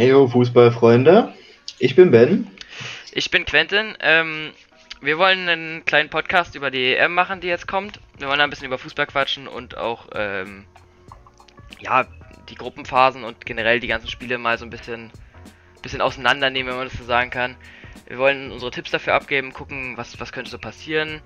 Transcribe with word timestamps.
Heyo 0.00 0.28
Fußballfreunde, 0.28 1.34
ich 1.78 1.94
bin 1.94 2.10
Ben. 2.10 2.46
Ich 3.12 3.30
bin 3.30 3.44
Quentin. 3.44 3.96
Ähm, 4.00 4.50
wir 5.02 5.18
wollen 5.18 5.48
einen 5.48 5.84
kleinen 5.84 6.08
Podcast 6.08 6.54
über 6.54 6.70
die 6.70 6.94
EM 6.94 7.12
machen, 7.12 7.40
die 7.40 7.48
jetzt 7.48 7.68
kommt. 7.68 8.00
Wir 8.18 8.28
wollen 8.28 8.40
ein 8.40 8.48
bisschen 8.48 8.66
über 8.66 8.78
Fußball 8.78 9.06
quatschen 9.06 9.46
und 9.46 9.76
auch 9.76 10.08
ähm, 10.14 10.64
ja 11.80 12.06
die 12.50 12.56
Gruppenphasen 12.56 13.24
und 13.24 13.46
generell 13.46 13.80
die 13.80 13.86
ganzen 13.86 14.08
Spiele 14.08 14.38
mal 14.38 14.58
so 14.58 14.64
ein 14.64 14.70
bisschen, 14.70 15.10
bisschen 15.82 16.00
auseinandernehmen, 16.00 16.70
wenn 16.70 16.78
man 16.78 16.88
das 16.88 16.98
so 16.98 17.04
sagen 17.04 17.30
kann. 17.30 17.56
Wir 18.06 18.18
wollen 18.18 18.50
unsere 18.50 18.70
Tipps 18.70 18.90
dafür 18.90 19.14
abgeben, 19.14 19.52
gucken, 19.52 19.96
was, 19.96 20.18
was 20.20 20.32
könnte 20.32 20.50
so 20.50 20.58
passieren. 20.58 21.22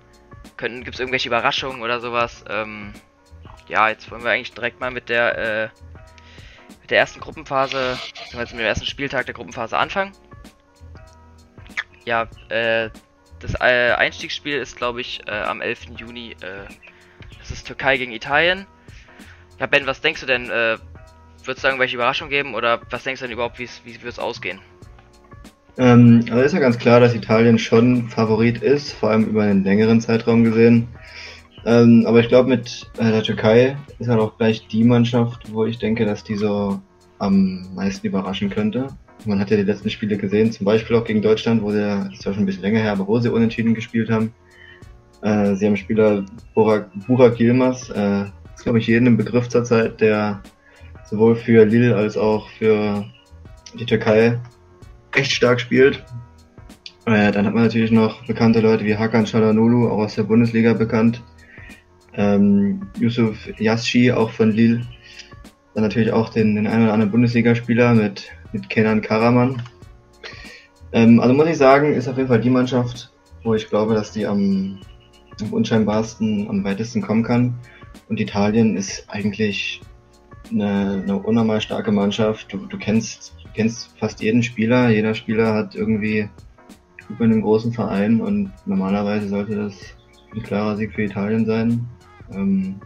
Gibt 0.59 0.95
es 0.95 1.00
irgendwelche 1.00 1.28
Überraschungen 1.28 1.83
oder 1.83 2.00
sowas? 2.00 2.45
Ähm, 2.48 2.92
ja, 3.69 3.88
jetzt 3.88 4.10
wollen 4.10 4.23
wir 4.23 4.30
eigentlich 4.30 4.52
direkt 4.52 4.80
mal 4.80 4.91
mit 4.91 5.09
der 5.09 5.38
äh, 5.38 5.69
mit 6.83 6.91
der 6.91 6.98
ersten 6.98 7.20
Gruppenphase, 7.20 7.98
beziehungsweise 7.98 8.55
mit 8.55 8.64
dem 8.64 8.69
ersten 8.69 8.86
Spieltag 8.86 9.25
der 9.25 9.34
Gruppenphase 9.34 9.78
anfangen. 9.78 10.12
Ja, 12.05 12.28
äh, 12.50 12.91
das 13.41 13.55
äh, 13.61 13.92
Einstiegsspiel 13.92 14.59
ist, 14.59 14.77
glaube 14.77 15.00
ich, 15.00 15.27
äh, 15.27 15.30
am 15.30 15.62
11. 15.62 15.98
Juni. 15.98 16.33
Äh, 16.42 16.66
das 17.38 17.50
ist 17.50 17.66
Türkei 17.66 17.97
gegen 17.97 18.12
Italien. 18.12 18.66
Ja, 19.59 19.66
Ben, 19.66 19.86
was 19.86 20.02
denkst 20.02 20.20
du 20.20 20.27
denn? 20.27 20.50
Wird 21.44 21.58
es 21.58 21.62
da 21.62 21.68
irgendwelche 21.68 21.96
Überraschungen 21.96 22.30
geben 22.30 22.54
oder 22.54 22.80
was 22.90 23.05
denkst 23.05 23.20
du 23.20 23.27
denn 23.27 23.34
überhaupt, 23.34 23.58
wie 23.58 23.69
wird 23.84 24.12
es 24.12 24.19
ausgehen? 24.19 24.60
Ähm, 25.77 26.24
also 26.30 26.42
ist 26.42 26.52
ja 26.52 26.60
ganz 26.60 26.78
klar, 26.78 27.00
dass 27.00 27.14
Italien 27.14 27.58
schon 27.58 28.08
Favorit 28.08 28.62
ist, 28.62 28.92
vor 28.92 29.10
allem 29.10 29.24
über 29.24 29.42
einen 29.42 29.64
längeren 29.64 30.00
Zeitraum 30.00 30.44
gesehen. 30.44 30.88
Ähm, 31.66 32.04
aber 32.06 32.20
ich 32.20 32.28
glaube, 32.28 32.48
mit 32.48 32.91
äh, 32.98 33.10
der 33.10 33.22
Türkei 33.22 33.77
ist 33.98 34.08
halt 34.08 34.20
auch 34.20 34.36
gleich 34.36 34.66
die 34.69 34.84
Mannschaft, 34.84 35.52
wo 35.52 35.64
ich 35.64 35.78
denke, 35.78 36.04
dass 36.04 36.22
die 36.22 36.36
so 36.36 36.80
am 37.19 37.74
meisten 37.74 38.06
überraschen 38.06 38.50
könnte. 38.50 38.88
Man 39.24 39.41
hat 39.41 39.50
ja 39.50 39.56
die 39.56 39.62
letzten 39.62 39.88
Spiele 39.88 40.16
gesehen, 40.16 40.52
zum 40.52 40.66
Beispiel 40.66 40.97
auch 40.97 41.04
gegen 41.04 41.22
Deutschland, 41.22 41.62
wo 41.62 41.70
sie, 41.70 41.80
das 41.80 42.12
ist 42.12 42.24
ja 42.24 42.34
schon 42.34 42.42
ein 42.42 42.47
bisschen 42.47 42.62
länger 42.62 42.80
her, 42.80 42.92
aber 42.92 43.08
wo 43.08 43.19
sie 43.19 43.32
unentschieden 43.32 43.74
gespielt 43.74 44.10
haben. 44.10 44.32
Äh, 45.22 45.54
sie 45.54 45.66
haben 45.66 45.76
Spieler 45.76 46.24
Burak, 46.54 46.91
Burak 47.06 47.41
Yilmaz, 47.41 47.88
äh, 47.91 48.24
ist 48.54 48.62
glaube 48.62 48.78
ich 48.78 48.86
jedem 48.86 49.06
im 49.06 49.16
Begriff 49.16 49.48
zurzeit, 49.48 50.00
der 50.00 50.42
sowohl 51.05 51.36
für 51.36 51.64
Lille 51.64 51.97
als 51.97 52.16
auch 52.16 52.48
für 52.50 53.05
die 53.78 53.86
Türkei 53.86 54.38
echt 55.12 55.33
stark 55.33 55.60
spielt. 55.60 56.05
Äh, 57.06 57.33
dann 57.33 57.47
hat 57.47 57.55
man 57.55 57.64
natürlich 57.64 57.91
noch 57.91 58.27
bekannte 58.27 58.60
Leute 58.60 58.84
wie 58.84 58.97
Hakan 58.97 59.27
Çalhanoğlu, 59.27 59.88
auch 59.88 59.98
aus 59.98 60.14
der 60.14 60.22
Bundesliga 60.22 60.72
bekannt, 60.72 61.22
ähm, 62.14 62.86
Yusuf 62.98 63.36
Yaschi, 63.58 64.12
auch 64.12 64.30
von 64.30 64.50
Lille. 64.50 64.80
Dann 65.75 65.82
natürlich 65.82 66.12
auch 66.12 66.30
den, 66.30 66.55
den 66.55 66.66
einen 66.66 66.84
oder 66.84 66.92
anderen 66.94 67.10
Bundesligaspieler 67.10 67.94
mit, 67.94 68.30
mit 68.52 68.70
Kenan 68.70 69.02
Karaman. 69.02 69.62
Ähm, 70.92 71.20
also 71.20 71.34
muss 71.34 71.48
ich 71.48 71.58
sagen, 71.58 71.92
ist 71.92 72.08
auf 72.08 72.16
jeden 72.16 72.28
Fall 72.28 72.41
die 72.41 72.50
Mannschaft, 72.50 73.12
wo 73.42 73.55
ich 73.55 73.69
glaube, 73.69 73.94
dass 73.94 74.12
die 74.12 74.27
am, 74.27 74.78
am 75.41 75.52
unscheinbarsten, 75.52 76.48
am 76.48 76.64
weitesten 76.64 77.02
kommen 77.02 77.25
kann. 77.25 77.55
Und 78.08 78.20
Italien 78.20 78.77
ist 78.77 79.05
eigentlich 79.08 79.80
eine, 80.50 81.03
eine 81.03 81.17
unnormal 81.19 81.61
starke 81.61 81.92
Mannschaft. 81.92 82.53
Du, 82.53 82.67
du 82.67 82.78
kennst, 82.78 83.34
kennst 83.55 83.97
fast 83.98 84.20
jeden 84.20 84.42
Spieler. 84.42 84.89
Jeder 84.91 85.14
Spieler 85.14 85.55
hat 85.55 85.75
irgendwie 85.75 86.28
über 87.09 87.25
einem 87.25 87.43
großen 87.43 87.72
Verein 87.72 88.21
und 88.21 88.53
normalerweise 88.66 89.28
sollte 89.28 89.56
das 89.56 89.75
ein 90.34 90.43
klarer 90.43 90.77
Sieg 90.77 90.94
für 90.94 91.03
Italien 91.03 91.47
sein. 91.47 91.87
Ähm, 92.33 92.81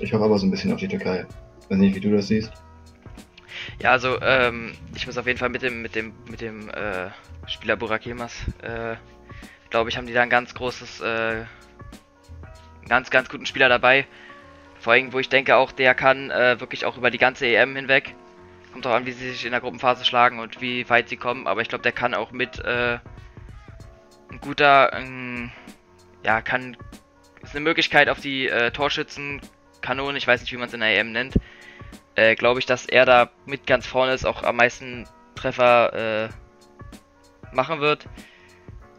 ich 0.00 0.12
hoffe 0.12 0.24
aber 0.24 0.38
so 0.38 0.46
ein 0.46 0.50
bisschen 0.50 0.72
auf 0.72 0.80
die 0.80 0.88
Türkei. 0.88 1.26
Weiß 1.68 1.78
nicht, 1.78 1.94
wie 1.94 2.00
du 2.00 2.10
das 2.10 2.28
siehst. 2.28 2.52
Ja, 3.80 3.92
also 3.92 4.20
ähm, 4.20 4.72
ich 4.94 5.06
muss 5.06 5.18
auf 5.18 5.26
jeden 5.26 5.38
Fall 5.38 5.48
mit 5.48 5.62
dem 5.62 5.82
mit 5.82 5.94
dem 5.94 6.12
mit 6.28 6.40
dem 6.40 6.68
äh, 6.70 7.10
Spieler 7.46 7.76
Burak 7.76 8.06
Yilmaz, 8.06 8.44
äh, 8.62 8.96
glaube 9.70 9.90
ich, 9.90 9.96
haben 9.96 10.06
die 10.06 10.12
da 10.12 10.22
ein 10.22 10.30
ganz 10.30 10.54
großes, 10.54 11.00
äh, 11.00 11.44
ganz 12.88 13.10
ganz 13.10 13.28
guten 13.28 13.46
Spieler 13.46 13.68
dabei. 13.68 14.06
Vor 14.82 14.94
allem, 14.94 15.12
wo 15.12 15.20
ich 15.20 15.28
denke, 15.28 15.54
auch 15.54 15.70
der 15.70 15.94
kann 15.94 16.32
äh, 16.32 16.58
wirklich 16.58 16.84
auch 16.84 16.96
über 16.96 17.12
die 17.12 17.18
ganze 17.18 17.46
EM 17.46 17.76
hinweg. 17.76 18.16
Kommt 18.72 18.84
auch 18.84 18.94
an, 18.94 19.06
wie 19.06 19.12
sie 19.12 19.30
sich 19.30 19.44
in 19.44 19.52
der 19.52 19.60
Gruppenphase 19.60 20.04
schlagen 20.04 20.40
und 20.40 20.60
wie 20.60 20.88
weit 20.90 21.08
sie 21.08 21.16
kommen. 21.16 21.46
Aber 21.46 21.60
ich 21.60 21.68
glaube, 21.68 21.82
der 21.82 21.92
kann 21.92 22.14
auch 22.14 22.32
mit 22.32 22.58
äh, 22.58 22.98
ein 24.28 24.40
guter, 24.40 24.92
ein, 24.92 25.52
ja, 26.24 26.42
kann 26.42 26.76
ist 27.42 27.54
eine 27.54 27.62
Möglichkeit 27.62 28.08
auf 28.08 28.18
die 28.18 28.48
äh, 28.48 28.72
Torschützenkanone, 28.72 30.18
ich 30.18 30.26
weiß 30.26 30.40
nicht, 30.40 30.52
wie 30.52 30.56
man 30.56 30.66
es 30.66 30.74
in 30.74 30.80
der 30.80 30.98
EM 30.98 31.12
nennt, 31.12 31.34
äh, 32.16 32.34
glaube 32.34 32.58
ich, 32.58 32.66
dass 32.66 32.86
er 32.86 33.04
da 33.04 33.30
mit 33.46 33.68
ganz 33.68 33.86
vorne 33.86 34.14
ist, 34.14 34.24
auch 34.24 34.42
am 34.42 34.56
meisten 34.56 35.06
Treffer 35.36 36.28
äh, 36.30 37.54
machen 37.54 37.78
wird. 37.80 38.06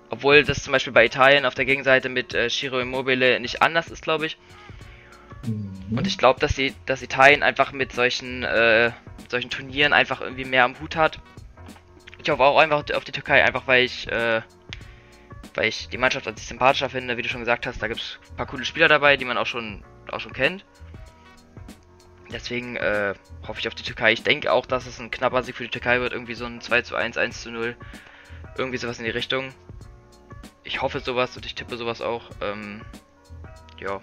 Obwohl 0.09 0.43
das 0.43 0.63
zum 0.63 0.71
Beispiel 0.71 0.93
bei 0.93 1.05
Italien 1.05 1.45
auf 1.45 1.55
der 1.55 1.65
Gegenseite 1.65 2.07
mit 2.07 2.33
äh, 2.33 2.49
Shiro 2.49 2.79
Immobile 2.79 3.39
nicht 3.41 3.61
anders 3.61 3.89
ist, 3.89 4.03
glaube 4.03 4.27
ich. 4.27 4.37
Mhm. 5.45 5.97
Und 5.97 6.07
ich 6.07 6.17
glaube, 6.17 6.39
dass, 6.39 6.55
die, 6.55 6.73
dass 6.85 7.01
Italien 7.01 7.43
einfach 7.43 7.71
mit 7.71 7.91
solchen, 7.91 8.43
äh, 8.43 8.91
solchen 9.29 9.49
Turnieren 9.49 9.93
einfach 9.93 10.21
irgendwie 10.21 10.45
mehr 10.45 10.63
am 10.63 10.79
Hut 10.79 10.95
hat. 10.95 11.19
Ich 12.21 12.29
hoffe 12.29 12.43
auch 12.43 12.57
einfach 12.57 12.83
auf 12.95 13.03
die 13.03 13.11
Türkei, 13.11 13.43
einfach 13.43 13.67
weil 13.67 13.83
ich 13.83 14.09
äh, 14.09 14.41
weil 15.55 15.67
ich 15.67 15.89
die 15.89 15.97
Mannschaft 15.97 16.27
an 16.27 16.35
sich 16.35 16.47
sympathischer 16.47 16.89
finde, 16.89 17.17
wie 17.17 17.21
du 17.21 17.29
schon 17.29 17.41
gesagt 17.41 17.65
hast. 17.67 17.81
Da 17.81 17.87
gibt 17.87 18.01
es 18.01 18.19
ein 18.31 18.35
paar 18.35 18.45
coole 18.45 18.65
Spieler 18.65 18.87
dabei, 18.87 19.17
die 19.17 19.25
man 19.25 19.37
auch 19.37 19.45
schon, 19.45 19.83
auch 20.11 20.19
schon 20.19 20.33
kennt. 20.33 20.65
Deswegen 22.31 22.75
äh, 22.77 23.13
hoffe 23.47 23.59
ich 23.59 23.67
auf 23.67 23.75
die 23.75 23.83
Türkei. 23.83 24.13
Ich 24.13 24.23
denke 24.23 24.51
auch, 24.51 24.65
dass 24.65 24.87
es 24.87 24.99
ein 24.99 25.11
knapper 25.11 25.43
Sieg 25.43 25.55
für 25.55 25.63
die 25.63 25.69
Türkei 25.69 25.99
wird. 25.99 26.13
Irgendwie 26.13 26.33
so 26.33 26.45
ein 26.45 26.61
2 26.61 26.81
zu 26.81 26.95
1, 26.95 27.17
1 27.17 27.41
zu 27.41 27.51
0. 27.51 27.75
Irgendwie 28.57 28.77
sowas 28.77 28.97
in 28.97 29.05
die 29.05 29.11
Richtung. 29.11 29.53
Ich 30.63 30.81
hoffe 30.81 30.99
sowas 30.99 31.35
und 31.35 31.45
ich 31.45 31.53
tippe 31.53 31.77
sowas 31.77 32.01
auch. 32.01 32.31
Ähm, 32.41 32.81
ja. 33.79 34.01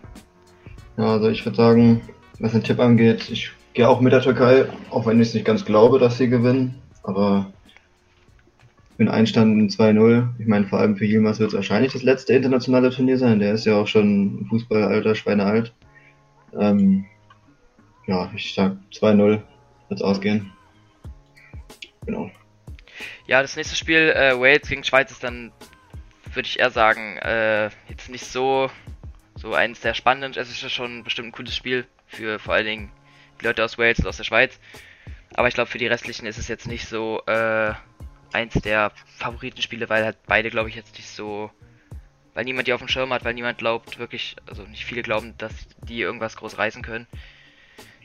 Ja, 0.97 1.05
also 1.05 1.28
ich 1.28 1.45
würde 1.45 1.56
sagen, 1.56 2.01
was 2.39 2.53
den 2.53 2.62
Tipp 2.62 2.78
angeht, 2.81 3.31
ich 3.31 3.51
gehe 3.75 3.89
auch 3.89 4.01
mit 4.01 4.12
der 4.12 4.23
Türkei, 4.23 4.67
auch 4.91 5.06
wenn 5.06 5.21
ich 5.21 5.28
es 5.28 5.34
nicht 5.34 5.47
ganz 5.47 5.65
glaube, 5.65 5.99
dass 5.99 6.19
sie 6.19 6.28
gewinnen. 6.28 6.75
Aber 7.03 7.53
für 8.97 9.05
einen 9.05 9.09
Einstand 9.09 9.73
2-0. 9.73 10.29
Ich 10.39 10.47
meine, 10.47 10.67
vor 10.67 10.79
allem 10.79 10.97
für 10.97 11.06
Yilmaz 11.06 11.39
wird 11.39 11.49
es 11.49 11.55
wahrscheinlich 11.55 11.95
das 11.95 12.03
letzte 12.03 12.34
internationale 12.34 12.91
Turnier 12.91 13.17
sein. 13.17 13.39
Der 13.39 13.55
ist 13.55 13.65
ja 13.65 13.81
auch 13.81 13.87
schon 13.87 14.47
Fußballalter, 14.50 15.15
Schweinealt. 15.15 15.73
Ähm, 16.59 17.06
ja, 18.06 18.31
ich 18.34 18.53
sag 18.55 18.77
2-0 18.93 19.19
wird 19.27 19.43
es 19.89 20.03
ausgehen. 20.03 20.53
Genau. 22.05 22.31
Ja, 23.27 23.41
das 23.41 23.56
nächste 23.56 23.77
Spiel, 23.77 24.12
äh, 24.15 24.39
Wales 24.39 24.69
gegen 24.69 24.84
Schweiz, 24.84 25.11
ist 25.11 25.25
dann, 25.25 25.53
würde 26.34 26.47
ich 26.47 26.59
eher 26.59 26.71
sagen, 26.71 27.17
äh, 27.19 27.71
jetzt 27.89 28.11
nicht 28.11 28.27
so, 28.27 28.69
so 29.41 29.55
eines 29.55 29.81
der 29.81 29.95
spannenden. 29.95 30.41
Es 30.41 30.51
ist 30.51 30.62
ja 30.62 30.69
schon 30.69 31.03
bestimmt 31.03 31.28
ein 31.28 31.33
cooles 31.33 31.56
Spiel 31.56 31.87
für 32.06 32.39
vor 32.39 32.55
allen 32.55 32.67
Dingen 32.67 32.93
die 33.41 33.47
Leute 33.47 33.65
aus 33.65 33.78
Wales 33.78 33.99
und 33.99 34.06
aus 34.06 34.19
der 34.19 34.25
Schweiz. 34.25 34.59
Aber 35.34 35.49
ich 35.49 35.55
glaube, 35.55 35.71
für 35.71 35.78
die 35.78 35.87
restlichen 35.87 36.27
ist 36.27 36.39
es 36.39 36.49
jetzt 36.49 36.67
nicht 36.67 36.87
so, 36.87 37.23
äh, 37.27 37.73
eins 38.33 38.55
der 38.55 38.93
Favoritenspiele, 39.17 39.89
weil 39.89 40.05
halt 40.05 40.19
beide, 40.27 40.50
glaube 40.50 40.69
ich, 40.69 40.75
jetzt 40.75 40.97
nicht 40.97 41.09
so, 41.09 41.50
weil 42.34 42.45
niemand 42.45 42.69
die 42.69 42.73
auf 42.73 42.81
dem 42.81 42.89
Schirm 42.89 43.12
hat, 43.12 43.25
weil 43.25 43.34
niemand 43.34 43.59
glaubt 43.59 43.99
wirklich, 43.99 44.37
also 44.47 44.62
nicht 44.65 44.84
viele 44.84 45.03
glauben, 45.03 45.34
dass 45.39 45.53
die 45.89 46.00
irgendwas 46.00 46.37
groß 46.37 46.59
reißen 46.59 46.83
können. 46.83 47.06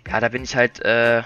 Ja, 0.07 0.19
da 0.19 0.29
bin 0.29 0.43
ich 0.43 0.55
halt, 0.55 0.83
äh, 0.85 1.23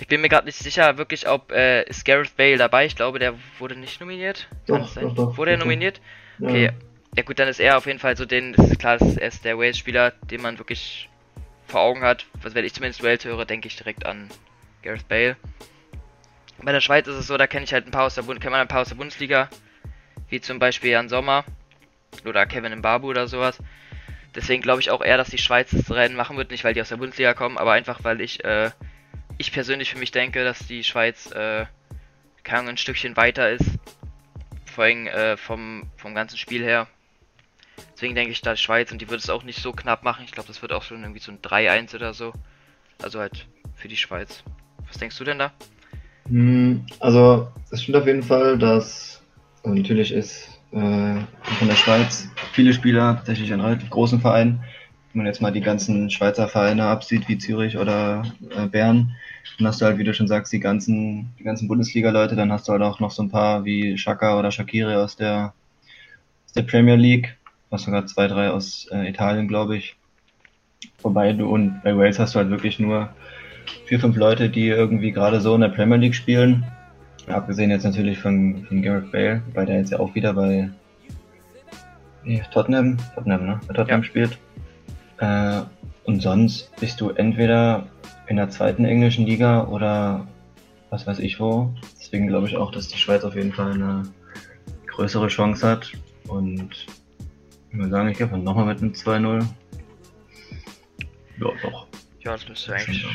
ich 0.00 0.08
bin 0.08 0.20
mir 0.20 0.28
gerade 0.28 0.46
nicht 0.46 0.58
sicher, 0.58 0.98
wirklich, 0.98 1.28
ob 1.28 1.52
äh, 1.52 1.84
ist 1.84 2.04
Gareth 2.04 2.36
Bale 2.36 2.58
dabei. 2.58 2.86
Ich 2.86 2.96
glaube, 2.96 3.18
der 3.18 3.34
wurde 3.58 3.76
nicht 3.76 4.00
nominiert. 4.00 4.48
Doch, 4.66 4.94
doch, 4.94 5.14
doch, 5.14 5.36
wurde 5.36 5.52
er 5.52 5.58
nominiert? 5.58 6.00
Okay. 6.40 6.66
Ja 6.66 6.72
gut, 7.22 7.38
dann 7.38 7.48
ist 7.48 7.60
er 7.60 7.78
auf 7.78 7.86
jeden 7.86 7.98
Fall 7.98 8.16
so 8.16 8.26
den, 8.26 8.52
das 8.52 8.70
ist 8.70 8.78
klar, 8.78 8.98
er 9.00 9.28
ist 9.28 9.44
der 9.44 9.58
Wales-Spieler, 9.58 10.10
den 10.30 10.42
man 10.42 10.58
wirklich 10.58 11.08
vor 11.66 11.80
Augen 11.80 12.02
hat. 12.02 12.26
Was 12.42 12.54
wenn 12.54 12.64
ich 12.64 12.74
zumindest 12.74 13.02
Wales 13.02 13.24
höre, 13.24 13.44
denke 13.44 13.68
ich 13.68 13.76
direkt 13.76 14.06
an 14.06 14.28
Gareth 14.82 15.08
Bale. 15.08 15.36
Bei 16.62 16.72
der 16.72 16.80
Schweiz 16.80 17.06
ist 17.06 17.16
es 17.16 17.26
so, 17.26 17.36
da 17.36 17.46
kenne 17.46 17.64
ich 17.64 17.72
halt 17.72 17.86
ein 17.86 17.90
paar 17.90 18.04
aus 18.04 18.14
der, 18.14 18.22
Bund 18.22 18.40
kennt 18.40 18.52
man 18.52 18.60
ein 18.60 18.68
paar 18.68 18.82
aus 18.82 18.88
der 18.88 18.96
Bundesliga, 18.96 19.48
wie 20.28 20.40
zum 20.40 20.58
Beispiel 20.58 20.90
Jan 20.90 21.08
Sommer 21.08 21.44
oder 22.24 22.46
Kevin 22.46 22.76
Mbabu 22.78 23.08
oder 23.08 23.28
sowas. 23.28 23.58
Deswegen 24.34 24.62
glaube 24.62 24.80
ich 24.80 24.90
auch 24.90 25.02
eher, 25.02 25.16
dass 25.16 25.30
die 25.30 25.38
Schweiz 25.38 25.70
das 25.70 25.90
Rennen 25.90 26.16
machen 26.16 26.36
wird, 26.36 26.50
nicht 26.50 26.64
weil 26.64 26.74
die 26.74 26.80
aus 26.80 26.90
der 26.90 26.96
Bundesliga 26.96 27.34
kommen, 27.34 27.58
aber 27.58 27.72
einfach 27.72 28.04
weil 28.04 28.20
ich, 28.20 28.44
äh, 28.44 28.70
ich 29.38 29.52
persönlich 29.52 29.90
für 29.90 29.98
mich 29.98 30.12
denke, 30.12 30.44
dass 30.44 30.66
die 30.66 30.84
Schweiz 30.84 31.30
äh, 31.32 31.66
ein 32.48 32.76
Stückchen 32.76 33.16
weiter 33.16 33.50
ist, 33.50 33.64
vor 34.66 34.84
allem 34.84 35.06
äh, 35.06 35.36
vom, 35.36 35.90
vom 35.96 36.14
ganzen 36.14 36.38
Spiel 36.38 36.62
her. 36.62 36.86
Deswegen 37.96 38.14
denke 38.14 38.32
ich, 38.32 38.42
da 38.42 38.54
Schweiz 38.56 38.92
und 38.92 39.00
die 39.00 39.08
wird 39.08 39.22
es 39.22 39.30
auch 39.30 39.42
nicht 39.42 39.62
so 39.62 39.72
knapp 39.72 40.04
machen. 40.04 40.22
Ich 40.26 40.32
glaube, 40.32 40.48
das 40.48 40.60
wird 40.60 40.70
auch 40.70 40.82
schon 40.82 41.00
irgendwie 41.00 41.18
so 41.18 41.32
ein 41.32 41.40
3-1 41.40 41.94
oder 41.94 42.12
so. 42.12 42.34
Also 43.02 43.20
halt 43.20 43.46
für 43.74 43.88
die 43.88 43.96
Schweiz. 43.96 44.42
Was 44.86 44.98
denkst 44.98 45.16
du 45.16 45.24
denn 45.24 45.38
da? 45.38 45.52
Hm, 46.28 46.84
also, 47.00 47.48
es 47.70 47.82
stimmt 47.82 47.96
auf 47.96 48.06
jeden 48.06 48.22
Fall, 48.22 48.58
dass 48.58 49.22
also 49.62 49.74
natürlich 49.74 50.12
ist 50.12 50.60
äh, 50.72 50.76
von 51.58 51.68
der 51.68 51.74
Schweiz 51.74 52.28
viele 52.52 52.74
Spieler 52.74 53.16
tatsächlich 53.16 53.50
in 53.50 53.60
relativ 53.60 53.88
großen 53.88 54.20
Vereinen. 54.20 54.62
Wenn 55.12 55.22
man 55.22 55.26
jetzt 55.26 55.40
mal 55.40 55.50
die 55.50 55.62
ganzen 55.62 56.10
Schweizer 56.10 56.48
Vereine 56.48 56.84
absieht, 56.84 57.26
wie 57.28 57.38
Zürich 57.38 57.78
oder 57.78 58.24
äh, 58.54 58.66
Bern, 58.66 59.16
dann 59.56 59.68
hast 59.68 59.80
du 59.80 59.86
halt, 59.86 59.96
wie 59.96 60.04
du 60.04 60.12
schon 60.12 60.28
sagst, 60.28 60.52
die 60.52 60.60
ganzen, 60.60 61.32
die 61.38 61.44
ganzen 61.44 61.66
Bundesliga-Leute, 61.66 62.36
dann 62.36 62.52
hast 62.52 62.68
du 62.68 62.72
halt 62.72 62.82
auch 62.82 63.00
noch 63.00 63.10
so 63.10 63.22
ein 63.22 63.30
paar 63.30 63.64
wie 63.64 63.96
Shaka 63.96 64.38
oder 64.38 64.50
Shakiri 64.50 64.96
aus 64.96 65.16
der, 65.16 65.54
aus 66.44 66.52
der 66.52 66.62
Premier 66.62 66.96
League, 66.96 67.35
was 67.70 67.82
sogar 67.82 68.06
zwei, 68.06 68.28
drei 68.28 68.50
aus 68.50 68.88
äh, 68.92 69.08
Italien, 69.08 69.48
glaube 69.48 69.76
ich. 69.76 69.96
Wobei 71.02 71.32
du 71.32 71.48
und 71.48 71.82
bei 71.82 71.96
Wales 71.96 72.18
hast 72.18 72.34
du 72.34 72.38
halt 72.38 72.50
wirklich 72.50 72.78
nur 72.78 73.10
vier, 73.86 74.00
fünf 74.00 74.16
Leute, 74.16 74.48
die 74.48 74.68
irgendwie 74.68 75.12
gerade 75.12 75.40
so 75.40 75.54
in 75.54 75.60
der 75.60 75.68
Premier 75.68 75.96
League 75.96 76.14
spielen. 76.14 76.64
Abgesehen 77.26 77.70
jetzt 77.70 77.84
natürlich 77.84 78.18
von, 78.18 78.64
von 78.66 78.82
Gareth 78.82 79.10
Bale, 79.10 79.42
weil 79.54 79.66
der 79.66 79.78
jetzt 79.78 79.90
ja 79.90 79.98
auch 79.98 80.14
wieder 80.14 80.32
bei 80.32 80.70
nee, 82.24 82.42
Tottenham, 82.52 82.98
Tottenham, 83.14 83.46
ne? 83.46 83.60
Bei 83.66 83.74
Tottenham 83.74 84.02
ja. 84.02 84.06
spielt. 84.06 84.38
Äh, 85.18 85.62
und 86.04 86.22
sonst 86.22 86.70
bist 86.78 87.00
du 87.00 87.10
entweder 87.10 87.86
in 88.28 88.36
der 88.36 88.50
zweiten 88.50 88.84
englischen 88.84 89.26
Liga 89.26 89.66
oder 89.66 90.26
was 90.90 91.06
weiß 91.06 91.18
ich 91.18 91.40
wo. 91.40 91.72
Deswegen 91.98 92.28
glaube 92.28 92.46
ich 92.46 92.56
auch, 92.56 92.70
dass 92.70 92.88
die 92.88 92.98
Schweiz 92.98 93.24
auf 93.24 93.34
jeden 93.34 93.52
Fall 93.52 93.72
eine 93.72 94.02
größere 94.86 95.28
Chance 95.28 95.68
hat. 95.68 95.92
Und 96.28 96.86
ich 97.76 97.80
würde 97.80 97.90
sagen, 97.90 98.08
ich 98.08 98.16
gehe 98.16 98.26
nochmal 98.26 98.64
mit 98.64 98.80
einem 98.80 98.92
2-0. 98.92 99.46
Ja, 101.38 101.46
doch. 101.62 101.86
Ja, 102.20 102.32
das 102.32 102.48
müsste 102.48 102.72
eigentlich. 102.72 103.06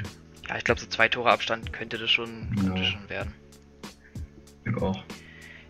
Ja, 0.48 0.56
ich 0.56 0.64
glaube, 0.64 0.80
so 0.80 0.86
zwei 0.86 1.08
Tore 1.08 1.32
Abstand 1.32 1.74
könnte 1.74 1.98
das 1.98 2.12
schon, 2.12 2.56
könnte 2.56 2.82
ja. 2.82 2.86
schon 2.86 3.10
werden. 3.10 3.34
Ich 4.64 4.78
auch. 4.78 5.04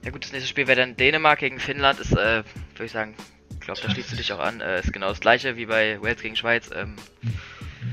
Ja 0.03 0.11
gut, 0.11 0.25
das 0.25 0.33
nächste 0.33 0.49
Spiel 0.49 0.67
wäre 0.67 0.81
dann 0.81 0.97
Dänemark 0.97 1.39
gegen 1.39 1.59
Finnland. 1.59 2.01
Ist, 2.01 2.11
äh, 2.11 2.43
würde 2.73 2.83
ich 2.83 2.91
sagen, 2.91 3.15
ich 3.51 3.61
glaube, 3.61 3.79
da 3.81 3.89
schließt 3.89 4.11
du 4.11 4.17
dich 4.17 4.33
auch 4.33 4.39
an. 4.39 4.59
Äh, 4.59 4.81
ist 4.81 4.91
genau 4.91 5.07
das 5.07 5.21
gleiche 5.21 5.55
wie 5.55 5.67
bei 5.67 6.01
Wales 6.01 6.21
gegen 6.21 6.35
Schweiz. 6.35 6.69
Ähm, 6.75 6.95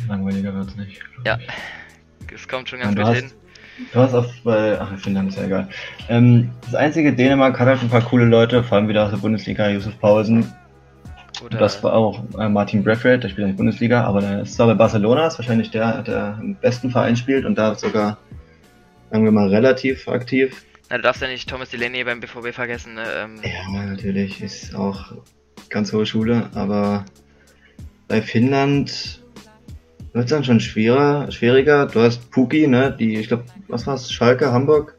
Langweiliger 0.09 0.53
wird's 0.53 0.75
nicht. 0.75 1.01
Ja, 1.25 1.39
es 2.35 2.49
kommt 2.49 2.71
schon 2.71 2.81
ganz 2.81 2.97
gut 2.97 3.15
hin. 3.15 3.31
Du 3.93 4.01
hast 4.01 4.15
auf, 4.15 4.27
bei, 4.43 4.81
ach, 4.81 4.99
Finnland 4.99 5.29
ist 5.29 5.37
ja 5.37 5.45
egal. 5.45 5.69
Ähm, 6.09 6.51
das 6.65 6.75
einzige 6.75 7.13
Dänemark 7.13 7.61
hat 7.61 7.69
halt 7.69 7.83
ein 7.83 7.89
paar 7.89 8.03
coole 8.03 8.25
Leute, 8.25 8.65
vor 8.65 8.79
allem 8.79 8.89
wieder 8.89 9.05
aus 9.05 9.13
der 9.13 9.19
Bundesliga, 9.19 9.69
Josef 9.69 9.97
Pausen, 10.01 10.53
oder 11.43 11.59
das 11.59 11.83
war 11.83 11.93
auch 11.95 12.23
äh, 12.39 12.49
Martin 12.49 12.83
Braithwaite, 12.83 13.21
der 13.21 13.29
spielt 13.29 13.47
in 13.47 13.53
der 13.53 13.57
Bundesliga, 13.57 14.05
aber 14.05 14.21
der 14.21 14.43
ist 14.43 14.55
zwar 14.55 14.67
bei 14.67 14.75
Barcelona, 14.75 15.27
ist 15.27 15.39
wahrscheinlich 15.39 15.71
der, 15.71 16.03
der 16.03 16.39
im 16.41 16.55
besten 16.55 16.91
Verein 16.91 17.17
spielt 17.17 17.45
und 17.45 17.57
da 17.57 17.75
sogar, 17.75 18.19
sagen 19.11 19.25
wir 19.25 19.33
mal, 19.33 19.49
relativ 19.49 20.09
aktiv. 20.09 20.65
Na, 20.91 20.97
du 20.97 21.03
darfst 21.03 21.23
ja 21.23 21.29
nicht 21.29 21.49
Thomas 21.49 21.71
Delaney 21.71 22.05
beim 22.05 22.21
BVB 22.21 22.53
vergessen. 22.53 22.95
Ne? 22.95 23.05
Ähm. 23.17 23.41
Ja, 23.43 23.85
natürlich, 23.85 24.43
ist 24.43 24.75
auch 24.75 25.13
ganz 25.69 25.93
hohe 25.93 26.07
Schule, 26.07 26.49
aber 26.55 27.05
bei 28.09 28.23
Finnland 28.23 29.21
wird 30.13 30.25
es 30.25 30.31
dann 30.31 30.45
schon 30.45 30.61
schwerer, 30.61 31.31
schwieriger. 31.31 31.87
Du 31.87 32.01
hast 32.01 32.31
Puki, 32.31 32.67
ne, 32.67 32.95
die, 32.99 33.17
ich 33.17 33.29
glaube, 33.29 33.45
was 33.69 33.87
war's, 33.87 34.11
Schalke, 34.11 34.51
Hamburg, 34.51 34.97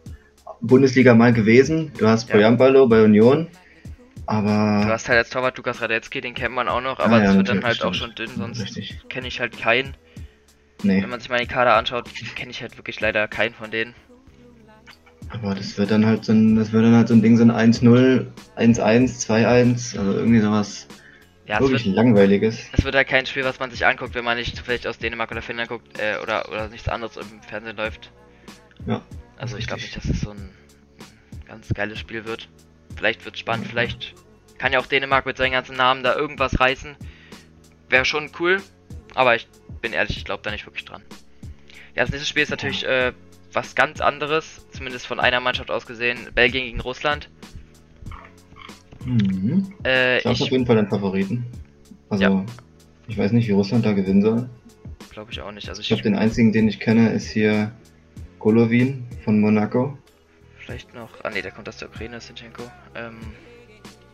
Bundesliga 0.62 1.14
mal 1.14 1.34
gewesen. 1.34 1.92
Du 1.98 2.08
hast 2.08 2.30
ja. 2.30 2.36
Poyampalo 2.36 2.88
bei 2.88 3.04
Union. 3.04 3.48
Aber. 4.30 4.86
Du 4.86 4.92
hast 4.92 5.10
halt 5.10 5.18
als 5.18 5.32
Torwart 5.32 5.58
Lukas 5.58 5.82
Radetzky, 5.82 6.22
den 6.22 6.36
kennt 6.36 6.54
man 6.54 6.68
auch 6.68 6.82
noch, 6.82 7.00
aber 7.00 7.16
ah, 7.16 7.20
das 7.20 7.36
wird 7.36 7.50
dann 7.50 7.64
halt 7.64 7.78
stimmt. 7.78 7.90
auch 7.90 7.96
schon 7.96 8.14
dünn, 8.14 8.30
sonst 8.38 8.80
kenne 9.10 9.28
ich 9.28 9.40
halt 9.40 9.58
keinen. 9.58 9.98
Nee. 10.84 11.02
Wenn 11.02 11.10
man 11.10 11.20
sich 11.20 11.30
mal 11.30 11.40
die 11.40 11.48
Kader 11.48 11.74
anschaut, 11.74 12.08
kenne 12.36 12.52
ich 12.52 12.62
halt 12.62 12.78
wirklich 12.78 13.00
leider 13.00 13.28
keinen 13.28 13.56
von 13.56 13.72
denen. 13.72 13.96
Aber 15.32 15.56
das 15.56 15.80
wird 15.80 15.90
dann 15.90 16.06
halt 16.06 16.26
so 16.26 16.34
ein, 16.34 16.56
das 16.56 16.72
wird 16.72 16.86
dann 16.86 16.96
halt 16.96 17.08
so 17.08 17.16
ein 17.16 17.24
Ding, 17.24 17.38
so 17.38 17.44
ein 17.44 17.52
1-0, 17.52 18.28
1-1, 18.56 19.26
2-1, 19.28 19.98
also 19.98 20.14
irgendwie 20.14 20.42
sowas 20.42 20.88
ja, 21.48 21.60
wirklich 21.60 21.86
wird, 21.86 21.96
langweiliges. 21.96 22.68
Es 22.72 22.84
wird 22.84 22.94
halt 22.94 23.08
kein 23.08 23.26
Spiel, 23.26 23.46
was 23.46 23.60
man 23.60 23.72
sich 23.72 23.84
anguckt, 23.88 24.14
wenn 24.14 24.26
man 24.26 24.38
nicht 24.38 24.60
vielleicht 24.60 24.86
aus 24.86 25.00
Dänemark 25.00 25.32
oder 25.32 25.42
Finnland 25.42 25.70
guckt, 25.70 26.00
äh, 26.00 26.22
oder, 26.22 26.48
oder 26.50 26.68
nichts 26.68 26.88
anderes 26.88 27.18
im 27.18 27.42
Fernsehen 27.42 27.78
läuft. 27.78 28.12
Ja. 28.86 29.02
Also 29.38 29.58
ich 29.58 29.66
glaube 29.66 29.82
nicht, 29.82 29.96
dass 29.96 30.06
es 30.06 30.22
so 30.22 30.30
ein 30.30 30.52
ganz 31.48 31.70
geiles 31.74 31.98
Spiel 31.98 32.26
wird. 32.26 32.48
Vielleicht 33.00 33.24
wird 33.24 33.36
es 33.36 33.40
spannend, 33.40 33.66
vielleicht 33.66 34.14
kann 34.58 34.74
ja 34.74 34.80
auch 34.80 34.86
Dänemark 34.86 35.26
mit 35.26 35.38
seinen 35.38 35.54
ganzen 35.54 35.78
Namen 35.78 36.04
da 36.04 36.18
irgendwas 36.18 36.60
reißen. 36.60 36.98
Wäre 37.88 38.04
schon 38.04 38.30
cool, 38.42 38.62
aber 39.16 39.38
ich 39.38 39.48
bin 39.82 39.94
ehrlich, 39.94 40.18
ich 40.18 40.26
glaube 40.26 40.44
da 40.44 40.52
nicht 40.52 40.66
wirklich 40.66 40.84
dran. 40.84 41.02
Ja, 41.96 42.04
das 42.04 42.10
nächste 42.10 42.28
Spiel 42.28 42.44
ist 42.44 42.50
natürlich 42.50 42.86
äh, 42.86 43.14
was 43.54 43.74
ganz 43.74 44.02
anderes, 44.02 44.68
zumindest 44.72 45.08
von 45.08 45.22
einer 45.22 45.40
Mannschaft 45.40 45.72
aus 45.72 45.86
gesehen, 45.86 46.28
Belgien 46.36 46.66
gegen 46.66 46.82
Russland. 46.82 47.30
Mhm. 49.06 49.74
Äh, 49.86 50.18
ich 50.18 50.26
habe 50.26 50.44
auf 50.44 50.52
jeden 50.52 50.66
Fall 50.66 50.76
den 50.76 50.90
Favoriten. 50.90 51.46
Also, 52.10 52.22
ja. 52.22 52.46
ich 53.08 53.18
weiß 53.18 53.32
nicht, 53.32 53.48
wie 53.48 53.54
Russland 53.54 53.86
da 53.86 53.94
gewinnen 53.94 54.22
soll. 54.22 54.50
Glaube 55.10 55.32
ich 55.32 55.40
auch 55.40 55.54
nicht. 55.54 55.70
Also 55.70 55.80
ich, 55.80 55.90
ich 55.90 55.96
glaube, 55.96 56.04
den 56.04 56.16
einzigen, 56.20 56.52
den 56.52 56.68
ich 56.68 56.82
kenne, 56.82 57.14
ist 57.14 57.30
hier 57.30 57.72
Golovin 58.40 59.08
von 59.24 59.40
Monaco 59.40 59.98
vielleicht 60.70 60.94
noch. 60.94 61.10
Ah 61.24 61.32
ne, 61.32 61.42
der 61.42 61.52
kommt 61.52 61.68
aus 61.68 61.78
der 61.78 61.90
Ukraine, 61.90 62.22
Sinchenko. 62.22 62.64
Ähm, 62.96 63.18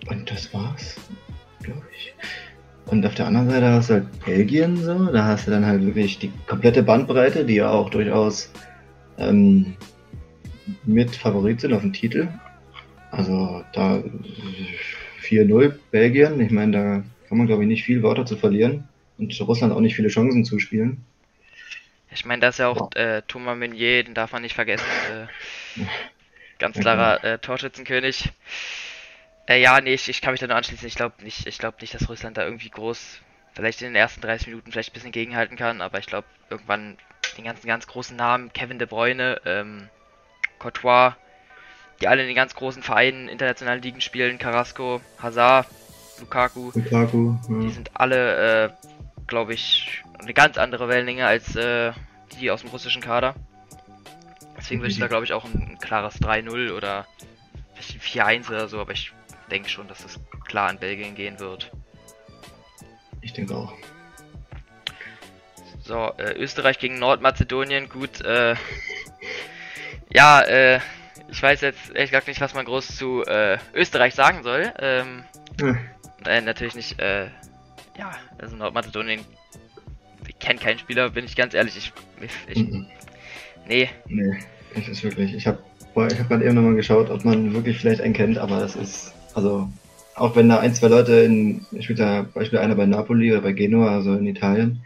und 0.08 0.32
das 0.32 0.54
war's, 0.54 0.96
glaube 1.62 1.84
ich. 1.94 2.14
Und 2.86 3.06
auf 3.06 3.16
der 3.16 3.28
anderen 3.28 3.50
Seite 3.50 3.68
hast 3.68 3.90
du 3.90 3.94
halt 3.96 4.26
Belgien 4.26 4.78
so, 4.78 5.12
da 5.12 5.26
hast 5.26 5.48
du 5.48 5.52
dann 5.52 5.66
halt 5.66 5.86
wirklich 5.86 6.20
die 6.20 6.32
komplette 6.48 6.84
Bandbreite, 6.84 7.44
die 7.44 7.56
ja 7.56 7.70
auch 7.70 7.90
durchaus 7.90 8.52
ähm, 9.18 9.76
mit 10.86 11.14
Favorit 11.16 11.60
sind 11.60 11.74
auf 11.74 11.82
den 11.82 11.94
Titel. 11.94 12.30
Also 13.12 13.64
da 13.74 14.02
4-0 15.24 15.74
Belgien, 15.92 16.40
ich 16.40 16.52
meine, 16.52 16.72
da 16.72 17.04
kann 17.28 17.38
man 17.38 17.48
glaube 17.48 17.64
ich 17.64 17.68
nicht 17.68 17.84
viel 17.84 18.04
Worte 18.04 18.24
zu 18.24 18.38
verlieren 18.38 18.88
und 19.18 19.38
Russland 19.42 19.74
auch 19.74 19.80
nicht 19.80 19.96
viele 19.96 20.10
Chancen 20.10 20.46
zuspielen. 20.46 21.04
Ich 22.12 22.24
meine, 22.24 22.42
da 22.42 22.50
ist 22.50 22.60
ja 22.60 22.68
auch 22.68 22.96
äh, 22.96 23.24
Thomas 23.28 23.58
Meunier, 23.58 24.04
den 24.04 24.14
darf 24.14 24.32
man 24.32 24.44
nicht 24.44 24.56
vergessen. 24.56 24.86
Äh, 25.12 25.82
Ganz 26.60 26.80
klarer 26.80 27.24
äh, 27.24 27.40
Torschützenkönig. 27.40 28.32
Äh, 29.48 29.62
ja, 29.62 29.80
nee, 29.82 29.94
ich, 29.94 30.10
ich 30.10 30.22
kann 30.22 30.32
mich 30.32 30.40
da 30.40 30.48
nur 30.48 30.56
anschließen. 30.56 30.88
Ich 30.88 30.96
glaube 30.96 31.24
nicht, 31.24 31.46
ich 31.46 31.58
glaube 31.58 31.78
nicht, 31.82 31.94
dass 31.94 32.10
Russland 32.10 32.38
da 32.38 32.44
irgendwie 32.44 32.70
groß, 32.70 33.20
vielleicht 33.54 33.82
in 33.82 33.90
den 33.90 33.96
ersten 33.96 34.22
30 34.22 34.48
Minuten 34.48 34.72
vielleicht 34.72 34.92
ein 34.92 34.94
bisschen 34.94 35.12
gegenhalten 35.12 35.58
kann, 35.58 35.82
aber 35.82 36.00
ich 36.00 36.08
glaube 36.08 36.28
irgendwann 36.50 36.98
den 37.38 37.46
ganzen 37.46 37.68
ganz 37.68 37.88
großen 37.88 38.16
Namen, 38.16 38.54
Kevin 38.54 38.80
De 38.80 38.88
Bruyne, 38.88 39.42
ähm, 39.46 39.90
Courtois, 40.60 41.16
die 42.02 42.08
alle 42.08 42.22
in 42.22 42.28
den 42.28 42.36
ganz 42.36 42.56
großen 42.56 42.84
Vereinen, 42.84 43.28
internationalen 43.28 43.82
Ligen 43.82 44.02
spielen, 44.02 44.38
Carrasco, 44.38 45.02
Hazard, 45.22 45.68
Lukaku, 46.20 46.72
Lukaku 46.74 47.36
ja. 47.50 47.60
die 47.62 47.72
sind 47.72 47.92
alle, 47.94 48.66
äh, 48.66 48.70
glaube 49.28 49.54
ich, 49.54 50.04
eine 50.20 50.34
ganz 50.34 50.58
andere 50.58 50.88
Wellenlänge 50.88 51.26
als 51.26 51.56
äh, 51.56 51.92
die 52.40 52.52
aus 52.52 52.62
dem 52.62 52.70
russischen 52.70 53.02
Kader. 53.02 53.36
Deswegen 54.66 54.82
würde 54.82 54.94
ich 54.94 55.00
da, 55.00 55.06
glaube 55.06 55.26
ich, 55.26 55.34
auch 55.34 55.46
ein, 55.46 55.78
klares 55.80 56.20
3-0 56.20 56.72
oder 56.72 57.06
4-1 57.80 58.50
oder 58.50 58.68
so, 58.68 58.80
aber 58.80 58.94
ich 58.94 59.14
denke 59.52 59.70
schon, 59.70 59.88
dass 59.88 60.04
es 60.04 60.20
klar 60.48 60.70
an 60.70 60.80
Belgien 60.80 61.14
gehen 61.14 61.40
wird. 61.40 61.72
Ich 63.22 63.32
denke 63.32 63.56
auch. 63.56 63.76
So, 65.84 66.12
äh, 66.18 66.34
Österreich 66.34 66.80
gegen 66.80 66.98
Nordmazedonien, 66.98 67.90
gut, 67.90 68.22
äh, 68.22 68.56
ja, 70.12 70.42
äh, 70.42 70.80
ich 71.30 71.44
weiß 71.44 71.62
jetzt 71.62 71.92
ehrlich 71.92 72.10
gesagt 72.10 72.28
nicht, 72.28 72.42
was 72.42 72.56
man 72.56 72.66
groß 72.66 72.88
zu 72.88 73.24
äh, 73.24 73.60
Österreich 73.76 74.16
sagen 74.16 74.42
soll. 74.42 74.74
Ähm, 74.80 75.26
hm. 75.62 75.78
äh, 76.26 76.42
natürlich 76.42 76.74
nicht, 76.74 77.00
äh, 77.00 77.26
ja, 78.00 78.16
also 78.40 78.56
Nordmazedonien, 78.56 79.24
ich 80.28 80.40
kenne 80.40 80.60
keinen 80.60 80.80
Spieler, 80.80 81.12
bin 81.12 81.26
ich 81.26 81.36
ganz 81.36 81.54
ehrlich, 81.54 81.78
ich, 81.78 81.94
ich, 82.20 82.32
ich 82.48 82.58
mhm. 82.68 82.88
nee. 83.68 83.92
Nee. 84.08 84.40
Das 84.76 84.88
ist 84.88 85.04
wirklich. 85.04 85.34
Ich 85.34 85.48
habe 85.48 85.60
ich 86.10 86.20
hab 86.20 86.28
gerade 86.28 86.46
eben 86.46 86.56
nochmal 86.56 86.76
geschaut, 86.76 87.10
ob 87.10 87.24
man 87.24 87.54
wirklich 87.54 87.80
vielleicht 87.80 88.02
einen 88.02 88.14
kennt, 88.14 88.38
aber 88.38 88.60
das 88.60 88.76
ist. 88.76 89.14
Also, 89.34 89.70
auch 90.16 90.36
wenn 90.36 90.50
da 90.50 90.60
ein, 90.60 90.74
zwei 90.74 90.88
Leute 90.88 91.14
in. 91.14 91.66
Ich 91.72 91.86
spiele 91.86 92.00
da 92.00 92.26
Beispiel 92.34 92.60
einer 92.60 92.76
bei 92.76 92.86
Napoli 92.86 93.32
oder 93.32 93.42
bei 93.42 93.54
Genua, 93.54 93.96
also 93.96 94.14
in 94.14 94.28
Italien. 94.28 94.82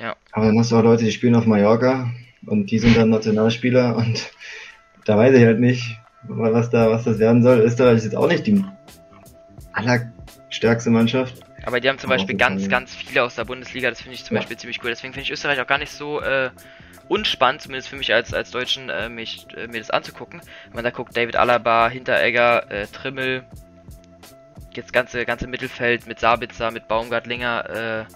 Ja. 0.00 0.16
Aber 0.32 0.46
dann 0.46 0.58
hast 0.58 0.72
du 0.72 0.76
auch 0.76 0.82
Leute, 0.82 1.04
die 1.04 1.12
spielen 1.12 1.34
auf 1.34 1.46
Mallorca 1.46 2.10
und 2.46 2.70
die 2.70 2.78
sind 2.78 2.96
dann 2.96 3.10
Nationalspieler 3.10 3.96
und 3.96 4.30
da 5.04 5.16
weiß 5.16 5.34
ich 5.36 5.44
halt 5.44 5.60
nicht, 5.60 5.98
was 6.28 6.70
da, 6.70 6.90
was 6.90 7.04
das 7.04 7.18
werden 7.18 7.42
soll. 7.42 7.60
Österreich 7.60 7.98
ist 7.98 8.04
jetzt 8.04 8.16
auch 8.16 8.28
nicht 8.28 8.46
die 8.46 8.64
allerstärkste 9.72 10.90
Mannschaft. 10.90 11.40
Aber 11.64 11.80
die 11.80 11.88
haben 11.88 11.98
zum 11.98 12.10
Beispiel 12.10 12.36
ganz, 12.36 12.68
ganz 12.68 12.94
viele 12.94 13.22
aus 13.22 13.36
der 13.36 13.44
Bundesliga, 13.44 13.88
das 13.88 14.00
finde 14.00 14.14
ich 14.14 14.24
zum 14.24 14.34
ja. 14.34 14.40
Beispiel 14.40 14.56
ziemlich 14.56 14.82
cool. 14.82 14.90
Deswegen 14.90 15.12
finde 15.14 15.24
ich 15.24 15.32
Österreich 15.32 15.60
auch 15.60 15.66
gar 15.66 15.78
nicht 15.78 15.92
so 15.92 16.20
äh, 16.20 16.50
unspannend, 17.08 17.62
zumindest 17.62 17.88
für 17.88 17.96
mich 17.96 18.12
als, 18.12 18.34
als 18.34 18.50
Deutschen, 18.50 18.88
äh, 18.90 19.08
mich, 19.08 19.46
äh, 19.56 19.66
mir 19.66 19.78
das 19.78 19.90
anzugucken. 19.90 20.40
Wenn 20.66 20.74
man 20.74 20.84
da 20.84 20.90
guckt, 20.90 21.16
David 21.16 21.36
Alaba, 21.36 21.88
Hinteregger, 21.88 22.70
äh, 22.70 22.86
Trimmel, 22.86 23.44
jetzt 24.74 24.92
ganze, 24.92 25.24
ganze 25.24 25.46
Mittelfeld 25.46 26.06
mit 26.06 26.20
Sabitzer, 26.20 26.70
mit 26.70 26.88
Baumgartlinger, 26.88 28.06
äh, 28.08 28.12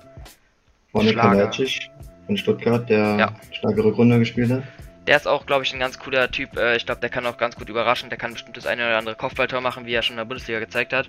Vorne 0.93 1.14
Kalajdzic 1.14 1.90
von 2.26 2.37
Stuttgart, 2.37 2.88
der 2.88 3.17
ja. 3.19 3.35
starke 3.52 3.85
Rückrunde 3.85 4.19
gespielt 4.19 4.50
hat. 4.50 4.62
Der 5.07 5.17
ist 5.17 5.26
auch, 5.26 5.47
glaube 5.47 5.64
ich, 5.64 5.73
ein 5.73 5.81
ganz 5.81 5.99
cooler 5.99 6.31
Typ. 6.31 6.57
Äh, 6.59 6.76
ich 6.76 6.85
glaube, 6.85 7.00
der 7.00 7.09
kann 7.09 7.25
auch 7.26 7.38
ganz 7.38 7.57
gut 7.57 7.69
überraschen. 7.69 8.11
Der 8.11 8.19
kann 8.19 8.33
bestimmt 8.33 8.57
das 8.59 8.67
eine 8.67 8.87
oder 8.87 8.99
andere 8.99 9.14
Kopfballtor 9.14 9.61
machen, 9.61 9.87
wie 9.87 9.95
er 9.95 10.02
schon 10.02 10.14
in 10.14 10.19
der 10.19 10.25
Bundesliga 10.26 10.61
gezeigt 10.61 10.93
hat. 10.93 11.09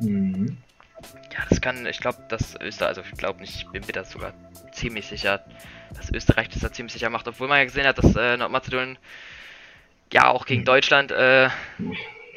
Mhm. 0.00 0.56
Ja, 1.40 1.46
das 1.48 1.60
kann, 1.62 1.86
ich 1.86 2.00
glaube, 2.00 2.18
dass 2.28 2.54
Österreich, 2.60 2.88
also 2.88 3.00
ich 3.00 3.12
glaube 3.16 3.40
nicht, 3.40 3.54
ich 3.56 3.66
bin 3.68 3.86
mir 3.86 3.92
da 3.92 4.04
sogar 4.04 4.34
ziemlich 4.72 5.06
sicher, 5.06 5.42
dass 5.96 6.12
Österreich 6.12 6.50
das 6.50 6.60
da 6.60 6.70
ziemlich 6.70 6.92
sicher 6.92 7.08
macht. 7.08 7.26
Obwohl 7.28 7.48
man 7.48 7.58
ja 7.58 7.64
gesehen 7.64 7.86
hat, 7.86 7.96
dass 7.96 8.14
äh, 8.14 8.36
Nordmazedonien 8.36 8.98
ja 10.12 10.28
auch 10.28 10.44
gegen 10.44 10.66
Deutschland, 10.66 11.12
äh, 11.12 11.48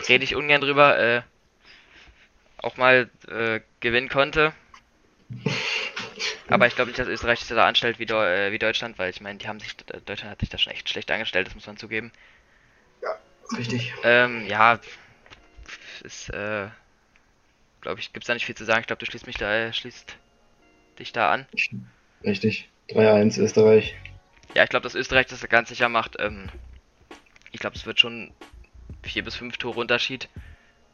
rede 0.07 0.23
ich 0.23 0.35
ungern 0.35 0.61
drüber, 0.61 0.97
äh, 0.97 1.21
auch 2.57 2.77
mal 2.77 3.09
äh, 3.27 3.59
gewinnen 3.81 4.07
konnte. 4.07 4.53
Aber 6.47 6.67
ich 6.67 6.75
glaube 6.75 6.91
nicht, 6.91 6.99
dass 6.99 7.07
Österreich 7.07 7.39
sich 7.39 7.49
da 7.49 7.67
anstellt 7.67 7.99
wie, 7.99 8.05
äh, 8.05 8.53
wie 8.53 8.59
Deutschland, 8.59 8.97
weil 8.99 9.09
ich 9.09 9.19
meine, 9.19 9.37
die 9.37 9.49
haben 9.49 9.59
sich, 9.59 9.75
Deutschland 10.05 10.31
hat 10.31 10.39
sich 10.39 10.49
da 10.49 10.57
schon 10.57 10.71
echt 10.71 10.87
schlecht 10.87 11.11
angestellt, 11.11 11.47
das 11.47 11.55
muss 11.55 11.67
man 11.67 11.75
zugeben. 11.75 12.13
Ja, 13.01 13.17
richtig. 13.57 13.93
Ähm, 14.03 14.47
ja, 14.47 14.79
ist, 16.03 16.29
äh, 16.29 16.67
glaube 17.83 17.99
ich, 17.99 18.11
gibt 18.11 18.23
es 18.23 18.27
da 18.27 18.33
nicht 18.33 18.45
viel 18.45 18.55
zu 18.55 18.65
sagen. 18.65 18.81
Ich 18.81 18.87
glaube, 18.87 18.99
du 18.99 19.05
schließt 19.05 19.27
mich 19.27 19.37
da, 19.37 19.53
äh, 19.53 19.73
schließt 19.73 20.17
dich 20.97 21.13
da 21.13 21.31
an. 21.31 21.45
Richtig. 22.23 22.69
3-1 22.89 23.39
Österreich. 23.39 23.95
Ja, 24.55 24.63
ich 24.63 24.69
glaube, 24.69 24.83
dass 24.83 24.95
Österreich 24.95 25.27
das 25.27 25.47
ganz 25.47 25.69
sicher 25.69 25.89
macht. 25.89 26.15
Ähm, 26.19 26.49
ich 27.51 27.59
glaube, 27.59 27.75
es 27.75 27.85
wird 27.85 27.99
schon 27.99 28.31
4 29.03 29.23
bis 29.23 29.35
5 29.35 29.57
Tore 29.57 29.79
Unterschied. 29.79 30.29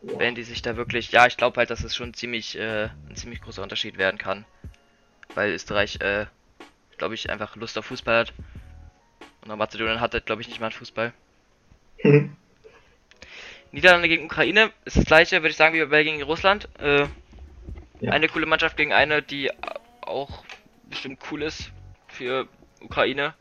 Ja. 0.02 0.20
Wenn 0.20 0.36
die 0.36 0.44
sich 0.44 0.62
da 0.62 0.76
wirklich, 0.76 1.12
ja, 1.12 1.28
ich 1.28 1.38
glaube 1.38 1.58
halt, 1.58 1.70
dass 1.70 1.84
es 1.84 1.96
schon 1.96 2.14
ziemlich, 2.14 2.58
äh, 2.58 2.90
ein 3.10 3.16
ziemlich 3.16 3.42
großer 3.42 3.64
Unterschied 3.64 3.98
werden 3.98 4.18
kann 4.18 4.46
weil 5.36 5.54
Österreich, 5.54 6.00
äh, 6.02 6.26
glaube 6.98 7.16
ich, 7.16 7.30
einfach 7.30 7.56
Lust 7.56 7.78
auf 7.78 7.86
Fußball 7.86 8.20
hat. 8.20 8.34
Und 9.42 9.58
Mazedonien 9.58 10.02
hat, 10.02 10.26
glaube 10.26 10.42
ich, 10.42 10.48
nicht 10.48 10.60
mal 10.60 10.68
einen 10.68 10.74
Fußball. 10.74 11.14
Niederlande 13.72 14.08
gegen 14.08 14.26
Ukraine 14.26 14.72
ist 14.86 14.98
das 14.98 15.06
gleiche, 15.06 15.38
würde 15.38 15.50
ich 15.50 15.56
sagen, 15.56 15.76
wie 15.76 15.80
bei 15.80 15.86
Belgien 15.86 16.18
gegen 16.18 16.28
Russland. 16.28 16.68
Äh, 16.80 17.06
ja. 18.00 18.12
Eine 18.12 18.28
coole 18.28 18.46
Mannschaft 18.46 18.78
gegen 18.78 18.94
eine, 18.94 19.22
die 19.22 19.52
auch 20.02 20.44
bestimmt 20.90 21.20
cool 21.32 21.44
ist 21.44 21.72
für 22.08 22.48
Ukraine. 22.82 23.34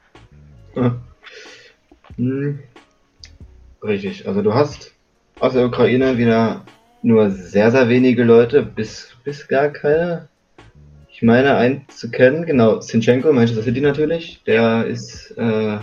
Ja. 0.74 0.96
Hm. 2.16 2.60
Richtig, 3.82 4.26
also 4.26 4.42
du 4.42 4.54
hast 4.54 4.94
aus 5.38 5.52
der 5.52 5.66
Ukraine 5.66 6.18
wieder 6.18 6.64
nur 7.02 7.30
sehr, 7.30 7.70
sehr 7.70 7.88
wenige 7.88 8.24
Leute, 8.24 8.62
bis, 8.62 9.16
bis 9.24 9.46
gar 9.46 9.68
keine 9.68 10.28
ich 11.18 11.22
meine, 11.24 11.56
einen 11.56 11.84
zu 11.88 12.12
kennen, 12.12 12.46
genau, 12.46 12.80
Sinchenko, 12.80 13.32
Manchester 13.32 13.64
City 13.64 13.80
natürlich, 13.80 14.40
der 14.46 14.86
ist, 14.86 15.32
äh, 15.32 15.78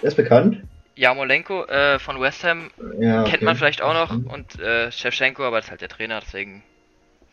ist 0.00 0.14
bekannt. 0.14 0.62
Jamolenko 0.96 1.66
äh, 1.66 1.98
von 1.98 2.20
West 2.20 2.42
Ham 2.44 2.70
ja, 2.98 3.24
kennt 3.24 3.42
man 3.42 3.56
vielleicht 3.56 3.82
auch 3.82 3.94
noch 3.94 4.10
und 4.10 4.58
äh, 4.58 4.90
Shevchenko, 4.90 5.44
aber 5.44 5.56
das 5.56 5.66
ist 5.66 5.70
halt 5.70 5.80
der 5.82 5.88
Trainer, 5.88 6.20
deswegen, 6.20 6.62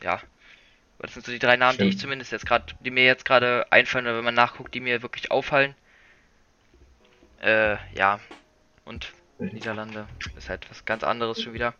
ja. 0.01 0.20
Das 1.00 1.13
sind 1.13 1.25
so 1.25 1.34
die 1.34 1.39
drei 1.39 1.58
Namen, 1.58 1.74
Stimmt. 1.74 1.91
die 1.91 1.96
ich 1.96 2.00
zumindest 2.00 2.32
jetzt 2.32 2.46
gerade, 2.46 2.65
die 2.79 2.91
mir 2.91 3.03
jetzt 3.03 3.25
gerade 3.25 3.65
einfallen, 3.72 4.05
wenn 4.05 4.24
man 4.24 4.34
nachguckt, 4.34 4.74
die 4.74 4.79
mir 4.79 5.01
wirklich 5.01 5.32
auffallen. 5.32 5.75
Äh, 7.41 7.75
ja. 7.93 8.22
Und 8.86 9.12
Niederlande 9.38 10.08
ist 10.38 10.48
halt 10.50 10.70
was 10.70 10.86
ganz 10.86 11.03
anderes 11.03 11.41
schon 11.41 11.53
wieder. 11.53 11.74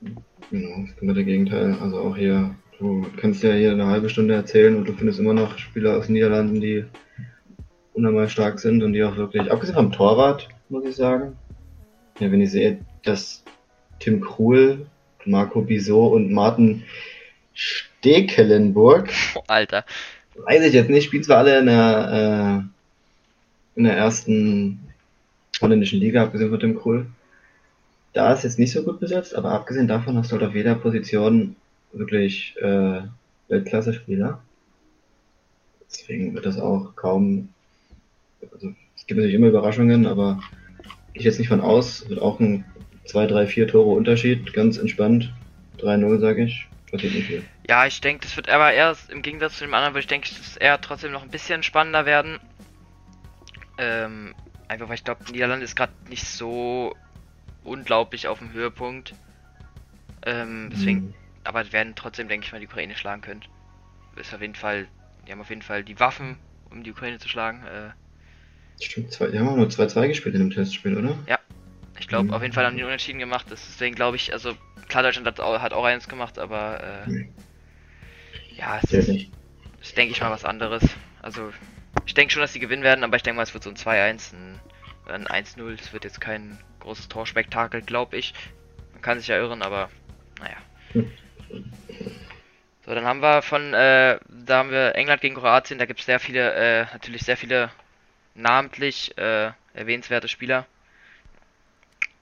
Genau, 0.52 0.86
das 0.86 0.98
kommt 0.98 1.16
der 1.16 1.24
Gegenteil. 1.24 1.78
Also 1.80 2.00
auch 2.00 2.18
hier 2.18 2.54
Du 2.84 3.06
kannst 3.16 3.44
ja 3.44 3.54
hier 3.54 3.72
eine 3.72 3.88
halbe 3.88 4.10
Stunde 4.10 4.34
erzählen 4.34 4.75
und 4.75 4.86
du 4.86 4.94
findest 4.94 5.18
immer 5.18 5.34
noch 5.34 5.58
Spieler 5.58 5.98
aus 5.98 6.08
den 6.08 6.13
Niederlanden, 6.13 6.60
die 6.60 6.84
unnormal 7.94 8.28
stark 8.28 8.60
sind 8.60 8.84
und 8.84 8.92
die 8.92 9.04
auch 9.04 9.16
wirklich, 9.16 9.50
abgesehen 9.50 9.75
vom 9.75 9.92
Torwart, 9.94 10.50
muss 10.68 10.86
ich 10.86 10.96
sagen. 10.96 11.38
Ja, 12.20 12.32
wenn 12.32 12.41
ich 12.41 12.51
sehe, 12.51 12.79
dass 13.03 13.43
Tim 14.00 14.22
Krul, 14.22 14.86
Marco 15.25 15.62
Bisot 15.62 16.13
und 16.13 16.32
Martin 16.32 16.84
Stekelenburg. 17.53 19.12
Alter. 19.48 19.86
Weiß 20.36 20.65
ich 20.65 20.74
jetzt 20.74 20.89
nicht, 20.89 21.05
spielen 21.05 21.24
zwar 21.24 21.39
alle 21.39 21.60
in 21.60 21.65
der, 21.67 22.63
äh, 23.75 23.77
in 23.77 23.84
der 23.86 23.98
ersten 23.98 24.79
holländischen 25.62 26.00
Liga, 26.00 26.24
abgesehen 26.24 26.50
von 26.50 26.60
Tim 26.60 26.79
Krul. 26.79 27.05
Da 28.13 28.34
ist 28.34 28.43
jetzt 28.43 28.60
nicht 28.60 28.72
so 28.72 28.84
gut 28.84 29.00
besetzt, 29.00 29.36
aber 29.36 29.51
abgesehen 29.51 29.88
davon 29.88 30.17
hast 30.17 30.32
du 30.32 30.36
halt 30.36 30.48
auf 30.48 30.55
jeder 30.55 30.75
Position 30.75 31.55
wirklich 31.93 32.55
äh, 32.62 33.01
Weltklasse-Spieler. 33.48 34.41
Deswegen 35.88 36.34
wird 36.34 36.46
das 36.46 36.60
auch 36.60 36.96
kaum. 36.96 37.50
Also, 38.51 38.74
es 38.96 39.05
gibt 39.05 39.17
natürlich 39.17 39.36
immer 39.36 39.48
Überraschungen, 39.48 40.05
aber 40.05 40.41
ich 41.13 41.24
jetzt 41.24 41.39
nicht 41.39 41.48
von 41.48 41.62
aus. 41.62 42.08
Wird 42.10 42.22
auch 42.22 42.39
ein 42.39 42.65
2, 43.05 43.27
3, 43.27 43.48
4 43.48 43.67
Tore 43.67 43.96
Unterschied, 43.96 44.53
ganz 44.53 44.77
entspannt. 44.77 45.34
3-0 45.79 46.20
sage 46.20 46.43
ich. 46.46 46.67
Passiert 46.91 47.13
nicht 47.13 47.27
viel. 47.27 47.43
Ja, 47.67 47.86
ich 47.86 48.01
denke, 48.01 48.25
das 48.25 48.36
wird 48.36 48.50
aber 48.50 48.72
eher 48.72 48.96
im 49.10 49.22
Gegensatz 49.22 49.58
zu 49.58 49.65
dem 49.65 49.74
anderen, 49.74 49.93
würde 49.93 50.01
ich 50.01 50.08
denke, 50.08 50.29
es 50.29 50.58
eher 50.58 50.79
trotzdem 50.79 51.12
noch 51.12 51.24
ein 51.24 51.29
bisschen 51.29 51.63
spannender 51.63 52.05
werden. 52.05 52.39
Ähm, 53.77 54.36
einfach 54.67 54.88
weil 54.88 54.96
ich 54.96 55.03
glaube, 55.03 55.24
Niederlande 55.32 55.65
ist 55.65 55.75
gerade 55.75 55.93
nicht 56.10 56.25
so 56.25 56.96
unglaublich 57.63 58.27
auf 58.27 58.39
dem 58.39 58.53
Höhepunkt. 58.53 59.15
Ähm, 60.25 60.70
deswegen 60.72 61.00
mhm 61.00 61.13
aber 61.43 61.72
werden 61.72 61.93
trotzdem, 61.96 62.27
denke 62.27 62.46
ich 62.46 62.51
mal, 62.51 62.60
die 62.60 62.67
Ukraine 62.67 62.96
schlagen 62.96 63.22
können. 63.22 63.41
Ist 64.15 64.34
auf 64.34 64.41
jeden 64.41 64.55
Fall, 64.55 64.88
die 65.27 65.32
haben 65.32 65.41
auf 65.41 65.50
jeden 65.50 65.62
Fall 65.62 65.84
die 65.84 66.00
Waffen, 66.00 66.38
um 66.70 66.84
die 66.84 66.91
Ukraine 66.91 67.20
zu 67.20 67.27
schlagen. 67.27 67.63
Äh, 67.65 67.89
Stimmt, 68.82 69.12
zwei, 69.12 69.27
die 69.27 69.39
haben 69.39 69.48
auch 69.50 69.56
nur 69.56 69.68
2-2 69.68 70.08
gespielt 70.08 70.36
in 70.36 70.42
dem 70.42 70.51
Testspiel, 70.51 70.98
oder? 70.98 71.18
Ja. 71.27 71.39
Ich 72.00 72.08
glaube, 72.08 72.25
mhm. 72.25 72.34
auf 72.34 72.42
jeden 72.42 72.53
Fall 72.53 72.65
haben 72.65 72.75
die 72.75 72.84
unentschieden 72.84 73.20
gemacht. 73.20 73.46
Deswegen 73.50 73.96
glaube 73.96 74.18
ich, 74.18 74.34
also 74.34 74.56
klar, 74.88 75.03
Deutschland 75.03 75.27
hat 75.27 75.39
auch, 75.39 75.62
hat 75.62 75.74
auch 75.74 75.86
eins 75.86 76.08
gemacht, 76.08 76.38
aber 76.38 77.06
äh, 77.06 77.10
mhm. 77.10 77.30
ja, 78.58 78.80
es 78.84 78.92
ist, 78.92 79.10
ist, 79.10 79.98
denke 79.98 80.12
ich 80.12 80.22
mal, 80.22 80.32
was 80.32 80.46
anderes. 80.46 80.84
Also, 81.22 81.51
ich 82.06 82.13
denke 82.13 82.34
schon, 82.34 82.42
dass 82.42 82.53
sie 82.53 82.60
gewinnen 82.60 82.84
werden, 82.84 83.03
aber 83.03 83.15
ich 83.15 83.24
denke 83.24 83.38
mal, 83.38 83.44
es 83.44 83.53
wird 83.53 83.63
so 83.63 83.70
ein 83.70 83.77
2-1, 83.77 84.34
ein, 84.34 84.60
ein 85.08 85.46
1-0. 85.46 85.80
Es 85.80 85.94
wird 85.94 86.03
jetzt 86.03 86.20
kein 86.20 86.58
großes 86.82 87.08
Torspektakel, 87.08 87.82
glaube 87.82 88.18
ich. 88.18 88.34
Man 88.92 89.01
kann 89.01 89.20
sich 89.20 89.30
ja 89.30 89.38
irren, 89.38 89.62
aber 89.62 89.89
naja. 90.39 90.58
Mhm. 90.94 91.12
So, 92.86 92.94
dann 92.94 93.06
haben 93.06 93.22
wir 93.22 93.42
von, 93.42 93.74
äh, 93.74 94.20
da 94.30 94.58
haben 94.58 94.72
wir 94.72 94.96
England 94.96 95.22
gegen 95.22 95.36
Kroatien, 95.36 95.80
da 95.80 95.86
gibt 95.86 96.01
es 96.01 96.06
sehr 96.06 96.20
viele, 96.20 96.53
äh, 96.53 96.86
natürlich 96.92 97.22
sehr 97.22 97.38
viele 97.38 97.72
namentlich 98.36 99.18
äh, 99.18 99.52
erwähnenswerte 99.74 100.28
Spieler. 100.28 100.66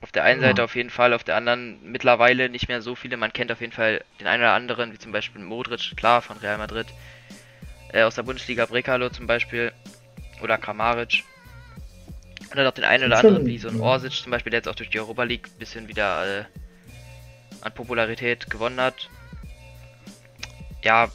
Auf 0.02 0.12
der 0.12 0.24
einen 0.24 0.42
ja. 0.42 0.48
Seite 0.48 0.64
auf 0.64 0.76
jeden 0.76 0.90
Fall, 0.90 1.14
auf 1.14 1.24
der 1.24 1.36
anderen 1.36 1.80
mittlerweile 1.92 2.50
nicht 2.50 2.68
mehr 2.68 2.82
so 2.82 2.96
viele. 2.96 3.18
Man 3.18 3.34
kennt 3.34 3.52
auf 3.52 3.62
jeden 3.62 3.74
Fall 3.74 4.04
den 4.20 4.28
einen 4.28 4.42
oder 4.42 4.54
anderen, 4.54 4.92
wie 4.94 4.98
zum 4.98 5.12
Beispiel 5.12 5.42
Modric, 5.42 5.96
klar, 5.96 6.22
von 6.22 6.38
Real 6.38 6.58
Madrid. 6.58 6.88
Äh, 7.94 8.04
aus 8.04 8.16
der 8.16 8.24
Bundesliga 8.24 8.66
Brekalo 8.66 9.10
zum 9.10 9.28
Beispiel. 9.28 9.72
Oder 10.42 10.58
Kramaric. 10.58 11.24
Und 12.50 12.58
dann 12.58 12.66
auch 12.66 12.74
den 12.74 12.84
einen 12.84 13.06
oder 13.06 13.20
anderen, 13.20 13.46
wie 13.46 13.60
so 13.60 13.70
ein 13.70 13.80
Orsic 13.80 14.12
zum 14.14 14.32
Beispiel, 14.32 14.50
der 14.50 14.60
jetzt 14.60 14.68
auch 14.68 14.76
durch 14.76 14.90
die 14.90 15.00
Europa 15.00 15.24
League 15.24 15.48
ein 15.48 15.60
bisschen 15.60 15.88
wieder 15.88 16.40
äh, 16.40 16.46
an 17.62 17.74
Popularität 17.74 18.50
gewonnen 18.50 18.82
hat. 18.82 19.10
Ja, 20.84 21.10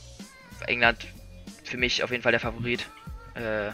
England 0.66 1.06
für 1.64 1.76
mich 1.76 2.04
auf 2.04 2.10
jeden 2.10 2.22
Fall 2.22 2.32
der 2.32 2.40
Favorit. 2.40 2.86
Äh, 3.34 3.72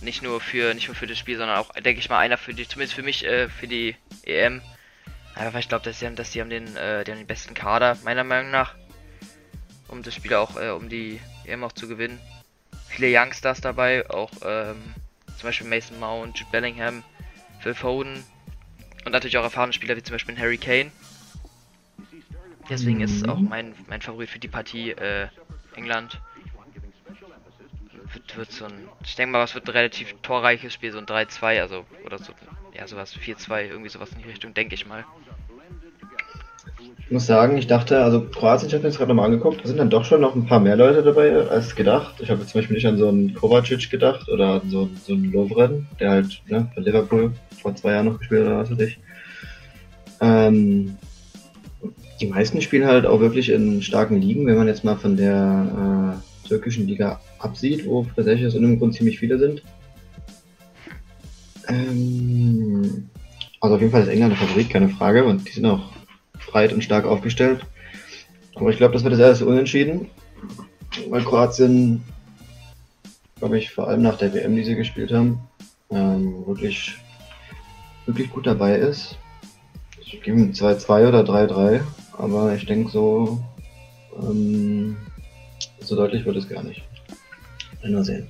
nicht 0.00 0.22
nur 0.22 0.40
für 0.40 0.74
nicht 0.74 0.88
nur 0.88 0.94
für 0.94 1.06
das 1.06 1.18
Spiel, 1.18 1.36
sondern 1.36 1.58
auch, 1.58 1.72
denke 1.72 2.00
ich 2.00 2.08
mal, 2.08 2.18
einer 2.18 2.36
für 2.36 2.54
die, 2.54 2.66
zumindest 2.66 2.94
für 2.94 3.02
mich, 3.02 3.24
äh, 3.24 3.48
für 3.48 3.66
die 3.66 3.96
EM. 4.24 4.60
Einfach 5.34 5.54
weil 5.54 5.60
ich 5.60 5.68
glaube, 5.68 5.84
dass 5.84 5.98
sie 5.98 6.06
haben, 6.06 6.16
dass 6.16 6.32
sie 6.32 6.40
haben 6.40 6.50
den, 6.50 6.76
äh, 6.76 7.04
die 7.04 7.10
haben 7.10 7.18
den 7.18 7.26
besten 7.26 7.54
Kader, 7.54 7.96
meiner 8.04 8.24
Meinung 8.24 8.50
nach. 8.50 8.74
Um 9.88 10.02
das 10.02 10.14
Spiel 10.14 10.34
auch, 10.34 10.56
äh, 10.60 10.70
um 10.70 10.88
die 10.88 11.20
EM 11.44 11.64
auch 11.64 11.72
zu 11.72 11.88
gewinnen. 11.88 12.20
Viele 12.88 13.08
Youngstars 13.10 13.60
dabei, 13.60 14.08
auch 14.08 14.30
ähm, 14.44 14.76
zum 15.36 15.48
Beispiel 15.48 15.66
Mason 15.66 15.98
Mount, 15.98 16.38
Jude 16.38 16.50
Bellingham, 16.52 17.02
Phil 17.60 17.74
Foden 17.74 18.24
und 19.04 19.12
natürlich 19.12 19.36
auch 19.36 19.42
erfahrene 19.42 19.72
Spieler 19.72 19.96
wie 19.96 20.02
zum 20.02 20.14
Beispiel 20.14 20.38
Harry 20.38 20.58
Kane. 20.58 20.92
Deswegen 22.68 22.98
mhm. 22.98 23.04
ist 23.04 23.16
es 23.16 23.24
auch 23.24 23.38
mein, 23.38 23.74
mein 23.88 24.00
Favorit 24.00 24.30
für 24.30 24.38
die 24.38 24.48
Partie 24.48 24.90
äh, 24.92 25.28
England. 25.74 26.20
Wird, 28.14 28.36
wird 28.36 28.52
so 28.52 28.64
ein, 28.64 28.72
ich 29.04 29.16
denke 29.16 29.32
mal, 29.32 29.42
was 29.42 29.54
wird 29.54 29.66
ein 29.66 29.72
relativ 29.72 30.14
torreiches 30.22 30.72
Spiel, 30.72 30.92
so 30.92 30.98
ein 30.98 31.06
3-2, 31.06 31.60
also, 31.60 31.84
oder 32.06 32.18
so, 32.18 32.32
ja, 32.72 32.86
sowas, 32.86 33.14
4-2, 33.14 33.66
irgendwie 33.66 33.90
sowas 33.90 34.10
in 34.12 34.22
die 34.22 34.28
Richtung, 34.28 34.54
denke 34.54 34.74
ich 34.74 34.86
mal. 34.86 35.04
Ich 36.98 37.10
muss 37.10 37.26
sagen, 37.26 37.58
ich 37.58 37.66
dachte, 37.66 38.02
also 38.02 38.22
Kroatien, 38.22 38.68
ich 38.68 38.74
habe 38.74 38.82
mir 38.82 38.88
jetzt 38.88 38.96
gerade 38.96 39.08
nochmal 39.10 39.26
angeguckt, 39.26 39.62
da 39.62 39.68
sind 39.68 39.78
dann 39.78 39.90
doch 39.90 40.04
schon 40.04 40.22
noch 40.22 40.34
ein 40.34 40.46
paar 40.46 40.60
mehr 40.60 40.76
Leute 40.76 41.02
dabei 41.02 41.34
als 41.34 41.76
gedacht. 41.76 42.14
Ich 42.20 42.30
habe 42.30 42.40
jetzt 42.40 42.52
zum 42.52 42.60
Beispiel 42.60 42.76
nicht 42.76 42.86
an 42.86 42.96
so 42.96 43.08
einen 43.08 43.34
Kovacic 43.34 43.90
gedacht 43.90 44.28
oder 44.28 44.62
an 44.62 44.70
so, 44.70 44.88
so 45.04 45.12
einen 45.12 45.30
Lovren, 45.30 45.86
der 46.00 46.10
halt 46.10 46.40
ne, 46.46 46.70
bei 46.74 46.80
Liverpool 46.80 47.32
vor 47.60 47.74
zwei 47.76 47.92
Jahren 47.92 48.06
noch 48.06 48.18
gespielt 48.18 48.42
hat, 48.42 48.48
oder 48.48 48.58
was 48.58 48.70
weiß 48.70 48.80
ich. 48.80 48.98
Ähm, 50.20 50.96
die 52.20 52.26
meisten 52.26 52.62
spielen 52.62 52.86
halt 52.86 53.04
auch 53.04 53.20
wirklich 53.20 53.50
in 53.50 53.82
starken 53.82 54.20
Ligen, 54.20 54.46
wenn 54.46 54.56
man 54.56 54.68
jetzt 54.68 54.84
mal 54.84 54.96
von 54.96 55.16
der 55.16 56.22
äh, 56.22 56.33
türkischen 56.44 56.86
Liga 56.86 57.20
absieht, 57.38 57.86
wo 57.86 58.06
tatsächlich 58.16 58.46
aus 58.46 58.54
irgendeinem 58.54 58.78
Grund 58.78 58.94
ziemlich 58.94 59.18
viele 59.18 59.38
sind. 59.38 59.62
Ähm, 61.68 63.08
also 63.60 63.76
auf 63.76 63.80
jeden 63.80 63.92
Fall 63.92 64.02
ist 64.02 64.08
England 64.08 64.32
der 64.32 64.46
Favorit, 64.46 64.70
keine 64.70 64.88
Frage. 64.88 65.24
Und 65.24 65.48
die 65.48 65.52
sind 65.52 65.66
auch 65.66 65.90
breit 66.46 66.72
und 66.72 66.84
stark 66.84 67.06
aufgestellt. 67.06 67.64
Aber 68.54 68.70
ich 68.70 68.76
glaube, 68.76 68.94
das 68.94 69.02
wird 69.02 69.14
das 69.14 69.20
erste 69.20 69.46
Unentschieden. 69.46 70.08
Weil 71.08 71.24
Kroatien, 71.24 72.04
glaube 73.38 73.58
ich, 73.58 73.72
vor 73.72 73.88
allem 73.88 74.02
nach 74.02 74.18
der 74.18 74.32
WM, 74.32 74.54
die 74.54 74.64
sie 74.64 74.76
gespielt 74.76 75.12
haben, 75.12 75.40
ähm, 75.90 76.46
wirklich, 76.46 76.96
wirklich 78.06 78.30
gut 78.30 78.46
dabei 78.46 78.76
ist. 78.76 79.18
Ich 80.00 80.22
gebe 80.22 80.38
2-2 80.38 81.08
oder 81.08 81.22
3-3, 81.22 81.80
aber 82.16 82.54
ich 82.54 82.66
denke 82.66 82.90
so, 82.90 83.42
ähm, 84.22 84.96
so 85.86 85.96
deutlich 85.96 86.24
wird 86.24 86.36
es 86.36 86.48
gar 86.48 86.62
nicht. 86.62 86.82
Mal 87.82 88.04
sehen. 88.04 88.28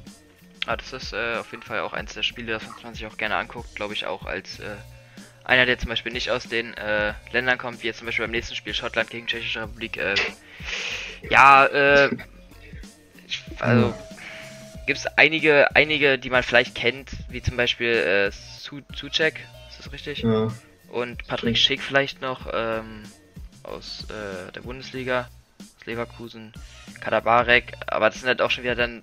Ah, 0.66 0.76
das 0.76 0.92
ist 0.92 1.12
äh, 1.12 1.36
auf 1.36 1.50
jeden 1.52 1.62
Fall 1.62 1.80
auch 1.80 1.92
eins 1.92 2.14
der 2.14 2.22
Spiele, 2.22 2.52
das 2.52 2.64
man 2.82 2.94
sich 2.94 3.06
auch 3.06 3.16
gerne 3.16 3.36
anguckt, 3.36 3.74
glaube 3.76 3.94
ich 3.94 4.06
auch 4.06 4.24
als 4.24 4.58
äh, 4.58 4.76
einer, 5.44 5.66
der 5.66 5.78
zum 5.78 5.90
Beispiel 5.90 6.12
nicht 6.12 6.30
aus 6.30 6.44
den 6.44 6.74
äh, 6.74 7.12
Ländern 7.32 7.58
kommt, 7.58 7.82
wie 7.82 7.86
jetzt 7.86 7.98
zum 7.98 8.06
Beispiel 8.06 8.24
beim 8.24 8.32
nächsten 8.32 8.56
Spiel 8.56 8.74
Schottland 8.74 9.10
gegen 9.10 9.26
Tschechische 9.26 9.62
Republik. 9.62 9.98
Äh, 9.98 10.14
ja, 11.30 11.66
äh, 11.66 12.10
ich, 13.26 13.42
also 13.60 13.94
gibt 14.86 14.98
es 14.98 15.06
einige, 15.18 15.74
einige, 15.76 16.18
die 16.18 16.30
man 16.30 16.42
vielleicht 16.42 16.74
kennt, 16.74 17.10
wie 17.28 17.42
zum 17.42 17.56
Beispiel 17.56 17.88
äh, 17.88 18.30
Su 18.32 18.80
Suchek, 18.94 19.40
ist 19.68 19.78
das 19.78 19.92
richtig? 19.92 20.22
Ja. 20.22 20.48
Und 20.88 21.26
Patrick 21.26 21.58
Schick 21.58 21.82
vielleicht 21.82 22.20
noch 22.22 22.48
ähm, 22.52 23.02
aus 23.62 24.06
äh, 24.10 24.52
der 24.52 24.60
Bundesliga, 24.62 25.28
Leverkusen, 25.86 26.52
Kadabarek, 27.00 27.74
aber 27.86 28.10
das 28.10 28.20
sind 28.20 28.28
halt 28.28 28.42
auch 28.42 28.50
schon 28.50 28.64
wieder 28.64 28.74
dann 28.74 29.02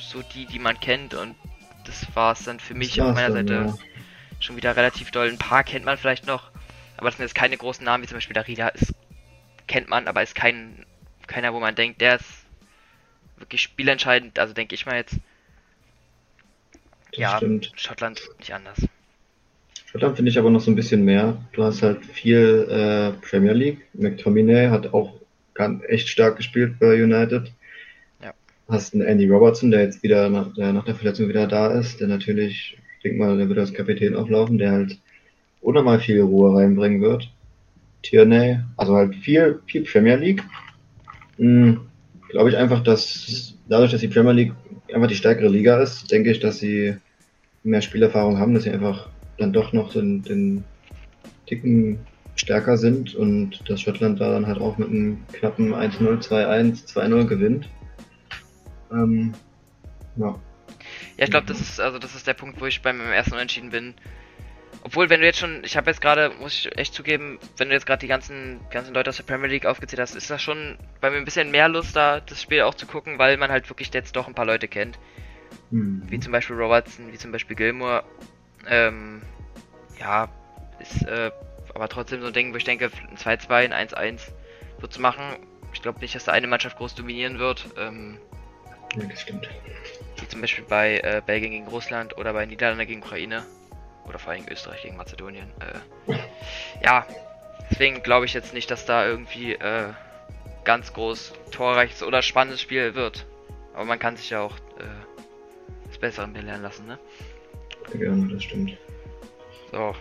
so 0.00 0.22
die, 0.22 0.46
die 0.46 0.58
man 0.58 0.78
kennt 0.80 1.14
und 1.14 1.34
das 1.84 2.06
war 2.14 2.32
es 2.32 2.44
dann 2.44 2.60
für 2.60 2.74
mich 2.74 3.00
auf 3.00 3.14
meiner 3.14 3.34
dann, 3.34 3.46
Seite 3.48 3.54
ja. 3.54 3.74
schon 4.40 4.56
wieder 4.56 4.76
relativ 4.76 5.10
doll. 5.10 5.28
Ein 5.28 5.38
paar 5.38 5.64
kennt 5.64 5.84
man 5.84 5.96
vielleicht 5.98 6.26
noch, 6.26 6.50
aber 6.96 7.08
das 7.08 7.16
sind 7.16 7.24
jetzt 7.24 7.34
keine 7.34 7.56
großen 7.56 7.84
Namen, 7.84 8.02
wie 8.02 8.08
zum 8.08 8.16
Beispiel 8.16 8.34
Darida 8.34 8.68
ist, 8.68 8.94
kennt 9.66 9.88
man, 9.88 10.08
aber 10.08 10.22
ist 10.22 10.34
kein, 10.34 10.84
keiner, 11.26 11.54
wo 11.54 11.60
man 11.60 11.74
denkt, 11.74 12.00
der 12.00 12.16
ist 12.16 12.46
wirklich 13.38 13.62
spielentscheidend, 13.62 14.38
also 14.38 14.54
denke 14.54 14.74
ich 14.74 14.86
mal 14.86 14.96
jetzt. 14.96 15.16
Das 17.10 17.20
ja, 17.20 17.36
stimmt. 17.36 17.72
Schottland 17.76 18.20
nicht 18.38 18.52
anders. 18.52 18.78
Schottland 19.86 20.16
finde 20.16 20.30
ich 20.30 20.38
aber 20.38 20.50
noch 20.50 20.60
so 20.60 20.70
ein 20.70 20.74
bisschen 20.74 21.04
mehr. 21.04 21.38
Du 21.52 21.62
hast 21.64 21.82
halt 21.82 22.04
viel 22.04 22.66
äh, 22.68 23.26
Premier 23.26 23.52
League. 23.52 23.86
McTominay 23.94 24.68
hat 24.68 24.92
auch 24.92 25.14
ganz, 25.56 25.82
echt 25.88 26.08
stark 26.08 26.36
gespielt 26.36 26.78
bei 26.78 27.02
United. 27.02 27.52
Ja. 28.22 28.32
Hast 28.68 28.94
einen 28.94 29.06
Andy 29.06 29.28
Robertson, 29.28 29.70
der 29.70 29.82
jetzt 29.82 30.02
wieder 30.02 30.28
nach 30.28 30.54
der, 30.54 30.72
nach 30.72 30.84
der 30.84 30.94
Verletzung 30.94 31.28
wieder 31.28 31.46
da 31.46 31.72
ist, 31.78 32.00
der 32.00 32.08
natürlich, 32.08 32.78
ich 32.96 33.02
denke 33.02 33.18
mal, 33.18 33.36
der 33.36 33.48
wird 33.48 33.58
als 33.58 33.74
Kapitän 33.74 34.14
auflaufen, 34.14 34.58
der 34.58 34.72
halt 34.72 34.98
unnormal 35.60 36.00
viel 36.00 36.20
Ruhe 36.20 36.56
reinbringen 36.56 37.00
wird. 37.00 37.32
Tierney, 38.02 38.58
also 38.76 38.94
halt 38.94 39.14
viel, 39.16 39.60
viel 39.66 39.82
Premier 39.82 40.16
League. 40.16 40.42
Hm, 41.38 41.80
Glaube 42.28 42.50
ich 42.50 42.56
einfach, 42.56 42.82
dass 42.82 43.54
dadurch, 43.68 43.92
dass 43.92 44.00
die 44.00 44.08
Premier 44.08 44.32
League 44.32 44.52
einfach 44.92 45.08
die 45.08 45.16
stärkere 45.16 45.48
Liga 45.48 45.80
ist, 45.80 46.10
denke 46.10 46.30
ich, 46.30 46.40
dass 46.40 46.58
sie 46.58 46.96
mehr 47.62 47.82
Spielerfahrung 47.82 48.38
haben, 48.38 48.54
dass 48.54 48.64
sie 48.64 48.70
einfach 48.70 49.08
dann 49.38 49.52
doch 49.52 49.72
noch 49.72 49.92
den, 49.92 50.22
den 50.22 50.64
Ticken 51.46 51.98
stärker 52.36 52.76
sind 52.76 53.14
und 53.14 53.68
dass 53.68 53.80
Schottland 53.80 54.20
da 54.20 54.30
dann 54.30 54.46
halt 54.46 54.58
auch 54.60 54.78
mit 54.78 54.88
einem 54.88 55.26
knappen 55.32 55.74
1-0, 55.74 56.22
2-1, 56.22 56.86
2-0 56.86 57.24
gewinnt. 57.24 57.68
Ähm, 58.92 59.34
ja. 60.16 60.38
Ja, 61.16 61.24
ich 61.24 61.30
glaube, 61.30 61.46
das 61.46 61.60
ist 61.60 61.80
also 61.80 61.98
das 61.98 62.14
ist 62.14 62.26
der 62.26 62.34
Punkt, 62.34 62.60
wo 62.60 62.66
ich 62.66 62.82
beim 62.82 63.00
ersten 63.00 63.34
Unentschieden 63.34 63.70
bin. 63.70 63.94
Obwohl, 64.82 65.10
wenn 65.10 65.20
du 65.20 65.26
jetzt 65.26 65.38
schon, 65.38 65.64
ich 65.64 65.76
habe 65.76 65.90
jetzt 65.90 66.00
gerade, 66.00 66.30
muss 66.38 66.54
ich 66.54 66.78
echt 66.78 66.94
zugeben, 66.94 67.38
wenn 67.56 67.68
du 67.68 67.74
jetzt 67.74 67.86
gerade 67.86 68.00
die 68.00 68.06
ganzen 68.06 68.60
ganzen 68.70 68.94
Leute 68.94 69.10
aus 69.10 69.16
der 69.16 69.24
Premier 69.24 69.48
League 69.48 69.66
aufgezählt 69.66 70.00
hast, 70.00 70.14
ist 70.14 70.30
das 70.30 70.40
schon 70.40 70.78
bei 71.00 71.10
mir 71.10 71.16
ein 71.16 71.24
bisschen 71.24 71.50
mehr 71.50 71.68
Lust 71.68 71.96
da, 71.96 72.20
das 72.20 72.40
Spiel 72.40 72.62
auch 72.62 72.74
zu 72.74 72.86
gucken, 72.86 73.18
weil 73.18 73.36
man 73.36 73.50
halt 73.50 73.68
wirklich 73.68 73.92
jetzt 73.92 74.14
doch 74.14 74.28
ein 74.28 74.34
paar 74.34 74.46
Leute 74.46 74.68
kennt. 74.68 74.98
Mhm. 75.70 76.02
Wie 76.08 76.20
zum 76.20 76.32
Beispiel 76.32 76.56
Robertson, 76.56 77.12
wie 77.12 77.18
zum 77.18 77.32
Beispiel 77.32 77.56
Gilmore. 77.56 78.04
Ähm, 78.68 79.22
ja, 79.98 80.28
ist 80.78 81.02
äh, 81.02 81.30
aber 81.76 81.90
trotzdem 81.90 82.22
so 82.22 82.28
ein 82.28 82.32
Ding, 82.32 82.54
wo 82.54 82.56
ich 82.56 82.64
denke, 82.64 82.90
ein 83.10 83.18
2-2, 83.18 83.70
ein 83.70 83.88
1-1 83.88 84.32
wird 84.80 84.92
zu 84.94 85.00
machen. 85.00 85.36
Ich 85.74 85.82
glaube 85.82 86.00
nicht, 86.00 86.14
dass 86.14 86.24
da 86.24 86.32
eine 86.32 86.46
Mannschaft 86.46 86.78
groß 86.78 86.94
dominieren 86.94 87.38
wird. 87.38 87.66
Ähm, 87.76 88.18
ja, 88.96 89.04
das 89.04 89.20
stimmt. 89.20 89.46
Wie 90.18 90.26
zum 90.26 90.40
Beispiel 90.40 90.64
bei 90.64 91.00
äh, 91.00 91.20
Belgien 91.24 91.50
gegen 91.50 91.68
Russland 91.68 92.16
oder 92.16 92.32
bei 92.32 92.46
Niederlande 92.46 92.86
gegen 92.86 93.02
Ukraine. 93.02 93.44
Oder 94.06 94.18
vor 94.18 94.32
allem 94.32 94.46
Österreich 94.50 94.82
gegen 94.82 94.96
Mazedonien. 94.96 95.50
Äh, 95.60 96.14
ja, 96.82 97.06
deswegen 97.70 98.02
glaube 98.02 98.24
ich 98.24 98.32
jetzt 98.32 98.54
nicht, 98.54 98.70
dass 98.70 98.86
da 98.86 99.06
irgendwie 99.06 99.52
äh, 99.52 99.92
ganz 100.64 100.94
groß 100.94 101.34
torreiches 101.50 102.02
oder 102.02 102.22
spannendes 102.22 102.62
Spiel 102.62 102.94
wird. 102.94 103.26
Aber 103.74 103.84
man 103.84 103.98
kann 103.98 104.16
sich 104.16 104.30
ja 104.30 104.40
auch 104.40 104.56
äh, 104.78 104.84
das 105.88 105.98
Bessere 105.98 106.26
lernen 106.26 106.62
lassen, 106.62 106.86
ne? 106.86 106.98
Ja, 107.98 108.14
das 108.32 108.44
stimmt. 108.44 108.78
So, 109.72 109.94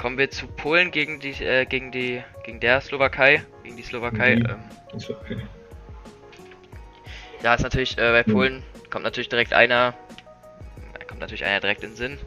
Kommen 0.00 0.16
wir 0.16 0.30
zu 0.30 0.46
Polen 0.46 0.90
gegen 0.90 1.20
die, 1.20 1.44
äh, 1.44 1.66
gegen 1.66 1.92
die, 1.92 2.22
gegen 2.44 2.58
der 2.58 2.80
Slowakei, 2.80 3.42
gegen 3.62 3.76
die 3.76 3.82
Slowakei. 3.82 4.36
Mhm. 4.36 4.46
Ähm. 4.46 5.40
Ja, 7.42 7.54
ist 7.54 7.62
natürlich 7.62 7.98
äh, 7.98 8.10
bei 8.10 8.22
Polen 8.22 8.56
mhm. 8.56 8.90
kommt 8.90 9.04
natürlich 9.04 9.28
direkt 9.28 9.52
einer, 9.52 9.92
kommt 11.06 11.20
natürlich 11.20 11.44
einer 11.44 11.60
direkt 11.60 11.84
in 11.84 11.90
den 11.90 11.96
Sinn. 11.96 12.18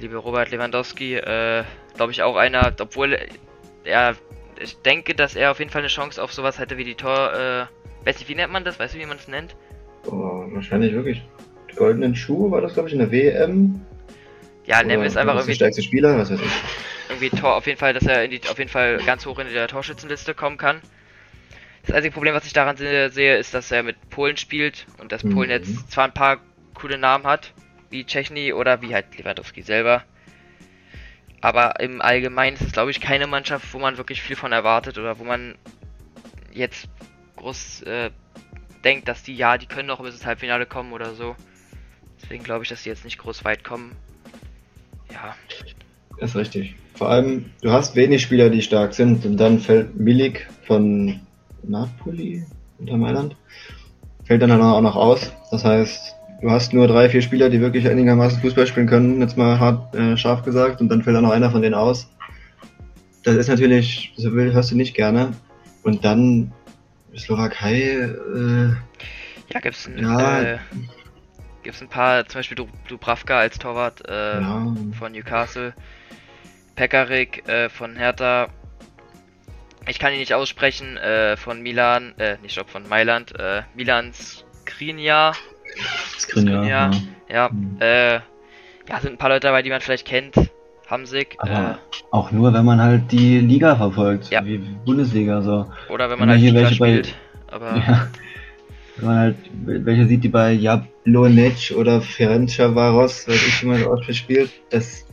Liebe 0.00 0.16
Robert 0.18 0.52
Lewandowski, 0.52 1.16
äh, 1.16 1.64
glaube 1.96 2.12
ich 2.12 2.22
auch 2.22 2.36
einer, 2.36 2.72
obwohl 2.78 3.18
er, 3.82 4.14
ich 4.60 4.76
denke, 4.82 5.16
dass 5.16 5.34
er 5.34 5.50
auf 5.50 5.58
jeden 5.58 5.72
Fall 5.72 5.80
eine 5.80 5.88
Chance 5.88 6.22
auf 6.22 6.32
sowas 6.32 6.60
hätte 6.60 6.78
wie 6.78 6.84
die 6.84 6.94
Tor, 6.94 7.32
äh, 7.34 8.06
weiß 8.06 8.20
nicht, 8.20 8.28
wie 8.28 8.36
nennt 8.36 8.52
man 8.52 8.62
das? 8.62 8.78
Weißt 8.78 8.94
du, 8.94 9.00
wie 9.00 9.06
man 9.06 9.16
es 9.16 9.26
nennt? 9.26 9.56
Oh, 10.06 10.44
wahrscheinlich 10.52 10.92
wirklich. 10.92 11.26
Goldenen 11.74 12.14
Schuhe 12.14 12.52
war 12.52 12.60
das, 12.60 12.74
glaube 12.74 12.88
ich, 12.88 12.92
in 12.92 13.00
der 13.00 13.10
WM. 13.10 13.80
Ja, 14.66 14.82
nennen 14.82 15.02
wir 15.02 15.08
es 15.08 15.16
einfach 15.16 15.34
irgendwie. 15.34 15.52
Der 15.52 15.56
stärkste 15.56 15.82
Spieler, 15.82 16.18
was 16.18 16.30
weiß 16.30 16.40
ich. 16.40 16.52
Irgendwie 17.08 17.30
Tor, 17.30 17.54
auf 17.54 17.66
jeden 17.66 17.78
Fall, 17.78 17.94
dass 17.94 18.04
er 18.04 18.24
in 18.24 18.32
die, 18.32 18.40
auf 18.48 18.58
jeden 18.58 18.70
Fall 18.70 18.98
ganz 19.06 19.24
hoch 19.24 19.38
in 19.38 19.52
der 19.52 19.68
Torschützenliste 19.68 20.34
kommen 20.34 20.58
kann. 20.58 20.80
Das 21.86 21.94
einzige 21.94 22.12
Problem, 22.12 22.34
was 22.34 22.44
ich 22.46 22.52
daran 22.52 22.76
sehe, 22.76 23.36
ist, 23.36 23.54
dass 23.54 23.70
er 23.70 23.84
mit 23.84 24.10
Polen 24.10 24.36
spielt 24.36 24.86
und 24.98 25.12
dass 25.12 25.22
mhm. 25.22 25.34
Polen 25.34 25.50
jetzt 25.50 25.92
zwar 25.92 26.04
ein 26.04 26.14
paar 26.14 26.38
coole 26.74 26.98
Namen 26.98 27.24
hat, 27.24 27.52
wie 27.90 28.04
Czechny 28.04 28.52
oder 28.52 28.82
wie 28.82 28.92
halt 28.92 29.16
Lewandowski 29.16 29.62
selber. 29.62 30.02
Aber 31.40 31.78
im 31.78 32.02
Allgemeinen 32.02 32.56
ist 32.56 32.62
es, 32.62 32.72
glaube 32.72 32.90
ich, 32.90 33.00
keine 33.00 33.28
Mannschaft, 33.28 33.72
wo 33.72 33.78
man 33.78 33.98
wirklich 33.98 34.20
viel 34.20 34.34
von 34.34 34.50
erwartet 34.50 34.98
oder 34.98 35.20
wo 35.20 35.24
man 35.24 35.54
jetzt 36.52 36.88
groß 37.36 37.82
äh, 37.82 38.10
denkt, 38.82 39.06
dass 39.06 39.22
die, 39.22 39.36
ja, 39.36 39.56
die 39.56 39.66
können 39.66 39.86
noch 39.86 40.00
bis 40.00 40.14
ins 40.14 40.26
Halbfinale 40.26 40.66
kommen 40.66 40.92
oder 40.92 41.14
so. 41.14 41.36
Deswegen 42.20 42.42
glaube 42.42 42.64
ich, 42.64 42.68
dass 42.68 42.82
die 42.82 42.88
jetzt 42.88 43.04
nicht 43.04 43.18
groß 43.18 43.44
weit 43.44 43.62
kommen. 43.62 43.94
Ja. 45.12 45.34
Das 46.18 46.30
ist 46.30 46.36
richtig. 46.36 46.74
Vor 46.94 47.10
allem, 47.10 47.46
du 47.60 47.70
hast 47.70 47.94
wenig 47.94 48.22
Spieler, 48.22 48.48
die 48.48 48.62
stark 48.62 48.94
sind 48.94 49.24
und 49.26 49.36
dann 49.36 49.58
fällt 49.58 49.96
Milik 49.96 50.48
von 50.66 51.20
Napoli 51.62 52.44
unter 52.78 52.96
Mailand. 52.96 53.36
Fällt 54.24 54.42
dann 54.42 54.60
auch 54.60 54.80
noch 54.80 54.96
aus. 54.96 55.32
Das 55.50 55.64
heißt, 55.64 56.16
du 56.40 56.50
hast 56.50 56.72
nur 56.72 56.88
drei, 56.88 57.08
vier 57.10 57.22
Spieler, 57.22 57.50
die 57.50 57.60
wirklich 57.60 57.88
einigermaßen 57.88 58.40
Fußball 58.40 58.66
spielen 58.66 58.86
können, 58.86 59.20
jetzt 59.20 59.36
mal 59.36 59.60
hart 59.60 59.94
äh, 59.94 60.16
scharf 60.16 60.42
gesagt, 60.42 60.80
und 60.80 60.88
dann 60.88 61.02
fällt 61.02 61.16
auch 61.16 61.22
noch 61.22 61.30
einer 61.30 61.50
von 61.50 61.62
denen 61.62 61.74
aus. 61.74 62.08
Das 63.22 63.36
ist 63.36 63.48
natürlich, 63.48 64.12
so 64.16 64.32
will, 64.32 64.52
hörst 64.52 64.70
du 64.70 64.76
nicht 64.76 64.94
gerne. 64.94 65.32
Und 65.82 66.04
dann 66.04 66.52
Slowakei, 67.16 67.82
äh, 67.82 68.68
ja, 69.52 69.60
gibt's 69.60 69.88
ja, 69.96 70.42
äh, 70.42 70.58
gibt 71.66 71.76
es 71.76 71.82
ein 71.82 71.88
paar, 71.88 72.26
zum 72.26 72.38
Beispiel 72.38 72.56
Dubravka 72.88 73.38
als 73.40 73.58
Torwart 73.58 74.08
äh, 74.08 74.40
ja. 74.40 74.66
von 74.96 75.12
Newcastle, 75.12 75.74
Pekarik 76.76 77.48
äh, 77.48 77.68
von 77.68 77.96
Hertha, 77.96 78.48
ich 79.88 79.98
kann 79.98 80.12
ihn 80.12 80.20
nicht 80.20 80.32
aussprechen, 80.32 80.96
äh, 80.96 81.36
von 81.36 81.62
Milan, 81.62 82.14
äh, 82.18 82.36
nicht 82.42 82.52
stopp, 82.52 82.70
von 82.70 82.88
Mailand, 82.88 83.38
äh, 83.38 83.62
Milan 83.74 84.12
Skriniar. 84.12 85.34
Skriniar, 86.18 86.64
ja. 86.64 86.90
Ja, 87.28 87.48
mhm. 87.50 87.78
äh, 87.80 88.14
ja, 88.14 89.00
sind 89.00 89.14
ein 89.14 89.18
paar 89.18 89.30
Leute 89.30 89.48
dabei, 89.48 89.62
die 89.62 89.70
man 89.70 89.80
vielleicht 89.80 90.06
kennt. 90.06 90.36
Hamsik. 90.88 91.34
Aber 91.38 91.50
äh, 91.50 91.74
auch 92.12 92.30
nur, 92.30 92.54
wenn 92.54 92.64
man 92.64 92.80
halt 92.80 93.10
die 93.10 93.40
Liga 93.40 93.74
verfolgt, 93.74 94.30
ja. 94.30 94.44
wie 94.44 94.58
Bundesliga 94.58 95.42
so. 95.42 95.66
Oder 95.88 96.10
wenn 96.10 96.18
man 96.20 96.28
wenn 96.28 96.34
halt 96.34 96.40
hier 96.40 96.54
welche 96.54 96.74
spielt. 96.76 97.14
Bei, 97.48 97.54
aber 97.56 97.76
ja, 97.88 98.06
wenn 98.96 99.06
man 99.06 99.18
halt 99.18 99.36
welche 99.64 100.06
sieht, 100.06 100.22
die 100.22 100.28
bei 100.28 100.52
Jablonec 101.06 101.72
oder 101.76 102.02
Ferencvaros, 102.02 103.28
weiß 103.28 103.34
ich, 103.34 103.62
wie 103.62 103.66
man 103.66 103.84
oft 103.84 104.12
spielt, 104.14 104.50
das. 104.70 105.06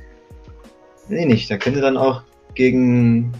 Nee, 1.07 1.25
nicht. 1.25 1.49
Da 1.51 1.57
können 1.57 1.75
sie 1.75 1.81
dann 1.81 1.97
auch 1.97 2.23
gegen, 2.55 3.31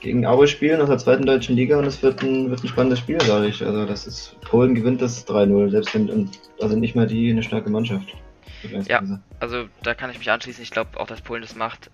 gegen 0.00 0.26
Aue 0.26 0.46
spielen 0.46 0.80
aus 0.80 0.88
der 0.88 0.98
zweiten 0.98 1.24
deutschen 1.24 1.56
Liga 1.56 1.78
und 1.78 1.86
es 1.86 2.02
wird 2.02 2.22
ein, 2.22 2.50
wird 2.50 2.62
ein 2.62 2.68
spannendes 2.68 2.98
Spiel, 2.98 3.20
sage 3.22 3.46
ich. 3.46 3.64
Also, 3.64 3.86
das 3.86 4.06
ist. 4.06 4.36
Polen 4.42 4.74
gewinnt 4.74 5.00
das 5.00 5.26
3-0, 5.26 5.70
selbst 5.70 5.94
wenn. 5.94 6.10
Und 6.10 6.38
da 6.58 6.68
sind 6.68 6.80
nicht 6.80 6.94
mal 6.94 7.06
die 7.06 7.30
eine 7.30 7.42
starke 7.42 7.70
Mannschaft. 7.70 8.14
Ja, 8.88 9.02
also 9.40 9.66
da 9.82 9.94
kann 9.94 10.10
ich 10.10 10.18
mich 10.18 10.30
anschließen. 10.30 10.62
Ich 10.62 10.70
glaube 10.70 10.98
auch, 11.00 11.06
dass 11.06 11.20
Polen 11.20 11.42
das 11.42 11.56
macht. 11.56 11.90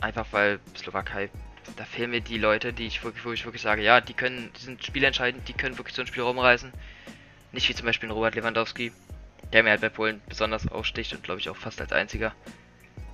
Einfach 0.00 0.26
weil 0.32 0.58
Slowakei, 0.76 1.30
da 1.76 1.84
fehlen 1.84 2.10
mir 2.10 2.20
die 2.20 2.38
Leute, 2.38 2.72
die 2.72 2.86
ich 2.86 3.02
wirklich, 3.02 3.24
wo 3.24 3.32
ich 3.32 3.44
wirklich 3.44 3.62
sage, 3.62 3.82
ja, 3.82 4.00
die 4.00 4.12
können, 4.12 4.50
die 4.56 4.64
sind 4.64 4.84
spielentscheidend, 4.84 5.48
die 5.48 5.54
können 5.54 5.78
wirklich 5.78 5.94
so 5.94 6.02
ein 6.02 6.06
Spiel 6.06 6.22
rumreißen. 6.22 6.72
Nicht 7.52 7.68
wie 7.68 7.74
zum 7.74 7.86
Beispiel 7.86 8.10
Robert 8.10 8.34
Lewandowski, 8.34 8.92
der 9.54 9.62
mir 9.62 9.70
halt 9.70 9.80
bei 9.80 9.88
Polen 9.88 10.20
besonders 10.28 10.66
aussticht 10.68 11.14
und 11.14 11.22
glaube 11.22 11.40
ich 11.40 11.48
auch 11.48 11.56
fast 11.56 11.80
als 11.80 11.92
einziger. 11.92 12.32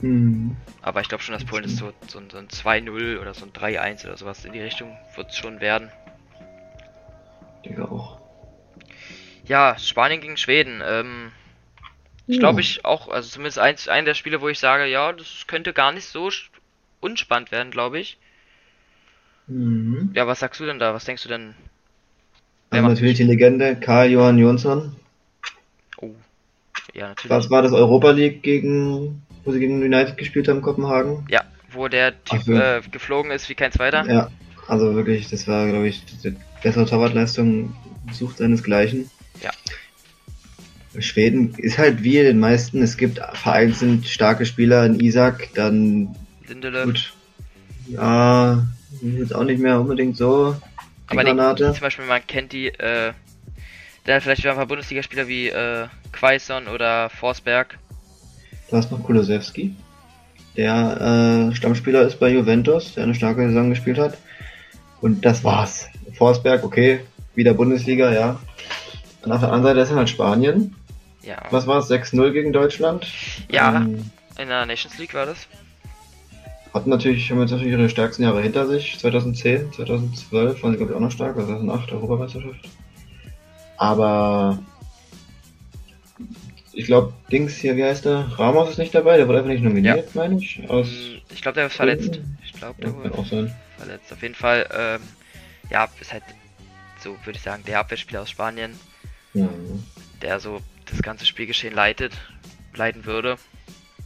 Mhm. 0.00 0.56
Aber 0.80 1.02
ich 1.02 1.08
glaube 1.08 1.22
schon, 1.22 1.34
dass 1.34 1.44
Polen 1.44 1.64
das 1.64 1.76
so, 1.76 1.92
so, 2.08 2.20
so 2.30 2.38
ein 2.38 2.48
2-0 2.48 3.18
oder 3.18 3.34
so 3.34 3.44
ein 3.44 3.52
3-1 3.52 4.06
oder 4.06 4.16
sowas 4.16 4.46
in 4.46 4.52
die 4.54 4.60
Richtung 4.60 4.96
wird 5.14 5.28
es 5.28 5.36
schon 5.36 5.60
werden. 5.60 5.90
Ich 7.62 7.68
denke 7.68 7.86
auch. 7.90 8.18
Ja, 9.46 9.76
Spanien 9.78 10.22
gegen 10.22 10.38
Schweden. 10.38 10.80
Ähm, 10.82 11.30
ich 12.26 12.38
glaube 12.38 12.62
ich 12.62 12.86
auch, 12.86 13.08
also 13.08 13.28
zumindest 13.28 13.58
eins, 13.58 13.88
ein 13.88 14.06
der 14.06 14.14
Spiele, 14.14 14.40
wo 14.40 14.48
ich 14.48 14.58
sage, 14.58 14.86
ja, 14.86 15.12
das 15.12 15.44
könnte 15.46 15.74
gar 15.74 15.92
nicht 15.92 16.06
so 16.06 16.30
unspannend 17.00 17.52
werden, 17.52 17.70
glaube 17.70 17.98
ich. 17.98 18.16
Mhm. 19.46 20.12
Ja, 20.14 20.26
was 20.26 20.40
sagst 20.40 20.58
du 20.60 20.64
denn 20.64 20.78
da? 20.78 20.94
Was 20.94 21.04
denkst 21.04 21.24
du 21.24 21.28
denn? 21.28 21.54
Also 22.70 22.88
natürlich 22.88 23.16
die 23.16 23.24
Legende 23.24 23.76
Karl 23.76 24.10
Johann 24.10 24.38
Jonsson. 24.38 24.96
Ja, 26.94 27.08
natürlich. 27.08 27.30
Was 27.30 27.50
war 27.50 27.62
das 27.62 27.72
Europa 27.72 28.10
League 28.10 28.42
gegen, 28.42 29.22
wo 29.44 29.52
sie 29.52 29.60
gegen 29.60 29.82
United 29.82 30.16
gespielt 30.16 30.48
haben, 30.48 30.62
Kopenhagen? 30.62 31.24
Ja, 31.28 31.42
wo 31.72 31.88
der 31.88 32.22
Typ 32.24 32.48
äh, 32.48 32.80
geflogen 32.90 33.30
ist 33.30 33.48
wie 33.48 33.54
kein 33.54 33.72
zweiter. 33.72 34.04
Ja, 34.06 34.30
also 34.66 34.94
wirklich, 34.94 35.28
das 35.28 35.46
war, 35.48 35.68
glaube 35.68 35.88
ich, 35.88 36.04
die 36.04 36.34
bessere 36.62 36.86
Torwartleistung 36.86 37.74
sucht 38.12 38.38
seinesgleichen. 38.38 39.10
Ja. 39.42 39.50
Schweden 41.00 41.54
ist 41.56 41.78
halt 41.78 42.02
wie 42.02 42.14
den 42.14 42.40
meisten, 42.40 42.82
es 42.82 42.96
gibt 42.96 43.20
vereinzelt 43.34 44.06
starke 44.06 44.44
Spieler, 44.44 44.84
in 44.84 44.98
Isaac, 44.98 45.50
dann 45.54 46.16
Lindelöf. 46.48 46.84
Gut. 46.84 47.12
Ja, 47.86 48.66
jetzt 49.00 49.34
auch 49.34 49.44
nicht 49.44 49.60
mehr 49.60 49.80
unbedingt 49.80 50.16
so. 50.16 50.56
Die 51.12 51.18
Aber. 51.18 51.54
Die, 51.54 51.64
zum 51.64 51.80
Beispiel, 51.80 52.06
man 52.06 52.26
kennt 52.26 52.52
die, 52.52 52.68
äh, 52.68 53.12
dann 54.04 54.20
vielleicht 54.20 54.42
wieder 54.42 54.52
ein 54.52 54.56
paar 54.56 54.66
Bundesligaspieler 54.66 55.28
wie 55.28 55.48
äh, 55.48 55.86
Quaison 56.12 56.66
oder 56.68 57.10
Forsberg. 57.10 57.78
Du 58.70 58.76
hast 58.76 58.90
noch 58.90 59.02
Kulosewski, 59.02 59.74
der 60.56 61.50
äh, 61.50 61.54
Stammspieler 61.54 62.02
ist 62.02 62.18
bei 62.18 62.30
Juventus, 62.30 62.94
der 62.94 63.04
eine 63.04 63.14
starke 63.14 63.46
Saison 63.48 63.70
gespielt 63.70 63.98
hat. 63.98 64.16
Und 65.00 65.24
das 65.24 65.44
war's. 65.44 65.88
Forsberg, 66.16 66.64
okay, 66.64 67.00
wieder 67.34 67.54
Bundesliga, 67.54 68.12
ja. 68.12 68.38
Und 69.22 69.32
auf 69.32 69.40
der 69.40 69.52
anderen 69.52 69.76
Seite 69.76 69.80
ist 69.80 69.96
halt 69.96 70.08
Spanien. 70.08 70.74
Ja. 71.22 71.36
Was 71.50 71.66
war 71.66 71.78
es? 71.78 71.90
6-0 71.90 72.32
gegen 72.32 72.52
Deutschland? 72.52 73.06
Ja, 73.50 73.76
ähm, 73.76 74.10
in 74.38 74.48
der 74.48 74.66
Nations 74.66 74.98
League 74.98 75.14
war 75.14 75.26
das. 75.26 75.46
Hatten 76.72 76.90
natürlich, 76.90 77.30
haben 77.30 77.40
jetzt 77.40 77.50
natürlich 77.50 77.72
ihre 77.72 77.88
stärksten 77.88 78.22
Jahre 78.22 78.42
hinter 78.42 78.66
sich. 78.66 78.98
2010, 78.98 79.72
2012 79.72 80.62
waren 80.62 80.70
sie, 80.72 80.76
glaube 80.76 80.92
ich, 80.92 80.96
auch 80.96 81.00
noch 81.00 81.10
stark, 81.10 81.36
also 81.36 81.48
2008 81.48 81.92
Europameisterschaft. 81.92 82.68
Aber 83.80 84.58
ich 86.74 86.84
glaube, 86.84 87.14
Dings 87.32 87.56
hier, 87.56 87.78
wie 87.78 87.84
heißt 87.84 88.04
der? 88.04 88.30
Ramos 88.38 88.68
ist 88.68 88.78
nicht 88.78 88.94
dabei, 88.94 89.16
der 89.16 89.26
wurde 89.26 89.38
einfach 89.38 89.50
nicht 89.50 89.64
nominiert, 89.64 89.96
ja. 90.14 90.20
meine 90.20 90.36
ich. 90.36 90.68
Aus 90.68 90.86
hm, 90.86 91.22
ich 91.30 91.40
glaube, 91.40 91.54
der 91.54 91.66
ist 91.68 91.76
verletzt. 91.76 92.20
Ich 92.44 92.52
glaube, 92.52 92.78
der 92.82 92.90
ja, 92.90 92.96
wurde 92.96 93.14
auch 93.14 93.26
sein. 93.26 93.56
verletzt. 93.78 94.12
Auf 94.12 94.20
jeden 94.20 94.34
Fall, 94.34 94.68
ähm, 94.70 95.00
ja, 95.70 95.88
ist 95.98 96.12
halt 96.12 96.24
so, 97.02 97.16
würde 97.24 97.38
ich 97.38 97.42
sagen, 97.42 97.62
der 97.66 97.80
Abwehrspieler 97.80 98.20
aus 98.20 98.28
Spanien, 98.28 98.78
ja. 99.32 99.48
der 100.20 100.40
so 100.40 100.60
das 100.84 101.00
ganze 101.00 101.24
Spielgeschehen 101.24 101.74
leitet, 101.74 102.12
leiten 102.74 103.06
würde. 103.06 103.38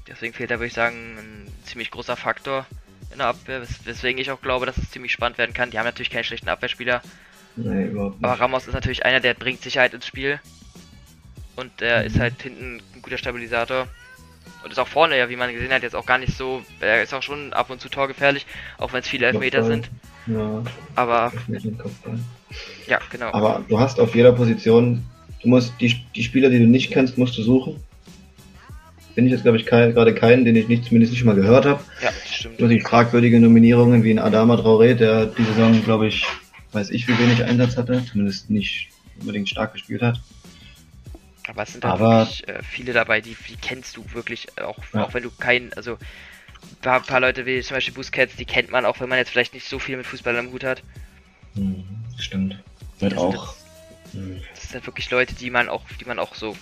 Deswegen 0.06 0.34
fehlt 0.34 0.52
da, 0.52 0.60
würde 0.60 0.68
ich 0.68 0.74
sagen, 0.74 1.18
ein 1.18 1.48
ziemlich 1.64 1.90
großer 1.90 2.14
Faktor 2.14 2.64
in 3.10 3.18
der 3.18 3.26
Abwehr, 3.26 3.60
weswegen 3.82 4.20
ich 4.20 4.30
auch 4.30 4.40
glaube, 4.40 4.66
dass 4.66 4.78
es 4.78 4.92
ziemlich 4.92 5.10
spannend 5.10 5.36
werden 5.36 5.52
kann. 5.52 5.72
Die 5.72 5.80
haben 5.80 5.86
natürlich 5.86 6.10
keinen 6.10 6.22
schlechten 6.22 6.48
Abwehrspieler. 6.48 7.02
Nee, 7.56 7.86
überhaupt 7.86 8.20
nicht. 8.20 8.24
Aber 8.24 8.40
Ramos 8.40 8.66
ist 8.66 8.74
natürlich 8.74 9.04
einer, 9.04 9.20
der 9.20 9.34
bringt 9.34 9.62
Sicherheit 9.62 9.94
ins 9.94 10.06
Spiel. 10.06 10.40
Und 11.56 11.80
der 11.80 12.00
mhm. 12.00 12.06
ist 12.06 12.18
halt 12.18 12.42
hinten 12.42 12.82
ein 12.94 13.02
guter 13.02 13.18
Stabilisator. 13.18 13.86
Und 14.62 14.72
ist 14.72 14.78
auch 14.78 14.88
vorne, 14.88 15.18
ja, 15.18 15.28
wie 15.28 15.36
man 15.36 15.52
gesehen 15.52 15.72
hat, 15.72 15.82
jetzt 15.82 15.96
auch 15.96 16.06
gar 16.06 16.18
nicht 16.18 16.36
so. 16.36 16.62
Er 16.80 17.02
ist 17.02 17.14
auch 17.14 17.22
schon 17.22 17.52
ab 17.52 17.70
und 17.70 17.80
zu 17.80 17.88
torgefährlich, 17.88 18.46
auch 18.78 18.92
wenn 18.92 19.00
es 19.00 19.08
viele 19.08 19.26
Elfmeter 19.26 19.62
sind. 19.62 19.90
Ja. 20.26 20.62
Aber. 20.94 21.32
Ja, 22.86 22.98
genau. 23.10 23.32
Aber 23.32 23.62
du 23.68 23.78
hast 23.78 24.00
auf 24.00 24.14
jeder 24.14 24.32
Position, 24.32 25.02
du 25.42 25.48
musst 25.48 25.74
die, 25.80 25.94
die 26.14 26.22
Spieler, 26.22 26.50
die 26.50 26.58
du 26.58 26.66
nicht 26.66 26.90
kennst, 26.90 27.18
musst 27.18 27.36
du 27.36 27.42
suchen 27.42 27.82
bin 29.14 29.26
ich 29.26 29.32
jetzt, 29.32 29.42
glaube 29.42 29.56
ich, 29.58 29.66
kein, 29.66 29.94
gerade 29.94 30.14
keinen, 30.14 30.44
den 30.44 30.56
ich 30.56 30.68
nicht, 30.68 30.84
zumindest 30.84 31.12
nicht 31.12 31.24
mal 31.24 31.34
gehört 31.34 31.66
habe. 31.66 31.80
Ja, 32.02 32.10
stimmt. 32.26 32.60
Durch 32.60 32.82
fragwürdige 32.82 33.40
Nominierungen 33.40 34.02
wie 34.02 34.10
ein 34.10 34.18
Adama 34.18 34.56
Traoré, 34.56 34.94
der 34.94 35.26
die 35.26 35.44
Saison, 35.44 35.82
glaube 35.84 36.08
ich, 36.08 36.26
weiß 36.74 36.90
ich, 36.90 37.06
wie 37.08 37.18
wenig 37.18 37.42
Einsatz 37.44 37.76
hatte, 37.76 38.04
zumindest 38.04 38.50
nicht 38.50 38.88
unbedingt 39.20 39.48
stark 39.48 39.72
gespielt 39.72 40.02
hat. 40.02 40.20
Aber 41.46 41.62
es 41.62 41.72
sind 41.72 41.84
halt 41.84 41.94
Aber, 41.94 42.18
wirklich 42.20 42.48
äh, 42.48 42.62
viele 42.62 42.92
dabei, 42.92 43.20
die, 43.20 43.36
die 43.48 43.56
kennst 43.56 43.96
du 43.96 44.04
wirklich, 44.12 44.46
auch, 44.60 44.78
ja. 44.92 45.04
auch 45.04 45.14
wenn 45.14 45.22
du 45.22 45.30
keinen, 45.30 45.72
also 45.74 45.92
ein 45.92 46.76
paar, 46.80 47.00
paar, 47.00 47.20
Leute 47.20 47.44
wie 47.46 47.60
zum 47.60 47.76
Beispiel 47.76 47.94
Busquets, 47.94 48.36
die 48.36 48.46
kennt 48.46 48.70
man 48.70 48.86
auch, 48.86 49.00
wenn 49.00 49.08
man 49.08 49.18
jetzt 49.18 49.30
vielleicht 49.30 49.54
nicht 49.54 49.68
so 49.68 49.78
viel 49.78 49.96
mit 49.96 50.06
Fußball 50.06 50.36
am 50.36 50.50
Hut 50.50 50.64
hat. 50.64 50.82
Hm, 51.54 51.84
stimmt. 52.18 52.58
Wird 52.98 53.12
das 53.12 53.18
auch. 53.18 53.54
Sind, 54.12 54.22
hm. 54.22 54.40
das 54.54 54.70
sind 54.70 54.86
wirklich 54.86 55.10
Leute, 55.10 55.34
die 55.34 55.50
man 55.50 55.68
auch, 55.68 55.82
die 56.00 56.04
man 56.06 56.18
auch 56.18 56.34
so 56.34 56.56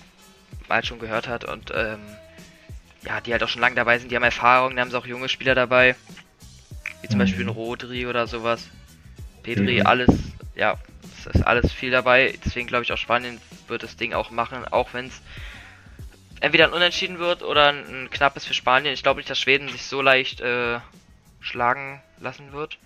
mal 0.69 0.85
schon 0.85 0.99
gehört 0.99 1.29
hat 1.29 1.45
und 1.45 1.73
ähm, 1.75 2.01
ja, 3.05 3.21
die 3.21 3.33
halt 3.33 3.43
auch 3.43 3.49
schon 3.49 3.61
lange 3.61 3.77
dabei 3.77 3.99
sind, 3.99 4.11
die 4.11 4.17
haben 4.17 4.23
Erfahrung, 4.23 4.75
da 4.75 4.83
haben 4.83 4.91
sie 4.91 4.99
auch 4.99 5.07
junge 5.07 5.29
Spieler 5.29 5.55
dabei. 5.55 5.97
Wie 7.01 7.09
zum 7.09 7.19
mhm. 7.19 7.23
Beispiel 7.23 7.45
ein 7.45 7.49
Rodri 7.49 8.07
oder 8.07 8.27
sowas. 8.27 8.69
Pedri, 9.43 9.81
mhm. 9.81 9.87
alles, 9.87 10.11
ja, 10.55 10.77
es 11.19 11.27
ist 11.27 11.47
alles 11.47 11.73
viel 11.73 11.91
dabei. 11.91 12.35
Deswegen 12.45 12.67
glaube 12.67 12.85
ich 12.85 12.93
auch 12.93 12.99
Spanien 12.99 13.41
wird 13.69 13.83
das 13.83 13.97
Ding 13.97 14.13
auch 14.13 14.31
machen, 14.31 14.65
auch 14.71 14.93
wenn 14.95 15.07
es 15.07 15.23
entweder 16.41 16.67
ein 16.67 16.73
Unentschieden 16.73 17.19
wird 17.19 17.43
oder 17.43 17.69
ein, 17.69 17.85
ein 17.87 18.11
knappes 18.11 18.45
für 18.45 18.55
Spanien. 18.55 18.95
Ich 18.95 19.03
glaube 19.03 19.19
nicht, 19.19 19.31
dass 19.31 19.39
Schweden 19.39 19.69
sich 19.69 19.85
so 19.85 20.03
leicht 20.03 20.41
äh, 20.41 20.79
schlagen 21.41 22.03
lassen 22.21 22.53
wird. 22.53 22.79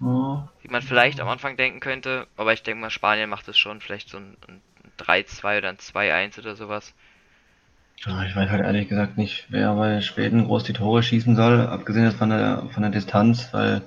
Oh. 0.00 0.42
Wie 0.62 0.68
man 0.68 0.82
vielleicht 0.82 1.20
am 1.20 1.28
Anfang 1.28 1.56
denken 1.56 1.80
könnte. 1.80 2.26
Aber 2.36 2.52
ich 2.52 2.62
denke 2.62 2.80
mal, 2.80 2.90
Spanien 2.90 3.30
macht 3.30 3.48
es 3.48 3.56
schon. 3.56 3.80
Vielleicht 3.80 4.08
so 4.10 4.18
ein, 4.18 4.36
ein 4.48 4.60
3-2 4.98 5.58
oder 5.58 5.68
ein 5.68 5.76
2-1 5.76 6.40
oder 6.40 6.56
sowas. 6.56 6.92
Ja, 8.04 8.24
ich 8.24 8.34
weiß 8.34 8.50
halt 8.50 8.62
ehrlich 8.62 8.88
gesagt 8.88 9.16
nicht, 9.16 9.46
wer 9.50 9.72
bei 9.74 10.00
Schweden 10.00 10.46
groß 10.46 10.64
die 10.64 10.72
Tore 10.72 11.02
schießen 11.02 11.36
soll, 11.36 11.60
abgesehen 11.60 12.10
von 12.10 12.30
der, 12.30 12.64
von 12.72 12.82
der 12.82 12.90
Distanz, 12.90 13.48
weil 13.52 13.82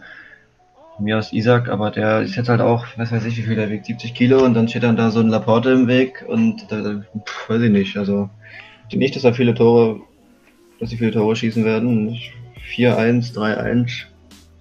mir 0.99 1.17
aus 1.17 1.33
Isaac, 1.33 1.69
aber 1.69 1.91
der 1.91 2.21
ist 2.21 2.35
jetzt 2.35 2.49
halt 2.49 2.61
auch, 2.61 2.85
was 2.95 3.11
weiß 3.11 3.25
ich, 3.25 3.37
wie 3.37 3.43
viel 3.43 3.55
der 3.55 3.69
wiegt, 3.69 3.85
70 3.85 4.13
Kilo 4.13 4.43
und 4.43 4.53
dann 4.53 4.67
steht 4.67 4.83
dann 4.83 4.97
da 4.97 5.11
so 5.11 5.19
ein 5.19 5.29
Laporte 5.29 5.71
im 5.71 5.87
Weg 5.87 6.25
und 6.27 6.71
da, 6.71 7.01
pff, 7.25 7.49
weiß 7.49 7.61
ich 7.61 7.71
nicht, 7.71 7.97
also 7.97 8.29
ich 8.87 8.91
denke 8.91 9.03
nicht, 9.03 9.15
dass 9.17 9.25
er 9.25 9.33
viele 9.33 9.53
Tore, 9.53 9.99
dass 10.79 10.89
sie 10.89 10.97
viele 10.97 11.11
Tore 11.11 11.35
schießen 11.35 11.65
werden. 11.65 12.17
4-1, 12.73 13.33
3-1, 13.33 14.05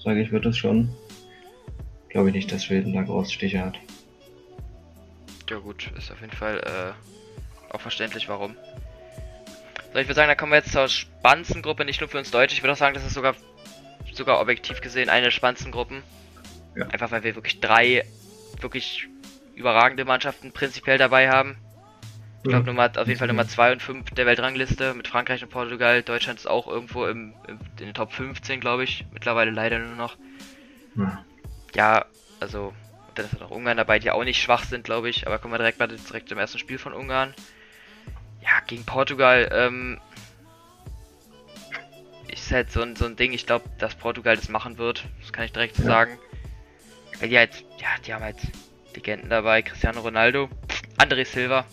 sage 0.02 0.20
ich, 0.20 0.32
wird 0.32 0.46
das 0.46 0.56
schon. 0.56 0.88
Glaube 2.08 2.28
ich 2.28 2.34
nicht, 2.34 2.50
dass 2.50 2.64
Schweden 2.64 2.92
da 2.92 3.02
groß 3.02 3.32
Stiche 3.32 3.64
hat. 3.64 3.78
Ja 5.48 5.58
gut, 5.58 5.92
ist 5.96 6.10
auf 6.10 6.20
jeden 6.20 6.32
Fall 6.32 6.58
äh, 6.58 7.72
auch 7.72 7.80
verständlich, 7.80 8.28
warum. 8.28 8.56
So, 9.92 10.00
ich 10.00 10.08
würde 10.08 10.14
sagen, 10.14 10.28
da 10.28 10.34
kommen 10.34 10.50
wir 10.50 10.58
jetzt 10.58 10.72
zur 10.72 10.88
spannendsten 10.88 11.62
Gruppe, 11.62 11.84
nicht 11.84 12.00
nur 12.00 12.08
für 12.08 12.18
uns 12.18 12.32
Deutsche. 12.32 12.54
Ich 12.54 12.62
würde 12.64 12.72
auch 12.72 12.76
sagen, 12.78 12.94
das 12.94 13.06
ist 13.06 13.14
sogar, 13.14 13.36
sogar 14.12 14.40
objektiv 14.40 14.80
gesehen 14.80 15.08
eine 15.08 15.26
der 15.26 15.30
spannendsten 15.30 15.70
Gruppen. 15.70 16.02
Ja. 16.76 16.86
Einfach 16.88 17.10
weil 17.10 17.24
wir 17.24 17.34
wirklich 17.34 17.60
drei 17.60 18.04
wirklich 18.60 19.08
überragende 19.54 20.04
Mannschaften 20.04 20.52
prinzipiell 20.52 20.98
dabei 20.98 21.30
haben. 21.30 21.56
Ich 22.42 22.50
glaube, 22.50 22.66
Nummer, 22.66 22.90
auf 22.96 23.08
jeden 23.08 23.18
Fall 23.18 23.26
Nummer 23.26 23.48
2 23.48 23.72
und 23.72 23.82
5 23.82 24.10
der 24.10 24.24
Weltrangliste 24.24 24.94
mit 24.94 25.08
Frankreich 25.08 25.42
und 25.42 25.50
Portugal. 25.50 26.02
Deutschland 26.02 26.38
ist 26.38 26.46
auch 26.46 26.68
irgendwo 26.68 27.06
im, 27.06 27.34
im 27.48 27.58
in 27.80 27.86
den 27.86 27.94
Top 27.94 28.12
15, 28.12 28.60
glaube 28.60 28.84
ich. 28.84 29.04
Mittlerweile 29.12 29.50
leider 29.50 29.80
nur 29.80 29.96
noch. 29.96 30.16
Ja, 30.94 31.24
ja 31.74 32.04
also, 32.38 32.72
dann 33.16 33.26
ist 33.26 33.42
auch 33.42 33.50
Ungarn 33.50 33.76
dabei, 33.76 33.98
die 33.98 34.12
auch 34.12 34.22
nicht 34.22 34.40
schwach 34.40 34.64
sind, 34.64 34.84
glaube 34.84 35.08
ich. 35.08 35.26
Aber 35.26 35.40
kommen 35.40 35.54
wir 35.54 35.58
direkt 35.58 35.80
mal 35.80 35.88
direkt 35.88 36.28
zum 36.28 36.38
ersten 36.38 36.58
Spiel 36.58 36.78
von 36.78 36.92
Ungarn 36.92 37.34
ja, 38.46 38.60
gegen 38.66 38.84
Portugal, 38.84 39.48
ähm, 39.52 40.00
ist 42.28 42.50
halt 42.52 42.70
so 42.70 42.82
ein, 42.82 42.96
so 42.96 43.06
ein 43.06 43.16
Ding, 43.16 43.32
ich 43.32 43.46
glaube, 43.46 43.64
dass 43.78 43.94
Portugal 43.94 44.36
das 44.36 44.48
machen 44.48 44.78
wird. 44.78 45.04
Das 45.20 45.32
kann 45.32 45.44
ich 45.44 45.52
direkt 45.52 45.78
ja. 45.78 45.84
sagen. 45.84 46.18
Weil 47.20 47.28
die 47.28 47.38
halt, 47.38 47.64
ja, 47.78 47.88
die 48.04 48.14
haben 48.14 48.22
halt 48.22 48.36
Legenden 48.94 49.30
dabei, 49.30 49.62
Cristiano 49.62 50.00
Ronaldo, 50.00 50.48
André 50.98 51.24
Silva. 51.24 51.64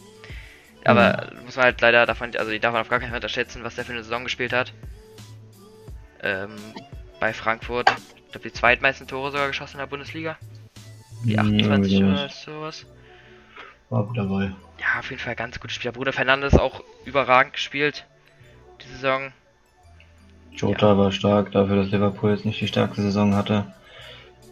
Aber 0.86 1.30
mhm. 1.34 1.46
muss 1.46 1.56
man 1.56 1.66
halt 1.66 1.82
leider 1.82 2.06
davon, 2.06 2.36
also 2.36 2.52
die 2.52 2.60
darf 2.60 2.74
man 2.74 2.82
auf 2.82 2.90
gar 2.90 3.00
keinen 3.00 3.10
Fall 3.10 3.18
unterschätzen, 3.18 3.64
was 3.64 3.76
der 3.76 3.86
für 3.86 3.94
eine 3.94 4.04
Saison 4.04 4.24
gespielt 4.24 4.54
hat. 4.54 4.74
Ähm, 6.22 6.52
bei 7.20 7.34
Frankfurt, 7.34 7.90
ich 8.18 8.32
glaube, 8.32 8.50
die 8.50 8.54
zweitmeisten 8.54 9.08
Tore 9.08 9.32
sogar 9.32 9.48
geschossen 9.48 9.76
in 9.76 9.80
der 9.80 9.88
Bundesliga. 9.88 10.38
Die 11.24 11.40
28 11.40 11.92
ja, 11.92 12.06
oder 12.06 12.30
sowas. 12.30 12.86
War 13.90 14.12
dabei 14.14 14.52
ja, 14.84 15.00
auf 15.00 15.10
jeden 15.10 15.22
Fall 15.22 15.36
ganz 15.36 15.60
gutes 15.60 15.76
Spiel. 15.76 15.92
Bruder 15.92 16.14
Fernandes 16.14 16.56
auch 16.56 16.84
überragend 17.06 17.54
gespielt. 17.54 18.06
die 18.82 18.88
Saison. 18.88 19.32
Jota 20.52 20.88
ja. 20.88 20.98
war 20.98 21.12
stark, 21.12 21.52
dafür, 21.52 21.78
dass 21.78 21.92
Liverpool 21.92 22.32
jetzt 22.32 22.46
nicht 22.46 22.60
die 22.62 22.68
stärkste 22.68 23.02
Saison 23.02 23.36
hatte. 23.36 23.74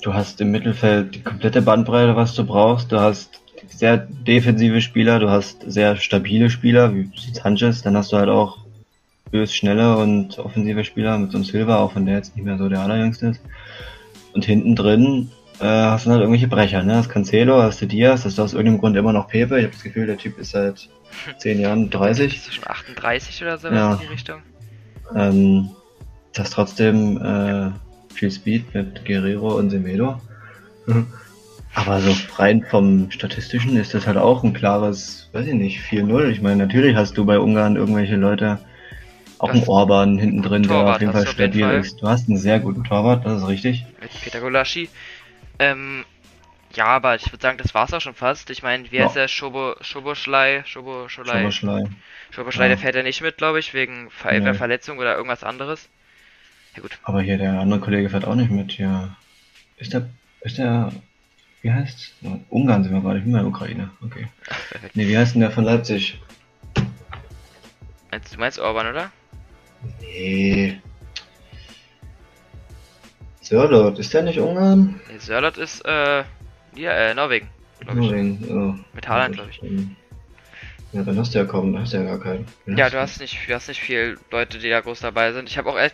Du 0.01 0.13
hast 0.13 0.41
im 0.41 0.51
Mittelfeld 0.51 1.15
die 1.15 1.21
komplette 1.21 1.61
Bandbreite, 1.61 2.15
was 2.15 2.33
du 2.33 2.43
brauchst. 2.43 2.91
Du 2.91 2.99
hast 2.99 3.41
sehr 3.67 3.97
defensive 3.97 4.81
Spieler, 4.81 5.19
du 5.19 5.29
hast 5.29 5.61
sehr 5.65 5.95
stabile 5.95 6.49
Spieler, 6.49 6.93
wie 6.95 7.09
Sanchez, 7.33 7.83
dann 7.83 7.95
hast 7.95 8.11
du 8.11 8.17
halt 8.17 8.29
auch 8.29 8.57
bös 9.29 9.53
schnelle 9.53 9.97
und 9.97 10.39
offensive 10.39 10.83
Spieler 10.83 11.17
mit 11.17 11.31
so 11.31 11.37
einem 11.37 11.45
Silver, 11.45 11.79
auch 11.79 11.95
wenn 11.95 12.05
der 12.05 12.15
jetzt 12.15 12.35
nicht 12.35 12.45
mehr 12.45 12.57
so 12.57 12.67
der 12.67 12.81
allerjüngste 12.81 13.27
ist. 13.27 13.41
Und 14.33 14.45
hinten 14.45 14.75
drin 14.75 15.31
äh, 15.59 15.65
hast 15.65 16.05
du 16.05 16.11
halt 16.11 16.21
irgendwelche 16.21 16.47
Brecher, 16.47 16.83
ne? 16.83 16.93
Das 16.93 17.09
Cancelo, 17.09 17.61
hast 17.61 17.81
du 17.81 17.85
Diaz, 17.85 18.23
das 18.23 18.33
ist 18.33 18.39
aus 18.39 18.53
irgendeinem 18.53 18.79
Grund 18.79 18.97
immer 18.97 19.13
noch 19.13 19.27
Pepe. 19.27 19.57
Ich 19.59 19.65
habe 19.65 19.73
das 19.73 19.83
Gefühl, 19.83 20.07
der 20.07 20.17
Typ 20.17 20.39
ist 20.39 20.51
seit 20.51 20.89
10 21.37 21.59
Jahren 21.59 21.89
30. 21.89 22.35
Ist 22.35 22.53
schon 22.53 22.67
38 22.67 23.41
oder 23.43 23.57
so 23.57 23.67
ja. 23.67 23.93
in 23.93 23.99
die 23.99 24.05
Richtung? 24.07 24.41
Ähm, 25.15 25.69
das 26.33 26.47
ist 26.47 26.53
trotzdem 26.53 27.17
äh, 27.17 27.71
viel 28.12 28.32
Speed 28.32 28.74
mit 28.74 29.06
Guerrero 29.06 29.58
und 29.58 29.69
Semedo. 29.69 30.19
Aber 31.74 32.02
so 32.02 32.13
rein 32.36 32.65
vom 32.69 33.10
Statistischen 33.12 33.78
ist 33.78 33.93
das 33.93 34.06
halt 34.06 34.17
auch 34.17 34.43
ein 34.43 34.54
klares, 34.54 35.30
weiß 35.32 35.47
ich 35.47 35.54
nicht, 35.54 35.80
4-0. 35.80 36.30
Ich 36.30 36.41
meine, 36.41 36.65
natürlich 36.65 36.95
hast 36.95 37.17
du 37.17 37.26
bei 37.26 37.39
Ungarn 37.39 37.78
irgendwelche 37.78 38.17
Leute, 38.17 38.60
auch 39.39 39.52
ein 39.52 39.63
Orban 39.67 40.19
hinten 40.19 40.41
drin, 40.41 40.63
der 40.63 40.78
auf 40.78 41.00
jeden 41.00 41.13
Fall 41.13 41.26
stabil 41.26 41.67
ist. 41.71 42.02
Du 42.02 42.08
hast 42.08 42.28
einen 42.28 42.38
sehr 42.38 42.60
guten 42.60 42.84
Torwart, 42.84 43.26
das 43.26 43.41
ist 43.41 43.47
richtig. 43.47 43.86
Mit 44.02 44.12
Peter 44.21 44.41
Golaschi. 44.41 44.89
Ähm, 45.60 46.04
ja, 46.74 46.86
aber 46.86 47.15
ich 47.15 47.26
würde 47.32 47.41
sagen, 47.41 47.58
das 47.58 47.74
war's 47.74 47.93
auch 47.93 48.02
schon 48.02 48.13
fast. 48.13 48.50
Ich 48.50 48.63
meine, 48.63 48.91
wie 48.91 48.97
ja. 48.97 49.06
heißt 49.06 49.15
der? 49.15 49.28
Schobo, 49.28 49.76
Schoboschlei? 49.82 50.63
Schobo? 50.65 51.08
Schoboschlei. 51.08 51.88
Schoboschlei, 52.32 52.65
ja. 52.65 52.67
der 52.69 52.78
fährt 52.78 52.95
ja 52.95 53.04
nicht 53.04 53.21
mit, 53.21 53.38
glaube 53.38 53.60
ich, 53.60 53.74
wegen 53.74 54.10
Ver 54.12 54.39
nee. 54.39 54.54
Verletzung 54.54 55.00
oder 55.00 55.15
irgendwas 55.15 55.43
anderes. 55.43 55.89
Ja, 56.75 56.81
gut. 56.81 56.97
Aber 57.03 57.21
hier, 57.21 57.38
der 57.38 57.60
andere 57.60 57.79
Kollege 57.79 58.10
fährt 58.10 58.25
auch 58.25 58.36
nicht 58.36 58.51
mit, 58.51 58.77
ja. 58.77 59.15
Ist 59.77 59.93
der, 59.93 60.10
ist 60.41 60.57
der, 60.57 60.91
wie 61.62 61.71
heißt's? 61.71 62.13
Ungarn 62.49 62.84
sind 62.84 62.93
wir 62.93 63.01
gerade, 63.01 63.19
ich 63.19 63.23
bin 63.23 63.34
mal 63.34 63.41
in 63.41 63.47
Ukraine, 63.47 63.91
okay. 64.03 64.27
nee, 64.93 65.07
wie 65.07 65.17
heißt 65.17 65.34
denn 65.34 65.41
der 65.41 65.51
von 65.51 65.63
Leipzig? 65.63 66.19
Meinst, 68.12 68.34
du 68.34 68.39
meinst 68.39 68.60
Orban, 68.60 68.88
oder? 68.88 69.12
Nee. 70.01 70.79
Sörlot, 73.41 73.99
ist 73.99 74.13
der 74.13 74.23
nicht 74.23 74.39
Ungarn? 74.39 74.99
Nee, 75.10 75.17
Sörlot 75.17 75.57
ist, 75.57 75.84
äh, 75.86 76.23
ja, 76.75 76.91
äh, 76.91 77.13
Norwegen. 77.13 77.49
Norwegen, 77.86 78.47
ja. 78.47 78.79
Mit 78.93 79.07
Haaland, 79.07 79.36
glaube 79.36 79.49
ich. 79.49 79.62
Ja, 80.93 81.03
dann 81.03 81.17
hast 81.17 81.34
du 81.34 81.39
ja 81.39 81.45
kaum, 81.45 81.73
dann 81.73 81.84
hast 81.84 81.93
du 81.93 81.97
ja 81.97 82.03
gar 82.03 82.19
keinen. 82.19 82.45
Den 82.65 82.77
ja, 82.77 82.89
du 82.89 82.99
hast 82.99 83.21
nicht, 83.21 83.38
du 83.47 83.53
hast 83.53 83.69
nicht 83.69 83.81
viel 83.81 84.19
Leute, 84.29 84.60
die 84.60 84.69
da 84.69 84.81
groß 84.81 84.99
dabei 84.99 85.31
sind. 85.31 85.49
Ich 85.49 85.57
habe 85.57 85.69
auch 85.69 85.77
ehrlich 85.77 85.93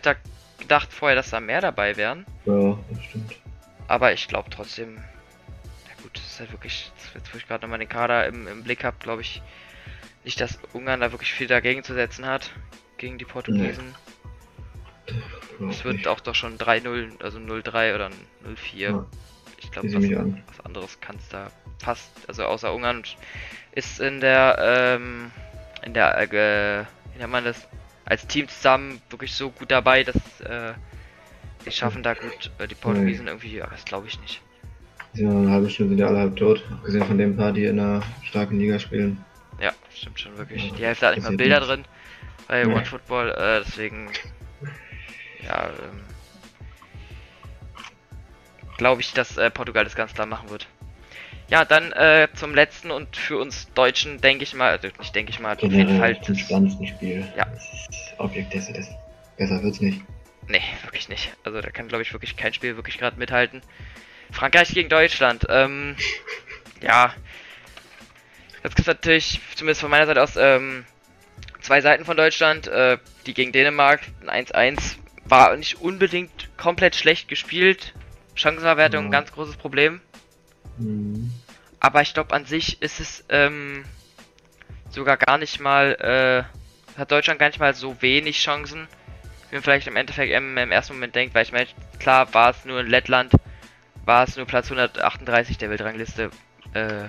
gedacht 0.58 0.92
vorher, 0.92 1.16
dass 1.16 1.30
da 1.30 1.40
mehr 1.40 1.60
dabei 1.60 1.96
wären. 1.96 2.26
Ja, 2.44 2.78
das 2.90 3.04
stimmt. 3.04 3.34
Aber 3.86 4.12
ich 4.12 4.28
glaube 4.28 4.50
trotzdem, 4.50 4.96
ja 4.96 6.02
gut, 6.02 6.16
das 6.16 6.24
ist 6.24 6.40
halt 6.40 6.52
wirklich, 6.52 6.92
jetzt 7.14 7.32
wo 7.32 7.38
ich 7.38 7.46
gerade 7.46 7.64
nochmal 7.64 7.78
den 7.78 7.88
Kader 7.88 8.26
im, 8.26 8.46
im 8.46 8.62
Blick 8.62 8.84
habe, 8.84 8.96
glaube 9.00 9.22
ich 9.22 9.42
nicht, 10.24 10.40
dass 10.40 10.58
Ungarn 10.72 11.00
da 11.00 11.10
wirklich 11.12 11.32
viel 11.32 11.46
dagegen 11.46 11.82
zu 11.82 11.94
setzen 11.94 12.26
hat 12.26 12.50
gegen 12.98 13.16
die 13.16 13.24
Portugiesen. 13.24 13.94
Nee. 15.58 15.70
Es 15.70 15.84
wird 15.84 15.96
nicht. 15.96 16.08
auch 16.08 16.20
doch 16.20 16.34
schon 16.34 16.58
3-0, 16.58 17.22
also 17.22 17.38
0-3 17.38 17.94
oder 17.94 18.10
0-4. 18.44 18.76
Ja. 18.76 19.06
Ich 19.60 19.70
glaube, 19.72 19.92
was, 19.92 20.04
was, 20.04 20.66
anderes 20.66 21.00
kann 21.00 21.16
es 21.16 21.28
da 21.30 21.50
fast, 21.78 22.10
also 22.28 22.44
außer 22.44 22.72
Ungarn 22.72 23.02
ist 23.72 24.00
in 24.00 24.20
der, 24.20 24.58
ähm, 24.60 25.30
in 25.82 25.94
der, 25.94 26.16
äh, 26.18 26.84
wie 27.12 27.18
nennt 27.18 27.32
man 27.32 27.44
das, 27.44 27.66
als 28.08 28.26
Team 28.26 28.48
zusammen 28.48 29.00
wirklich 29.10 29.34
so 29.34 29.50
gut 29.50 29.70
dabei, 29.70 30.02
dass 30.02 30.16
äh, 30.40 30.72
die 31.64 31.70
schaffen 31.70 32.02
da 32.02 32.14
gut 32.14 32.50
äh, 32.58 32.66
die 32.66 32.74
Portugiesen 32.74 33.26
nee. 33.26 33.30
irgendwie, 33.30 33.62
aber 33.62 33.72
das 33.72 33.84
glaube 33.84 34.06
ich 34.06 34.18
nicht. 34.20 34.40
Die 35.12 35.18
sind 35.18 35.30
eine 35.30 35.50
halbe 35.50 35.68
Stunde 35.68 35.90
sind 35.90 35.98
ja 35.98 36.06
alle 36.06 36.18
halb 36.18 36.36
tot, 36.36 36.62
abgesehen 36.72 37.04
von 37.04 37.18
dem 37.18 37.36
paar, 37.36 37.52
die 37.52 37.64
in 37.64 37.78
einer 37.78 38.02
starken 38.24 38.58
Liga 38.58 38.78
spielen. 38.78 39.22
Ja, 39.60 39.72
stimmt 39.94 40.20
schon 40.20 40.36
wirklich. 40.38 40.72
Die 40.72 40.84
Hälfte 40.84 41.06
hat 41.06 41.16
nicht 41.16 41.24
mal 41.24 41.36
Bilder 41.36 41.60
nicht. 41.60 41.68
drin 41.68 41.84
bei 42.46 42.64
nee. 42.64 42.74
OneFootball, 42.74 43.30
äh, 43.30 43.64
deswegen 43.66 44.08
ja, 45.42 45.66
ähm, 45.66 46.00
glaube 48.78 49.02
ich, 49.02 49.12
dass 49.12 49.36
äh, 49.36 49.50
Portugal 49.50 49.84
das 49.84 49.94
ganz 49.94 50.14
klar 50.14 50.26
machen 50.26 50.48
wird. 50.48 50.66
Ja, 51.48 51.64
dann 51.64 51.92
äh, 51.92 52.28
zum 52.34 52.54
letzten 52.54 52.90
und 52.90 53.16
für 53.16 53.38
uns 53.38 53.72
Deutschen 53.72 54.20
denke 54.20 54.44
ich 54.44 54.54
mal, 54.54 54.70
also 54.70 54.88
nicht 54.98 55.14
denke 55.14 55.30
ich 55.30 55.40
mal, 55.40 55.56
auf 55.56 55.62
jeden 55.62 55.98
Fall 55.98 56.14
das 56.26 56.38
spannendste 56.38 56.86
Spiel. 56.86 57.26
Ja. 57.36 57.46
Objekt 58.18 58.54
das 58.54 58.70
besser 59.36 59.62
wird's 59.62 59.80
nicht. 59.80 60.02
Nee, 60.46 60.62
wirklich 60.82 61.08
nicht. 61.08 61.34
Also 61.44 61.60
da 61.60 61.70
kann 61.70 61.88
glaube 61.88 62.02
ich 62.02 62.12
wirklich 62.12 62.36
kein 62.36 62.52
Spiel 62.52 62.76
wirklich 62.76 62.98
gerade 62.98 63.18
mithalten. 63.18 63.62
Frankreich 64.30 64.68
gegen 64.74 64.90
Deutschland. 64.90 65.46
Ähm, 65.48 65.96
ja. 66.82 67.14
Das 68.62 68.74
ist 68.74 68.86
natürlich, 68.86 69.40
zumindest 69.54 69.80
von 69.80 69.90
meiner 69.90 70.06
Seite 70.06 70.22
aus, 70.22 70.36
ähm, 70.36 70.84
zwei 71.60 71.80
Seiten 71.80 72.04
von 72.04 72.16
Deutschland. 72.16 72.66
Äh, 72.66 72.98
die 73.26 73.34
gegen 73.34 73.52
Dänemark, 73.52 74.00
ein 74.26 74.46
1-1, 74.46 74.96
war 75.24 75.56
nicht 75.56 75.80
unbedingt 75.80 76.50
komplett 76.56 76.96
schlecht 76.96 77.28
gespielt. 77.28 77.94
Chancenverwertung, 78.34 79.06
ein 79.06 79.10
ganz 79.10 79.32
großes 79.32 79.56
Problem. 79.56 80.00
Mhm. 80.78 81.32
Aber 81.80 82.02
ich 82.02 82.14
glaube, 82.14 82.34
an 82.34 82.44
sich 82.44 82.82
ist 82.82 83.00
es 83.00 83.24
ähm, 83.28 83.84
sogar 84.90 85.16
gar 85.16 85.38
nicht 85.38 85.60
mal, 85.60 86.46
äh, 86.96 86.98
hat 86.98 87.12
Deutschland 87.12 87.38
gar 87.38 87.48
nicht 87.48 87.60
mal 87.60 87.74
so 87.74 88.00
wenig 88.02 88.38
Chancen, 88.38 88.88
wie 89.48 89.56
man 89.56 89.62
vielleicht 89.62 89.86
im 89.86 89.96
Endeffekt 89.96 90.32
im, 90.32 90.56
im 90.58 90.72
ersten 90.72 90.94
Moment 90.94 91.14
denkt, 91.14 91.34
weil 91.34 91.44
ich 91.44 91.52
meine, 91.52 91.68
klar 91.98 92.32
war 92.34 92.50
es 92.50 92.64
nur 92.64 92.80
in 92.80 92.88
Lettland, 92.88 93.32
war 94.04 94.24
es 94.24 94.36
nur 94.36 94.46
Platz 94.46 94.66
138 94.66 95.58
der 95.58 95.70
Weltrangliste, 95.70 96.30
äh, 96.74 97.08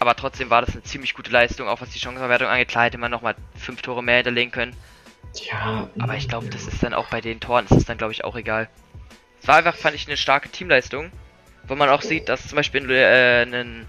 aber 0.00 0.16
trotzdem 0.16 0.50
war 0.50 0.60
das 0.60 0.72
eine 0.72 0.82
ziemlich 0.82 1.14
gute 1.14 1.30
Leistung, 1.30 1.68
auch 1.68 1.80
was 1.80 1.90
die 1.90 1.98
Chancenverwertung 1.98 2.48
angeht. 2.48 2.68
Klar 2.68 2.84
hätte 2.84 2.98
man 2.98 3.10
nochmal 3.10 3.36
fünf 3.56 3.82
Tore 3.82 4.02
mehr 4.02 4.16
hinterlegen 4.16 4.50
können. 4.50 4.76
Ja. 5.34 5.88
Aber 5.98 6.14
ich 6.16 6.28
glaube, 6.28 6.48
das 6.48 6.66
ist 6.66 6.82
dann 6.82 6.94
auch 6.94 7.08
bei 7.08 7.20
den 7.20 7.40
Toren, 7.40 7.66
das 7.68 7.78
ist 7.78 7.88
dann 7.88 7.98
glaube 7.98 8.12
ich 8.12 8.24
auch 8.24 8.36
egal. 8.36 8.68
Es 9.40 9.48
war 9.48 9.56
einfach, 9.56 9.76
fand 9.76 9.94
ich, 9.94 10.06
eine 10.06 10.16
starke 10.16 10.48
Teamleistung, 10.48 11.12
wo 11.68 11.74
man 11.74 11.88
auch 11.88 12.02
sieht, 12.02 12.28
dass 12.28 12.48
zum 12.48 12.56
Beispiel 12.56 12.90
äh, 12.90 13.42
ein, 13.42 13.86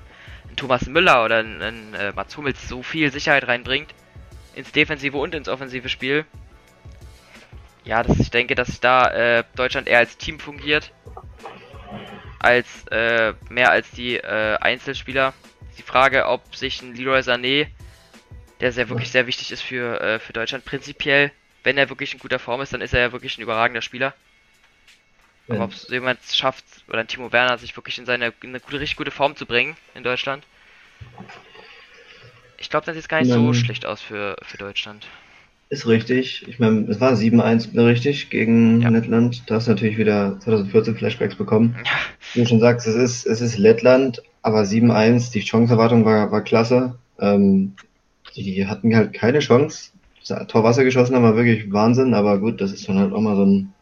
Thomas 0.55 0.85
Müller 0.87 1.23
oder 1.23 1.37
ein, 1.37 1.61
ein 1.61 1.93
äh, 1.93 2.11
Mats 2.11 2.35
Hummels 2.35 2.67
so 2.67 2.83
viel 2.83 3.11
Sicherheit 3.11 3.47
reinbringt 3.47 3.93
ins 4.55 4.71
defensive 4.71 5.17
und 5.17 5.33
ins 5.33 5.47
offensive 5.47 5.89
Spiel. 5.89 6.25
Ja, 7.85 8.03
das, 8.03 8.19
ich 8.19 8.29
denke, 8.29 8.55
dass 8.55 8.79
da 8.79 9.07
äh, 9.39 9.43
Deutschland 9.55 9.87
eher 9.87 9.99
als 9.99 10.17
Team 10.17 10.39
fungiert, 10.39 10.91
als 12.39 12.67
äh, 12.91 13.33
mehr 13.49 13.71
als 13.71 13.89
die 13.91 14.17
äh, 14.17 14.57
Einzelspieler 14.59 15.33
die 15.77 15.83
Frage, 15.83 16.27
ob 16.27 16.55
sich 16.55 16.81
ein 16.81 16.93
Leroy 16.93 17.21
Sané, 17.21 17.67
der 18.59 18.71
sehr 18.71 18.89
wirklich 18.89 19.11
sehr 19.11 19.27
wichtig 19.27 19.51
ist 19.51 19.61
für, 19.61 19.99
äh, 20.01 20.19
für 20.19 20.33
Deutschland, 20.33 20.65
prinzipiell, 20.65 21.31
wenn 21.63 21.77
er 21.77 21.89
wirklich 21.89 22.13
in 22.13 22.19
guter 22.19 22.39
Form 22.39 22.61
ist, 22.61 22.73
dann 22.73 22.81
ist 22.81 22.93
er 22.93 22.99
ja 22.99 23.11
wirklich 23.11 23.37
ein 23.37 23.41
überragender 23.41 23.81
Spieler. 23.81 24.13
Aber 25.49 25.65
ob 25.65 25.71
es 25.71 25.87
jemand 25.89 26.19
schafft, 26.31 26.63
oder 26.87 27.05
Timo 27.05 27.31
Werner, 27.31 27.57
sich 27.57 27.75
wirklich 27.75 27.97
in 27.97 28.05
seine 28.05 28.33
in 28.43 28.49
eine 28.49 28.59
gute, 28.59 28.79
richtig 28.79 28.97
gute 28.97 29.11
Form 29.11 29.35
zu 29.35 29.45
bringen 29.45 29.75
in 29.95 30.03
Deutschland. 30.03 30.43
Ich 32.57 32.69
glaube, 32.69 32.85
das 32.85 32.95
sieht 32.95 33.09
gar 33.09 33.21
nicht 33.21 33.31
so 33.31 33.53
schlecht 33.53 33.85
aus 33.85 34.01
für, 34.01 34.35
für 34.43 34.57
Deutschland. 34.57 35.07
Ist 35.69 35.87
richtig. 35.87 36.47
Ich 36.47 36.59
meine, 36.59 36.87
es 36.89 36.99
war 36.99 37.13
7-1 37.13 37.77
richtig 37.85 38.29
gegen 38.29 38.81
ja. 38.81 38.89
Lettland. 38.89 39.43
Da 39.49 39.55
hast 39.55 39.67
du 39.67 39.71
natürlich 39.71 39.97
wieder 39.97 40.39
2014 40.39 40.95
Flashbacks 40.95 41.35
bekommen. 41.35 41.75
Ja. 41.85 41.91
Wie 42.33 42.41
du 42.41 42.47
schon 42.47 42.59
sagst, 42.59 42.87
es 42.87 42.95
ist, 42.95 43.27
es 43.27 43.39
ist 43.39 43.57
Lettland, 43.57 44.21
aber 44.41 44.61
7-1, 44.61 45.31
die 45.31 45.41
Chanceerwartung 45.41 46.05
war, 46.05 46.31
war 46.31 46.43
klasse. 46.43 46.95
Ähm, 47.19 47.75
die 48.35 48.65
hatten 48.65 48.95
halt 48.95 49.13
keine 49.13 49.39
Chance. 49.39 49.91
Torwasser 50.47 50.83
geschossen 50.83 51.15
haben 51.15 51.23
war 51.23 51.35
wirklich 51.35 51.71
Wahnsinn, 51.71 52.13
aber 52.13 52.39
gut, 52.39 52.61
das 52.61 52.71
ist 52.71 52.87
dann 52.87 52.99
halt 52.99 53.13
auch 53.13 53.21
mal 53.21 53.35
so 53.35 53.45
ein, 53.45 53.73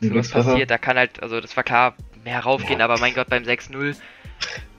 ein 0.00 0.14
was 0.14 0.30
passiert, 0.30 0.70
da 0.70 0.78
kann 0.78 0.96
halt, 0.96 1.22
also 1.22 1.40
das 1.40 1.56
war 1.56 1.64
klar, 1.64 1.94
mehr 2.24 2.40
raufgehen, 2.40 2.80
ja. 2.80 2.84
aber 2.84 2.98
mein 2.98 3.14
Gott, 3.14 3.28
beim 3.28 3.42
6-0. 3.42 3.96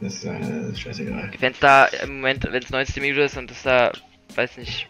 Das 0.01 0.13
ist, 0.15 0.25
äh, 0.25 0.39
das 0.39 0.69
ist 0.69 0.79
scheißegal. 0.81 1.31
Wenn 1.39 1.51
es 1.51 1.59
da 1.59 1.85
im 1.85 2.17
Moment, 2.17 2.47
wenn 2.49 2.63
es 2.63 2.69
90 2.69 3.01
Minuten 3.01 3.21
ist 3.21 3.37
und 3.37 3.51
es 3.51 3.63
da, 3.63 3.91
weiß 4.35 4.57
nicht, 4.57 4.89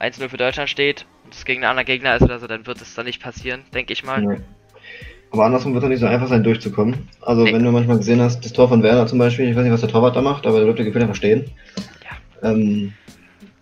1-0 0.00 0.28
für 0.28 0.36
Deutschland 0.36 0.68
steht 0.70 1.06
und 1.24 1.34
es 1.34 1.44
gegen 1.44 1.62
einen 1.62 1.70
anderen 1.70 1.86
Gegner 1.86 2.16
ist 2.16 2.22
oder 2.22 2.38
so, 2.38 2.46
dann 2.46 2.66
wird 2.66 2.80
es 2.80 2.94
da 2.94 3.02
nicht 3.02 3.22
passieren, 3.22 3.62
denke 3.72 3.92
ich 3.92 4.04
mal. 4.04 4.22
Ja. 4.22 4.36
Aber 5.30 5.44
andersrum 5.44 5.74
wird 5.74 5.84
es 5.84 5.90
nicht 5.90 6.00
so 6.00 6.06
einfach 6.06 6.28
sein, 6.28 6.42
durchzukommen. 6.42 7.08
Also, 7.20 7.44
nee. 7.44 7.52
wenn 7.52 7.62
du 7.62 7.70
manchmal 7.70 7.98
gesehen 7.98 8.20
hast, 8.20 8.44
das 8.44 8.52
Tor 8.52 8.68
von 8.68 8.82
Werner 8.82 9.06
zum 9.06 9.18
Beispiel, 9.18 9.48
ich 9.48 9.56
weiß 9.56 9.62
nicht, 9.62 9.72
was 9.72 9.80
der 9.80 9.90
Torwart 9.90 10.16
da 10.16 10.22
macht, 10.22 10.46
aber 10.46 10.58
der 10.58 10.66
wird 10.66 10.78
gefühlt 10.78 11.02
einfach 11.02 11.14
stehen. 11.14 11.50
Ja. 12.42 12.50
Ähm, 12.50 12.94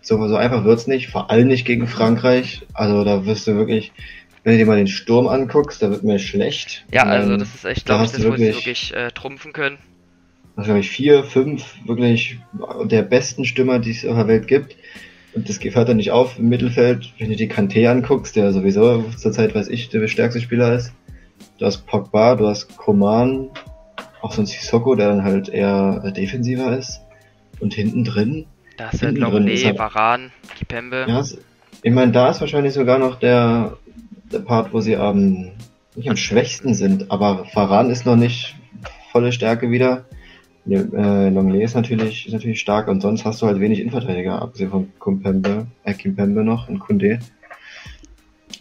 so, 0.01 0.25
so 0.27 0.37
einfach 0.37 0.63
wird's 0.63 0.87
nicht, 0.87 1.09
vor 1.09 1.29
allem 1.29 1.49
nicht 1.49 1.65
gegen 1.65 1.87
Frankreich. 1.87 2.65
Also, 2.73 3.03
da 3.03 3.25
wirst 3.25 3.47
du 3.47 3.55
wirklich, 3.55 3.91
wenn 4.47 4.53
du 4.53 4.59
dir 4.59 4.65
mal 4.65 4.77
den 4.77 4.87
Sturm 4.87 5.27
anguckst, 5.27 5.81
da 5.81 5.89
wird 5.89 6.03
mir 6.03 6.19
schlecht. 6.19 6.85
Ja, 6.93 7.03
also, 7.03 7.35
das 7.35 7.53
ist 7.53 7.65
echt, 7.65 7.85
glaube 7.85 8.05
ich, 8.05 8.11
das, 8.11 8.25
wo 8.25 8.33
sie 8.37 8.45
wirklich 8.45 8.95
äh, 8.95 9.11
trumpfen 9.11 9.51
können. 9.51 9.77
Das 10.55 10.63
glaube 10.63 10.79
ich 10.79 10.89
vier, 10.89 11.25
fünf 11.25 11.65
wirklich 11.85 12.39
der 12.85 13.01
besten 13.01 13.43
Stürmer, 13.43 13.79
die 13.79 13.91
es 13.91 14.05
auf 14.05 14.15
der 14.15 14.29
Welt 14.29 14.47
gibt. 14.47 14.77
Und 15.33 15.49
das 15.49 15.59
hört 15.61 15.89
dann 15.89 15.97
nicht 15.97 16.11
auf 16.11 16.39
im 16.39 16.47
Mittelfeld, 16.47 17.11
wenn 17.19 17.29
du 17.29 17.35
die 17.35 17.51
Kanté 17.51 17.89
anguckst, 17.89 18.37
der 18.37 18.53
sowieso 18.53 19.03
zurzeit, 19.17 19.53
weiß 19.53 19.67
ich, 19.67 19.89
der 19.89 20.07
stärkste 20.07 20.39
Spieler 20.39 20.73
ist. 20.73 20.93
Du 21.57 21.65
hast 21.65 21.85
Pogba, 21.85 22.35
du 22.35 22.47
hast 22.47 22.77
Koman, 22.77 23.49
auch 24.21 24.31
so 24.31 24.43
ein 24.43 24.45
Sissoko, 24.45 24.95
der 24.95 25.09
dann 25.09 25.25
halt 25.25 25.49
eher 25.49 26.13
defensiver 26.15 26.77
ist. 26.77 27.01
Und 27.59 27.73
hinten 27.73 28.05
drin. 28.05 28.45
Da 28.77 28.91
ist 28.91 29.03
halt 29.03 29.17
Longley, 29.17 29.57
halt, 29.57 29.77
Varan, 29.77 30.31
Kipembe. 30.57 31.05
Ja, 31.05 31.21
ich 31.81 31.91
meine, 31.91 32.13
da 32.13 32.29
ist 32.29 32.39
wahrscheinlich 32.39 32.73
sogar 32.73 32.97
noch 32.97 33.19
der, 33.19 33.77
der 34.31 34.39
Part, 34.39 34.73
wo 34.73 34.81
sie 34.81 34.97
am, 34.97 35.51
nicht 35.95 36.09
am 36.09 36.17
schwächsten 36.17 36.73
sind, 36.73 37.11
aber 37.11 37.45
Varan 37.53 37.89
ist 37.89 38.05
noch 38.05 38.15
nicht 38.15 38.55
volle 39.11 39.31
Stärke 39.31 39.71
wieder. 39.71 40.05
Äh, 40.69 41.29
Longley 41.29 41.63
ist 41.63 41.75
natürlich, 41.75 42.27
ist 42.27 42.33
natürlich 42.33 42.59
stark 42.59 42.89
und 42.89 43.01
sonst 43.01 43.23
hast 43.23 43.41
du 43.41 43.47
halt 43.47 43.59
wenig 43.59 43.79
Innenverteidiger, 43.79 44.41
abgesehen 44.41 44.69
von 44.69 44.91
Kumpembe, 44.99 45.67
äh, 45.83 45.93
Kimpembe 45.93 46.43
noch 46.43 46.67
und 46.67 46.79
Kunde. 46.79 47.19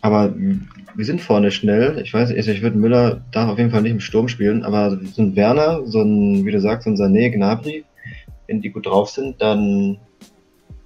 Aber 0.02 0.32
wir 0.36 1.04
sind 1.04 1.20
vorne 1.20 1.50
schnell. 1.50 2.00
Ich 2.02 2.14
weiß 2.14 2.30
nicht, 2.30 2.46
ich 2.46 2.62
würde 2.62 2.78
Müller 2.78 3.24
darf 3.32 3.50
auf 3.50 3.58
jeden 3.58 3.70
Fall 3.70 3.82
nicht 3.82 3.92
im 3.92 4.00
Sturm 4.00 4.28
spielen, 4.28 4.62
aber 4.62 4.98
so 5.12 5.22
ein 5.22 5.34
Werner, 5.34 5.84
so 5.86 6.00
ein, 6.00 6.44
wie 6.44 6.52
du 6.52 6.60
sagst, 6.60 6.84
so 6.84 6.90
ein 6.90 6.96
Sané, 6.96 7.30
Gnabry, 7.30 7.84
wenn 8.46 8.60
die 8.60 8.70
gut 8.70 8.86
drauf 8.86 9.10
sind, 9.10 9.42
dann 9.42 9.98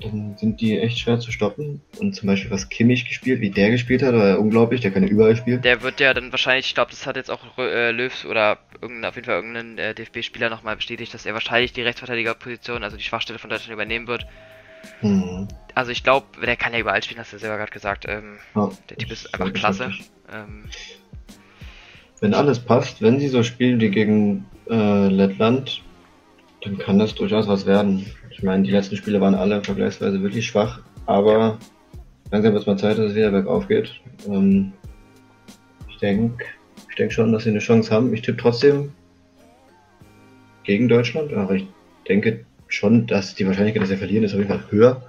dann 0.02 0.36
sind 0.36 0.60
die 0.60 0.78
echt 0.78 0.98
schwer 0.98 1.20
zu 1.20 1.32
stoppen. 1.32 1.80
Und 1.98 2.14
zum 2.14 2.26
Beispiel, 2.26 2.50
was 2.50 2.68
Kimmich 2.68 3.06
gespielt, 3.06 3.40
wie 3.40 3.50
der 3.50 3.70
gespielt 3.70 4.02
hat, 4.02 4.14
war 4.14 4.38
unglaublich, 4.38 4.80
der 4.80 4.90
kann 4.90 5.02
ja 5.02 5.08
überall 5.08 5.36
spielen. 5.36 5.62
Der 5.62 5.82
wird 5.82 6.00
ja 6.00 6.14
dann 6.14 6.32
wahrscheinlich, 6.32 6.66
ich 6.66 6.74
glaube, 6.74 6.90
das 6.90 7.06
hat 7.06 7.16
jetzt 7.16 7.30
auch 7.30 7.58
äh, 7.58 7.90
Löws 7.90 8.24
oder 8.24 8.58
irgendein, 8.80 9.08
auf 9.08 9.14
jeden 9.16 9.26
Fall 9.26 9.36
irgendein 9.36 9.78
äh, 9.78 9.94
DFB-Spieler 9.94 10.50
nochmal 10.50 10.76
bestätigt, 10.76 11.12
dass 11.14 11.26
er 11.26 11.34
wahrscheinlich 11.34 11.72
die 11.72 11.82
Rechtsverteidigerposition, 11.82 12.82
also 12.82 12.96
die 12.96 13.02
Schwachstelle 13.02 13.38
von 13.38 13.50
Deutschland 13.50 13.72
übernehmen 13.72 14.06
wird. 14.06 14.26
Mhm. 15.02 15.48
Also 15.74 15.90
ich 15.92 16.02
glaube, 16.02 16.26
der 16.44 16.56
kann 16.56 16.72
ja 16.72 16.78
überall 16.78 17.02
spielen, 17.02 17.20
hast 17.20 17.32
du 17.32 17.36
ja 17.36 17.40
selber 17.40 17.58
gerade 17.58 17.72
gesagt. 17.72 18.06
Ähm, 18.08 18.38
ja, 18.54 18.70
der 18.88 18.96
Typ 18.96 19.10
ist 19.10 19.32
einfach 19.34 19.52
klasse. 19.52 19.92
Ähm, 20.32 20.64
wenn 22.20 22.34
alles 22.34 22.58
passt, 22.58 23.02
wenn 23.02 23.18
sie 23.18 23.28
so 23.28 23.42
spielen 23.42 23.80
wie 23.80 23.90
gegen 23.90 24.46
äh, 24.68 25.08
Lettland, 25.08 25.82
dann 26.62 26.78
kann 26.78 26.98
das 26.98 27.14
durchaus 27.14 27.48
was 27.48 27.66
werden. 27.66 28.06
Ich 28.40 28.44
meine, 28.44 28.62
die 28.62 28.70
letzten 28.70 28.96
Spiele 28.96 29.20
waren 29.20 29.34
alle 29.34 29.62
vergleichsweise 29.62 30.22
wirklich 30.22 30.46
schwach, 30.46 30.80
aber 31.04 31.58
langsam 32.30 32.54
wird 32.54 32.62
es 32.62 32.66
mal 32.66 32.78
Zeit, 32.78 32.96
dass 32.96 33.10
es 33.10 33.14
wieder 33.14 33.30
bergauf 33.30 33.68
geht. 33.68 34.00
Ähm, 34.26 34.72
ich 35.90 35.98
denke 35.98 36.46
ich 36.88 36.96
denk 36.96 37.12
schon, 37.12 37.32
dass 37.32 37.44
sie 37.44 37.50
eine 37.50 37.58
Chance 37.58 37.90
haben. 37.90 38.14
Ich 38.14 38.22
tippe 38.22 38.40
trotzdem 38.40 38.92
gegen 40.64 40.88
Deutschland, 40.88 41.34
aber 41.34 41.56
ich 41.56 41.66
denke 42.08 42.46
schon, 42.68 43.06
dass 43.06 43.34
die 43.34 43.46
Wahrscheinlichkeit, 43.46 43.82
dass 43.82 43.90
sie 43.90 43.98
verlieren, 43.98 44.24
ist 44.24 44.32
auf 44.32 44.38
jeden 44.38 44.48
Fall 44.48 44.64
höher. 44.70 45.02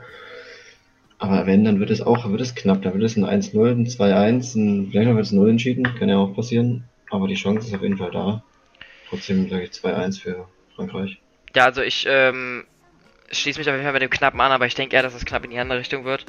Aber 1.17 1.47
wenn, 1.47 1.63
dann 1.63 1.79
wird 1.79 1.89
es 1.89 2.01
auch, 2.01 2.29
wird 2.29 2.41
es 2.41 2.53
knapp. 2.53 2.81
Dann 2.81 2.95
wird 2.95 3.03
es 3.03 3.15
ein 3.15 3.23
1-0, 3.23 3.71
ein 3.71 3.85
2-1, 3.87 4.55
ein, 4.57 4.87
vielleicht 4.91 5.07
noch 5.07 5.15
wird 5.15 5.25
es 5.27 5.31
0 5.31 5.51
entschieden, 5.51 5.85
kann 5.97 6.09
ja 6.09 6.17
auch 6.17 6.35
passieren. 6.35 6.83
Aber 7.11 7.29
die 7.29 7.35
Chance 7.35 7.69
ist 7.69 7.73
auf 7.73 7.81
jeden 7.81 7.97
Fall 7.97 8.11
da. 8.11 8.43
Trotzdem 9.07 9.49
sage 9.49 9.63
ich 9.63 9.71
2-1 9.71 10.19
für 10.19 10.49
Frankreich. 10.75 11.17
Ja, 11.55 11.65
also 11.65 11.81
ich 11.81 12.05
ähm, 12.09 12.65
schließe 13.31 13.59
mich 13.59 13.67
auf 13.67 13.73
jeden 13.73 13.83
Fall 13.83 13.93
mit 13.93 14.01
dem 14.01 14.09
Knappen 14.09 14.39
an, 14.41 14.51
aber 14.51 14.65
ich 14.65 14.75
denke 14.75 14.95
eher, 14.95 15.03
dass 15.03 15.13
es 15.13 15.25
knapp 15.25 15.43
in 15.43 15.51
die 15.51 15.59
andere 15.59 15.79
Richtung 15.79 16.05
wird. 16.05 16.25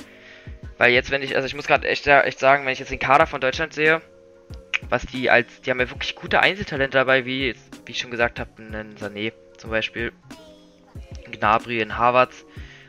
Weil 0.79 0.93
jetzt, 0.93 1.11
wenn 1.11 1.23
ich, 1.23 1.37
also 1.37 1.47
ich 1.47 1.55
muss 1.55 1.67
gerade 1.67 1.87
echt, 1.87 2.07
echt 2.07 2.39
sagen, 2.39 2.65
wenn 2.65 2.73
ich 2.73 2.79
jetzt 2.79 2.91
den 2.91 2.99
Kader 2.99 3.27
von 3.27 3.41
Deutschland 3.41 3.73
sehe, 3.73 4.01
was 4.89 5.07
die 5.07 5.31
als, 5.31 5.61
die 5.61 5.71
haben 5.71 5.81
ja 5.81 5.91
wirklich 5.91 6.15
gute 6.17 6.41
Einzeltalente 6.41 6.99
dabei, 6.99 7.25
wie, 7.25 7.55
wie 7.87 7.93
ich 7.93 7.99
schon 7.99 8.11
gesagt 8.11 8.41
habe, 8.41 8.51
einen 8.59 8.97
Sané 8.97 9.33
zum 9.57 9.71
Beispiel, 9.71 10.13
einen 11.25 11.33
Gnabry, 11.33 11.81
einen 11.81 11.99
Harvards, 11.99 12.45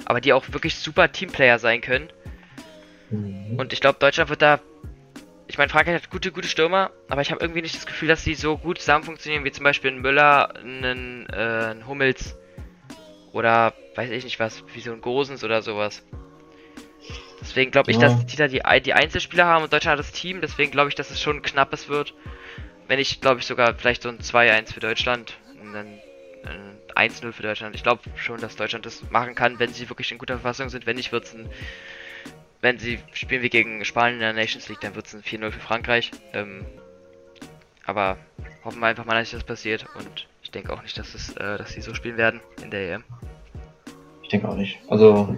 aber 0.06 0.22
die 0.22 0.34
auch 0.34 0.46
wirklich 0.52 0.76
super 0.76 1.12
Teamplayer 1.12 1.60
sein 1.60 1.82
können. 1.82 2.12
Mhm. 3.10 3.60
Und 3.60 3.74
ich 3.74 3.82
glaube, 3.82 4.00
Deutschland 4.00 4.30
wird 4.30 4.42
da, 4.42 4.60
ich 5.48 5.58
meine, 5.58 5.70
Frankreich 5.70 5.96
hat 5.96 6.10
gute, 6.10 6.32
gute 6.32 6.48
Stürmer, 6.48 6.92
aber 7.10 7.22
ich 7.22 7.32
habe 7.32 7.42
irgendwie 7.42 7.62
nicht 7.62 7.76
das 7.76 7.86
Gefühl, 7.86 8.08
dass 8.08 8.24
sie 8.24 8.34
so 8.34 8.58
gut 8.58 8.80
zusammen 8.80 9.04
funktionieren, 9.04 9.46
wie 9.46 9.52
zum 9.52 9.64
Beispiel 9.64 9.92
ein 9.92 10.02
Müller, 10.02 10.56
einen, 10.56 11.28
äh, 11.30 11.72
ein 11.72 11.86
Hummels 11.88 12.38
oder 13.34 13.74
weiß 13.96 14.10
ich 14.12 14.24
nicht 14.24 14.40
was, 14.40 14.64
wie 14.74 14.80
so 14.80 14.94
ein 14.94 15.02
Gosens 15.02 15.44
oder 15.44 15.62
sowas. 15.62 16.06
Deswegen 17.42 17.72
glaube 17.72 17.92
ich, 17.92 17.98
ja. 17.98 18.08
dass 18.08 18.26
die 18.26 18.38
da 18.38 18.48
die, 18.48 18.62
die 18.82 18.94
Einzelspieler 18.94 19.46
haben 19.46 19.64
und 19.64 19.74
Deutschland 19.74 20.00
hat 20.00 20.06
das 20.06 20.14
Team, 20.14 20.40
deswegen 20.40 20.72
glaube 20.72 20.90
ich, 20.90 20.96
dass 20.96 21.12
es 21.12 21.20
schon 21.22 21.38
ein 21.38 21.42
knappes 21.42 21.90
wird. 21.90 22.14
Wenn 22.88 23.00
ich, 23.00 23.20
glaube 23.20 23.42
ich, 23.42 23.46
sogar 23.46 23.76
vielleicht 23.76 24.04
so 24.04 24.10
ein 24.10 24.20
2-1 24.20 24.74
für 24.74 24.80
Deutschland, 24.80 25.38
ein, 25.60 25.76
ein 25.76 27.10
1-0 27.10 27.32
für 27.32 27.44
Deutschland. 27.44 27.76
Ich 27.76 27.84
glaube 27.84 28.02
schon, 28.16 28.40
dass 28.40 28.56
Deutschland 28.56 28.86
das 28.86 29.10
machen 29.10 29.36
kann, 29.36 29.60
wenn 29.60 29.74
sie 29.74 29.90
wirklich 29.90 30.12
in 30.12 30.18
guter 30.18 30.36
Verfassung 30.36 30.70
sind. 30.70 30.86
Wenn 30.86 30.98
nicht, 30.98 31.12
wird 31.12 31.26
es 31.26 31.34
ein. 31.34 31.50
Wenn 32.62 32.80
sie 32.80 33.00
spielen 33.12 33.42
wie 33.42 33.50
gegen 33.50 33.84
Spanien 33.84 34.16
in 34.16 34.20
der 34.22 34.34
Nations 34.34 34.70
League, 34.70 34.80
dann 34.80 34.96
wird 34.96 35.08
es 35.08 35.14
ein 35.14 35.22
4-0 35.22 35.52
für 35.52 35.60
Frankreich. 35.60 36.12
Ähm, 36.32 36.66
aber 37.86 38.18
hoffen 38.64 38.80
wir 38.80 38.88
einfach 38.88 39.04
mal, 39.04 39.20
dass 39.20 39.32
das 39.32 39.44
passiert 39.44 39.86
und 39.96 40.28
denke 40.54 40.74
auch 40.74 40.84
nicht, 40.84 40.98
dass 40.98 41.14
es, 41.16 41.36
äh, 41.38 41.58
dass 41.58 41.74
sie 41.74 41.82
so 41.82 41.94
spielen 41.94 42.18
werden 42.18 42.40
in 42.64 42.72
der 42.72 42.94
EM 42.94 43.04
denke 44.34 44.50
auch 44.50 44.58
nicht. 44.58 44.80
Also, 44.90 45.38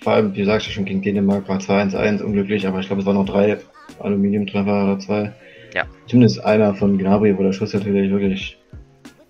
vor 0.00 0.12
allem, 0.14 0.34
wie 0.34 0.44
sagst 0.44 0.68
du 0.68 0.70
schon, 0.70 0.86
gegen 0.86 1.02
Dänemark 1.02 1.46
war 1.48 1.58
2-1-1 1.58 2.22
unglücklich, 2.22 2.66
aber 2.66 2.80
ich 2.80 2.86
glaube, 2.86 3.00
es 3.00 3.06
waren 3.06 3.16
noch 3.16 3.26
drei 3.26 3.58
Aluminiumtreffer 3.98 4.84
oder 4.84 4.98
zwei. 4.98 5.32
Ja. 5.74 5.84
Zumindest 6.06 6.42
einer 6.44 6.74
von 6.74 6.96
Gnabry, 6.96 7.36
wo 7.36 7.42
der 7.42 7.52
Schuss 7.52 7.74
natürlich 7.74 8.10
wirklich 8.10 8.58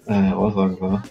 äh, 0.06 0.12
herausragend 0.12 0.80
war. 0.80 1.02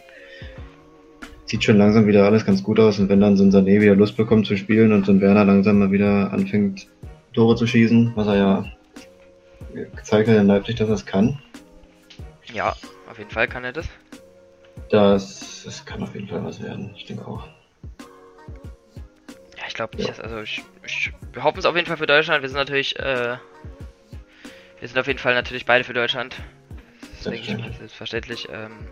Sieht 1.46 1.64
schon 1.64 1.78
langsam 1.78 2.08
wieder 2.08 2.26
alles 2.26 2.46
ganz 2.46 2.64
gut 2.64 2.80
aus 2.80 3.00
und 3.00 3.10
wenn 3.10 3.20
dann 3.20 3.36
so 3.36 3.44
ein 3.44 3.52
Sané 3.52 3.82
wieder 3.82 3.96
Lust 3.96 4.16
bekommt 4.16 4.46
zu 4.46 4.56
spielen 4.56 4.94
und 4.94 5.06
so 5.06 5.12
ein 5.12 5.20
Werner 5.20 5.46
langsam 5.46 5.80
mal 5.80 5.92
wieder 5.92 6.32
anfängt, 6.32 6.88
Tore 7.34 7.56
zu 7.56 7.66
schießen, 7.66 8.14
was 8.16 8.28
er 8.28 8.38
ja 8.38 8.66
gezeigt 9.96 10.30
hat 10.30 10.38
in 10.38 10.48
Leipzig, 10.48 10.76
dass 10.76 10.90
er 10.90 10.96
es 10.96 11.06
kann. 11.06 11.40
Ja, 12.54 12.76
auf 13.10 13.18
jeden 13.18 13.30
Fall 13.30 13.48
kann 13.48 13.64
er 13.64 13.74
das. 13.74 13.88
Das, 14.90 15.64
das 15.66 15.86
kann 15.86 16.02
auf 16.02 16.14
jeden 16.16 16.28
Fall 16.28 16.44
was 16.44 16.62
werden. 16.62 16.94
Ich 16.96 17.06
denke 17.06 17.26
auch. 17.28 17.48
Ja, 19.58 19.64
ich 19.68 19.74
glaube 19.74 19.96
nicht, 19.98 20.08
ja. 20.08 20.16
dass, 20.16 20.20
also 20.20 20.42
ich, 20.42 20.64
ich, 20.86 21.12
wir 21.34 21.44
hoffen 21.44 21.60
es 21.60 21.66
auf 21.66 21.76
jeden 21.76 21.88
Fall 21.88 21.98
für 21.98 22.08
Deutschland. 22.08 22.42
Wir 22.42 22.50
sind 22.50 22.58
natürlich, 22.58 22.98
äh, 22.98 23.38
wir 24.80 24.88
sind 24.88 24.98
auf 24.98 25.08
jeden 25.08 25.20
Fall 25.20 25.34
natürlich 25.34 25.66
beide 25.66 25.84
für 25.84 25.94
Deutschland. 25.94 26.36
Das 27.02 27.24
denke 27.24 27.40
ich 27.40 27.58
mal 27.58 27.74
selbstverständlich. 27.74 28.48
Ähm, 28.52 28.88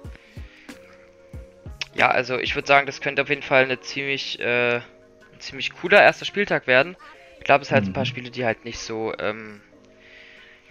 ja, 1.96 2.10
also 2.10 2.38
ich 2.38 2.54
würde 2.54 2.68
sagen, 2.68 2.86
das 2.86 3.02
könnte 3.02 3.24
auf 3.24 3.30
jeden 3.30 3.42
Fall 3.42 3.64
eine 3.64 3.80
ziemlich, 3.80 4.40
äh, 4.40 4.76
ein 4.76 5.40
ziemlich 5.40 5.74
cooler 5.74 6.02
erster 6.02 6.26
Spieltag 6.26 6.68
werden. 6.68 6.96
Ich 7.40 7.46
glaube, 7.46 7.64
es 7.64 7.70
sind 7.70 7.76
halt 7.76 7.86
mhm. 7.86 7.92
ein 7.92 7.94
paar 7.94 8.04
mhm. 8.04 8.10
Spiele, 8.10 8.30
die 8.30 8.46
halt 8.46 8.66
nicht 8.66 8.80
so, 8.80 9.14
ähm, 9.18 9.62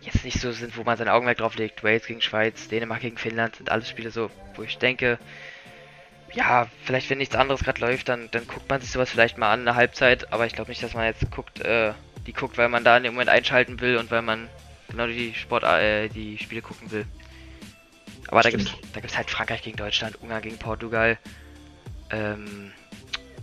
jetzt 0.06 0.24
nicht 0.24 0.40
so 0.40 0.52
sind, 0.52 0.76
wo 0.76 0.84
man 0.84 0.96
sein 0.96 1.08
Augenmerk 1.08 1.38
drauf 1.38 1.56
legt. 1.56 1.84
Wales 1.84 2.06
gegen 2.06 2.20
Schweiz, 2.20 2.68
Dänemark 2.68 3.00
gegen 3.00 3.18
Finnland 3.18 3.56
sind 3.56 3.70
alles 3.70 3.88
Spiele 3.88 4.10
so, 4.10 4.30
wo 4.54 4.62
ich 4.62 4.78
denke, 4.78 5.18
ja, 6.32 6.66
vielleicht 6.84 7.10
wenn 7.10 7.18
nichts 7.18 7.34
anderes 7.34 7.62
gerade 7.62 7.80
läuft, 7.80 8.08
dann, 8.08 8.28
dann 8.30 8.46
guckt 8.46 8.68
man 8.68 8.80
sich 8.80 8.90
sowas 8.90 9.10
vielleicht 9.10 9.38
mal 9.38 9.52
an, 9.52 9.60
eine 9.60 9.74
Halbzeit, 9.74 10.32
aber 10.32 10.46
ich 10.46 10.54
glaube 10.54 10.70
nicht, 10.70 10.82
dass 10.82 10.94
man 10.94 11.04
jetzt 11.04 11.30
guckt, 11.30 11.60
äh, 11.60 11.92
die 12.26 12.32
guckt, 12.32 12.58
weil 12.58 12.68
man 12.68 12.84
da 12.84 12.96
in 12.96 13.04
dem 13.04 13.14
Moment 13.14 13.30
einschalten 13.30 13.80
will 13.80 13.96
und 13.96 14.10
weil 14.10 14.22
man 14.22 14.48
genau 14.88 15.06
die 15.06 15.34
Sport, 15.34 15.64
äh, 15.64 16.08
die 16.08 16.38
Spiele 16.38 16.62
gucken 16.62 16.90
will. 16.90 17.06
Aber 18.28 18.42
da 18.42 18.50
gibt's, 18.50 18.72
da 18.92 19.00
gibt's 19.00 19.16
halt 19.16 19.30
Frankreich 19.30 19.62
gegen 19.62 19.76
Deutschland, 19.76 20.20
Ungarn 20.20 20.42
gegen 20.42 20.58
Portugal, 20.58 21.18
ähm, 22.10 22.72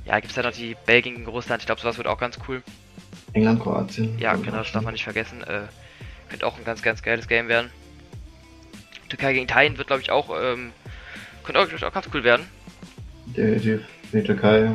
ja, 0.06 0.19
gibt's 0.19 0.36
da 0.36 0.43
noch 0.43 0.52
die 0.52 0.76
Belgien 0.86 1.15
gegen 1.15 1.28
Russland, 1.28 1.62
ich 1.62 1.65
glaube 1.65 1.82
sowas 1.82 1.97
wird 1.97 2.08
auch 2.08 2.17
ganz 2.17 2.38
cool. 2.47 2.62
England, 3.34 3.62
Kroatien. 3.62 4.19
Ja, 4.19 4.36
genau, 4.36 4.58
das 4.58 4.71
darf 4.71 4.84
man 4.84 4.93
nicht 4.93 5.04
vergessen. 5.04 5.41
Äh, 5.43 5.63
könnte 6.34 6.48
auch 6.48 6.58
ein 6.58 6.63
ganz, 6.63 6.82
ganz 6.82 7.04
geiles 7.04 7.28
Game 7.28 7.48
werden. 7.48 7.69
Türkei 9.08 9.34
gegen 9.34 9.43
Italien 9.43 9.78
wird, 9.78 9.86
glaube 9.86 10.02
ich, 10.02 10.10
auch, 10.10 10.32
ähm, 10.36 10.72
könnte 11.43 11.62
auch, 11.62 11.88
auch 11.88 11.93
ganz 11.93 12.10
cool 12.12 12.24
werden. 12.24 12.47
Definitiv. 13.28 13.82
Die 14.12 14.24
Türkei 14.24 14.72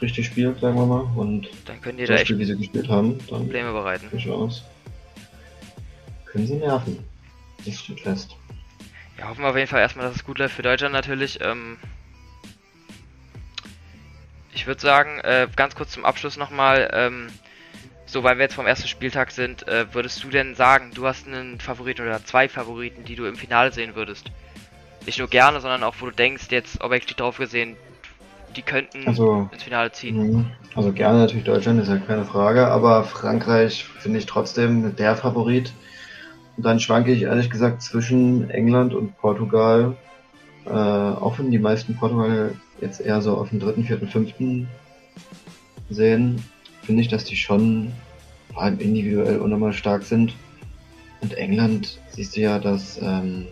richtig 0.00 0.24
spielt, 0.24 0.58
sagen 0.60 0.76
wir 0.76 0.86
mal. 0.86 1.06
Und 1.16 1.50
dann 1.66 1.82
können 1.82 1.98
die 1.98 2.06
da 2.06 2.14
echt 2.14 2.28
Spiel, 2.28 2.38
wie 2.38 2.46
sie 2.46 2.56
gespielt 2.56 2.88
haben, 2.88 3.18
dann 3.28 3.40
Probleme 3.40 3.72
bereiten. 3.72 4.08
Durchaus. 4.10 4.64
Können 6.24 6.46
sie 6.46 6.54
nerven. 6.54 6.98
Das 7.66 7.80
steht 7.80 8.00
fest. 8.00 8.34
Ja, 9.18 9.28
hoffen 9.28 9.42
wir 9.42 9.50
auf 9.50 9.56
jeden 9.56 9.68
Fall 9.68 9.80
erstmal, 9.80 10.06
dass 10.06 10.16
es 10.16 10.24
gut 10.24 10.38
läuft 10.38 10.54
für 10.54 10.62
Deutschland 10.62 10.94
natürlich. 10.94 11.40
Ähm, 11.42 11.76
ich 14.54 14.66
würde 14.66 14.80
sagen, 14.80 15.20
äh, 15.20 15.46
ganz 15.54 15.74
kurz 15.74 15.92
zum 15.92 16.06
Abschluss 16.06 16.38
nochmal, 16.38 16.90
ähm, 16.94 17.28
so, 18.14 18.22
weil 18.22 18.38
wir 18.38 18.44
jetzt 18.44 18.54
vom 18.54 18.66
ersten 18.66 18.86
Spieltag 18.86 19.32
sind, 19.32 19.66
äh, 19.66 19.92
würdest 19.92 20.22
du 20.22 20.28
denn 20.28 20.54
sagen, 20.54 20.92
du 20.94 21.04
hast 21.04 21.26
einen 21.26 21.58
Favoriten 21.58 22.02
oder 22.02 22.24
zwei 22.24 22.48
Favoriten, 22.48 23.04
die 23.04 23.16
du 23.16 23.26
im 23.26 23.34
Finale 23.34 23.72
sehen 23.72 23.96
würdest? 23.96 24.30
Nicht 25.04 25.18
nur 25.18 25.26
gerne, 25.26 25.60
sondern 25.60 25.82
auch, 25.82 25.96
wo 25.98 26.06
du 26.06 26.12
denkst, 26.12 26.44
jetzt 26.50 26.80
objektiv 26.80 27.16
drauf 27.16 27.38
gesehen, 27.38 27.74
die 28.54 28.62
könnten 28.62 29.08
also, 29.08 29.50
ins 29.52 29.64
Finale 29.64 29.90
ziehen. 29.90 30.16
Mhm. 30.16 30.46
Also 30.76 30.92
gerne 30.92 31.18
natürlich 31.18 31.44
Deutschland, 31.44 31.82
ist 31.82 31.88
ja 31.88 31.96
keine 31.96 32.24
Frage, 32.24 32.68
aber 32.68 33.02
Frankreich 33.02 33.84
finde 33.98 34.20
ich 34.20 34.26
trotzdem 34.26 34.94
der 34.94 35.16
Favorit. 35.16 35.72
Und 36.56 36.64
dann 36.64 36.78
schwanke 36.78 37.10
ich 37.10 37.22
ehrlich 37.22 37.50
gesagt 37.50 37.82
zwischen 37.82 38.48
England 38.48 38.94
und 38.94 39.18
Portugal. 39.18 39.96
Äh, 40.66 40.70
auch 40.70 41.40
wenn 41.40 41.50
die 41.50 41.58
meisten 41.58 41.96
Portugal 41.96 42.54
jetzt 42.80 43.00
eher 43.00 43.20
so 43.22 43.36
auf 43.36 43.50
den 43.50 43.58
dritten, 43.58 43.82
vierten, 43.82 44.06
fünften 44.06 44.68
sehen, 45.90 46.40
finde 46.84 47.02
ich, 47.02 47.08
dass 47.08 47.24
die 47.24 47.36
schon 47.36 47.92
vor 48.54 48.62
allem 48.62 48.78
individuell 48.78 49.38
unnormal 49.38 49.72
stark 49.72 50.04
sind. 50.04 50.34
Und 51.20 51.34
England 51.34 51.98
siehst 52.10 52.36
du 52.36 52.40
ja, 52.40 52.58
dass 52.58 53.00
ähm, 53.02 53.46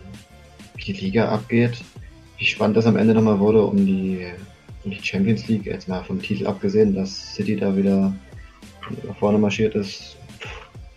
die 0.85 0.93
Liga 0.93 1.29
abgeht, 1.29 1.83
wie 2.37 2.45
spannend 2.45 2.77
das 2.77 2.85
am 2.85 2.97
Ende 2.97 3.13
nochmal 3.13 3.39
wurde 3.39 3.63
um 3.63 3.85
die, 3.85 4.27
um 4.83 4.91
die 4.91 5.03
Champions 5.03 5.47
League, 5.47 5.65
jetzt 5.65 5.87
mal 5.87 6.03
vom 6.03 6.21
Titel 6.21 6.47
abgesehen, 6.47 6.95
dass 6.95 7.35
City 7.35 7.55
da 7.55 7.75
wieder 7.75 8.13
nach 9.07 9.17
vorne 9.17 9.37
marschiert 9.37 9.75
ist, 9.75 10.17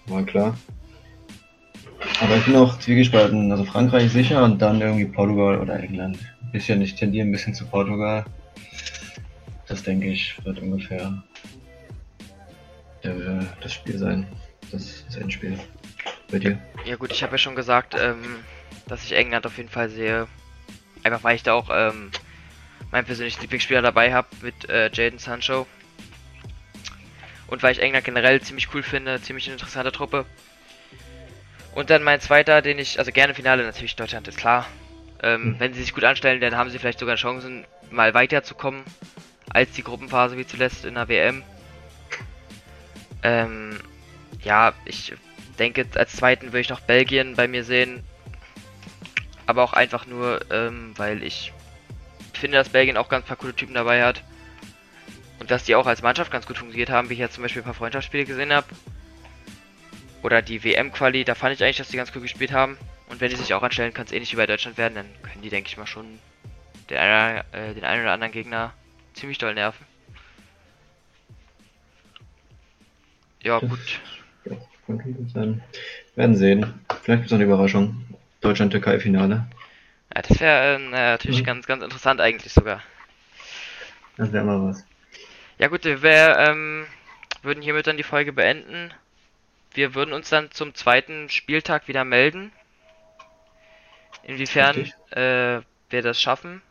war 0.07 0.25
klar. 0.25 0.57
Aber 2.21 2.37
ich 2.37 2.45
bin 2.45 2.57
auch 2.57 2.79
zwiegespalten. 2.79 3.51
Also 3.51 3.65
Frankreich 3.65 4.11
sicher 4.11 4.43
und 4.45 4.61
dann 4.61 4.81
irgendwie 4.81 5.05
Portugal 5.05 5.59
oder 5.59 5.79
England. 5.79 6.19
Bisschen, 6.53 6.81
ich 6.81 6.95
tendiere 6.95 7.27
ein 7.27 7.33
bisschen 7.33 7.55
zu 7.55 7.67
Portugal. 7.67 8.25
Das 9.69 9.83
denke 9.83 10.09
ich, 10.09 10.39
wird 10.45 10.61
ungefähr 10.61 11.23
der, 13.15 13.57
das 13.61 13.73
Spiel 13.73 13.99
sein. 13.99 14.27
Das, 14.71 15.05
das 15.07 15.17
Endspiel. 15.17 15.59
Bei 16.31 16.39
dir? 16.39 16.59
Ja 16.85 16.97
gut, 16.97 17.13
ich 17.13 17.23
habe 17.23 17.33
ja 17.33 17.39
schon 17.39 17.55
gesagt, 17.55 17.95
ähm, 17.99 18.45
dass 18.89 19.05
ich 19.05 19.13
England 19.13 19.47
auf 19.47 19.57
jeden 19.57 19.69
Fall 19.69 19.89
sehe. 19.89 20.27
Einfach 21.03 21.23
weil 21.23 21.37
ich 21.37 21.43
da 21.43 21.53
auch 21.53 21.71
ähm, 21.73 22.11
meinen 22.91 23.05
persönlichen 23.05 23.41
Lieblingsspieler 23.41 23.83
dabei 23.83 24.13
habe 24.13 24.29
mit 24.43 24.69
äh, 24.69 24.91
Jaden 24.93 25.19
Sancho. 25.19 25.67
Und 27.47 27.63
weil 27.63 27.73
ich 27.73 27.81
England 27.81 28.05
generell 28.05 28.41
ziemlich 28.41 28.75
cool 28.75 28.83
finde, 28.83 29.21
ziemlich 29.21 29.49
interessante 29.49 29.93
Truppe. 29.93 30.27
Und 31.75 31.91
dann 31.91 32.03
mein 32.03 32.21
zweiter, 32.21 32.63
den 32.63 32.79
ich, 32.79 32.99
also 32.99 33.13
gerne 33.13 33.35
Finale 33.35 33.63
natürlich 33.63 33.95
Deutschland, 33.97 34.27
ist 34.27 34.39
klar. 34.39 34.67
Ähm, 35.23 35.51
mhm. 35.51 35.61
Wenn 35.61 35.75
sie 35.75 35.81
sich 35.81 35.95
gut 35.95 36.05
anstellen, 36.05 36.41
dann 36.41 36.57
haben 36.57 36.71
sie 36.71 36.79
vielleicht 36.79 36.99
sogar 36.99 37.17
Chancen, 37.17 37.65
mal 37.91 38.15
weiterzukommen 38.15 38.83
als 39.51 39.73
die 39.73 39.83
Gruppenphase 39.83 40.37
wie 40.37 40.47
zuletzt 40.47 40.85
in 40.85 40.95
der 40.95 41.09
WM. 41.09 41.43
Ähm, 43.27 43.81
ja, 44.45 44.73
ich 44.85 45.13
denke, 45.59 45.85
als 45.97 46.15
zweiten 46.15 46.47
würde 46.47 46.61
ich 46.61 46.69
noch 46.69 46.81
Belgien 46.81 47.35
bei 47.35 47.49
mir 47.49 47.65
sehen. 47.65 48.05
Aber 49.47 49.65
auch 49.65 49.73
einfach 49.73 50.07
nur, 50.07 50.49
ähm, 50.53 50.93
weil 50.97 51.25
ich 51.25 51.53
finde, 52.35 52.57
dass 52.59 52.69
Belgien 52.69 52.97
auch 52.97 53.09
ganz 53.09 53.27
paar 53.27 53.37
coole 53.37 53.57
Typen 53.57 53.75
dabei 53.75 54.05
hat. 54.05 54.23
Und 55.41 55.51
dass 55.51 55.65
die 55.65 55.75
auch 55.75 55.87
als 55.87 56.03
Mannschaft 56.03 56.31
ganz 56.31 56.47
gut 56.47 56.57
funktioniert 56.57 56.91
haben, 56.91 57.09
wie 57.09 57.15
ich 57.15 57.19
jetzt 57.19 57.35
zum 57.35 57.43
Beispiel 57.43 57.63
ein 57.63 57.65
paar 57.65 57.75
Freundschaftsspiele 57.75 58.27
gesehen 58.27 58.53
habe. 58.53 58.69
Oder 60.23 60.41
die 60.41 60.63
WM-Quali, 60.63 61.25
da 61.25 61.35
fand 61.35 61.55
ich 61.55 61.65
eigentlich, 61.65 61.79
dass 61.79 61.89
die 61.89 61.97
ganz 61.97 62.13
cool 62.15 62.23
gespielt 62.23 62.53
haben. 62.53 62.79
Und 63.09 63.21
wenn 63.21 63.31
die 63.31 63.37
sich 63.37 63.55
auch 63.55 63.63
anstellen, 63.65 63.93
kann 63.93 64.07
es 64.07 64.13
ähnlich 64.13 64.33
wie 64.33 64.37
bei 64.37 64.47
Deutschland 64.47 64.79
werden, 64.79 64.95
dann 64.95 65.23
können 65.23 65.43
die, 65.43 65.51
denke 65.51 65.69
ich 65.69 65.77
mal, 65.77 65.87
schon 65.87 66.21
den, 66.91 66.97
äh, 66.97 67.75
den 67.75 67.85
einen 67.85 68.03
oder 68.03 68.13
anderen 68.13 68.33
Gegner 68.33 68.73
ziemlich 69.15 69.39
doll 69.39 69.55
nerven. 69.55 69.85
Ja, 73.47 73.61
gut. 73.61 74.01
Gut 74.89 75.31
sein. 75.33 75.63
Werden 76.17 76.35
sehen. 76.35 76.75
Vielleicht 77.03 77.07
gibt 77.07 77.27
es 77.27 77.31
noch 77.31 77.39
eine 77.39 77.45
Überraschung. 77.45 78.05
Deutschland-Türkei-Finale. 78.41 79.47
Ja, 80.13 80.23
das 80.23 80.41
wäre 80.41 80.75
äh, 80.75 80.89
natürlich 80.91 81.43
mhm. 81.43 81.47
ganz, 81.47 81.67
ganz 81.67 81.85
interessant 81.85 82.21
eigentlich 82.21 82.53
sogar. 82.53 82.83
Das 84.17 84.33
wäre 84.33 84.45
mal 84.45 84.61
was. 84.65 84.85
Ja 85.59 85.69
gut, 85.69 85.85
wir 85.85 86.37
ähm, 86.39 86.87
würden 87.43 87.63
hiermit 87.63 87.87
dann 87.87 87.97
die 87.97 88.03
Folge 88.03 88.33
beenden. 88.33 88.93
Wir 89.75 89.95
würden 89.95 90.13
uns 90.13 90.29
dann 90.29 90.51
zum 90.51 90.75
zweiten 90.75 91.29
Spieltag 91.29 91.87
wieder 91.87 92.05
melden. 92.05 92.51
Inwiefern 94.25 94.91
äh, 95.11 95.61
wir 95.91 96.03
das 96.03 96.21
schaffen. 96.21 96.63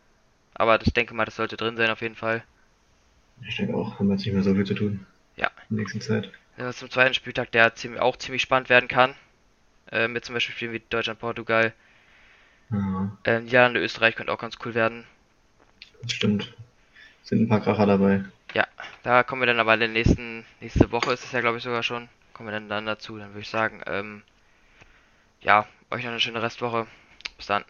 Aber 0.54 0.82
ich 0.82 0.92
denke 0.92 1.14
mal, 1.14 1.24
das 1.24 1.38
sollte 1.38 1.56
drin 1.56 1.78
sein 1.78 1.90
auf 1.90 2.02
jeden 2.02 2.16
Fall. 2.16 2.44
Ich 3.48 3.56
denke 3.56 3.76
auch, 3.76 3.98
haben 3.98 4.08
wir 4.08 4.16
jetzt 4.16 4.26
nicht 4.26 4.34
mehr 4.34 4.44
so 4.44 4.54
viel 4.54 4.66
zu 4.66 4.74
tun. 4.74 5.06
Ja. 5.38 5.52
In 5.70 5.78
der 5.78 5.84
nächsten 5.84 6.02
Zeit. 6.02 6.32
Ja, 6.58 6.72
zum 6.72 6.90
zweiten 6.90 7.14
Spieltag, 7.14 7.52
der 7.52 7.76
ziemlich, 7.76 8.02
auch 8.02 8.18
ziemlich 8.18 8.42
spannend 8.42 8.70
werden 8.70 8.88
kann. 8.88 9.16
Äh, 9.92 10.08
mit 10.08 10.26
zum 10.26 10.34
Beispiel 10.34 10.56
Spielen 10.56 10.74
wie 10.74 10.82
Deutschland, 10.90 11.20
Portugal. 11.20 11.74
Ja. 12.72 13.12
Äh, 13.24 13.42
Niederlande, 13.42 13.82
Österreich 13.82 14.16
könnte 14.16 14.32
auch 14.32 14.40
ganz 14.40 14.58
cool 14.66 14.74
werden. 14.74 15.06
Stimmt. 16.08 16.54
Sind 17.24 17.42
ein 17.42 17.50
paar 17.50 17.62
Kracher 17.62 17.86
dabei. 17.86 18.24
Ja, 18.54 18.66
da 19.04 19.24
kommen 19.24 19.42
wir 19.42 19.48
dann 19.48 19.60
aber 19.60 19.74
in 19.74 19.80
der 19.82 19.90
nächsten, 19.90 20.46
nächste 20.62 20.92
Woche 20.92 21.14
ist 21.14 21.26
es 21.26 21.32
ja 21.32 21.42
glaube 21.42 21.58
ich 21.58 21.64
sogar 21.64 21.84
schon. 21.84 22.08
Kommen 22.34 22.48
wir 22.50 22.54
dann, 22.54 22.70
dann 22.70 22.86
dazu. 22.86 23.18
Dann 23.18 23.30
würde 23.30 23.42
ich 23.42 23.50
sagen, 23.50 23.82
ähm, 23.86 24.24
ja, 25.42 25.68
euch 25.92 26.04
noch 26.04 26.12
eine 26.12 26.20
schöne 26.20 26.42
Restwoche. 26.42 26.88
Bis 27.38 27.48
dann. 27.48 27.64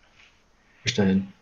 Bis 0.84 0.96
dahin. 0.96 1.34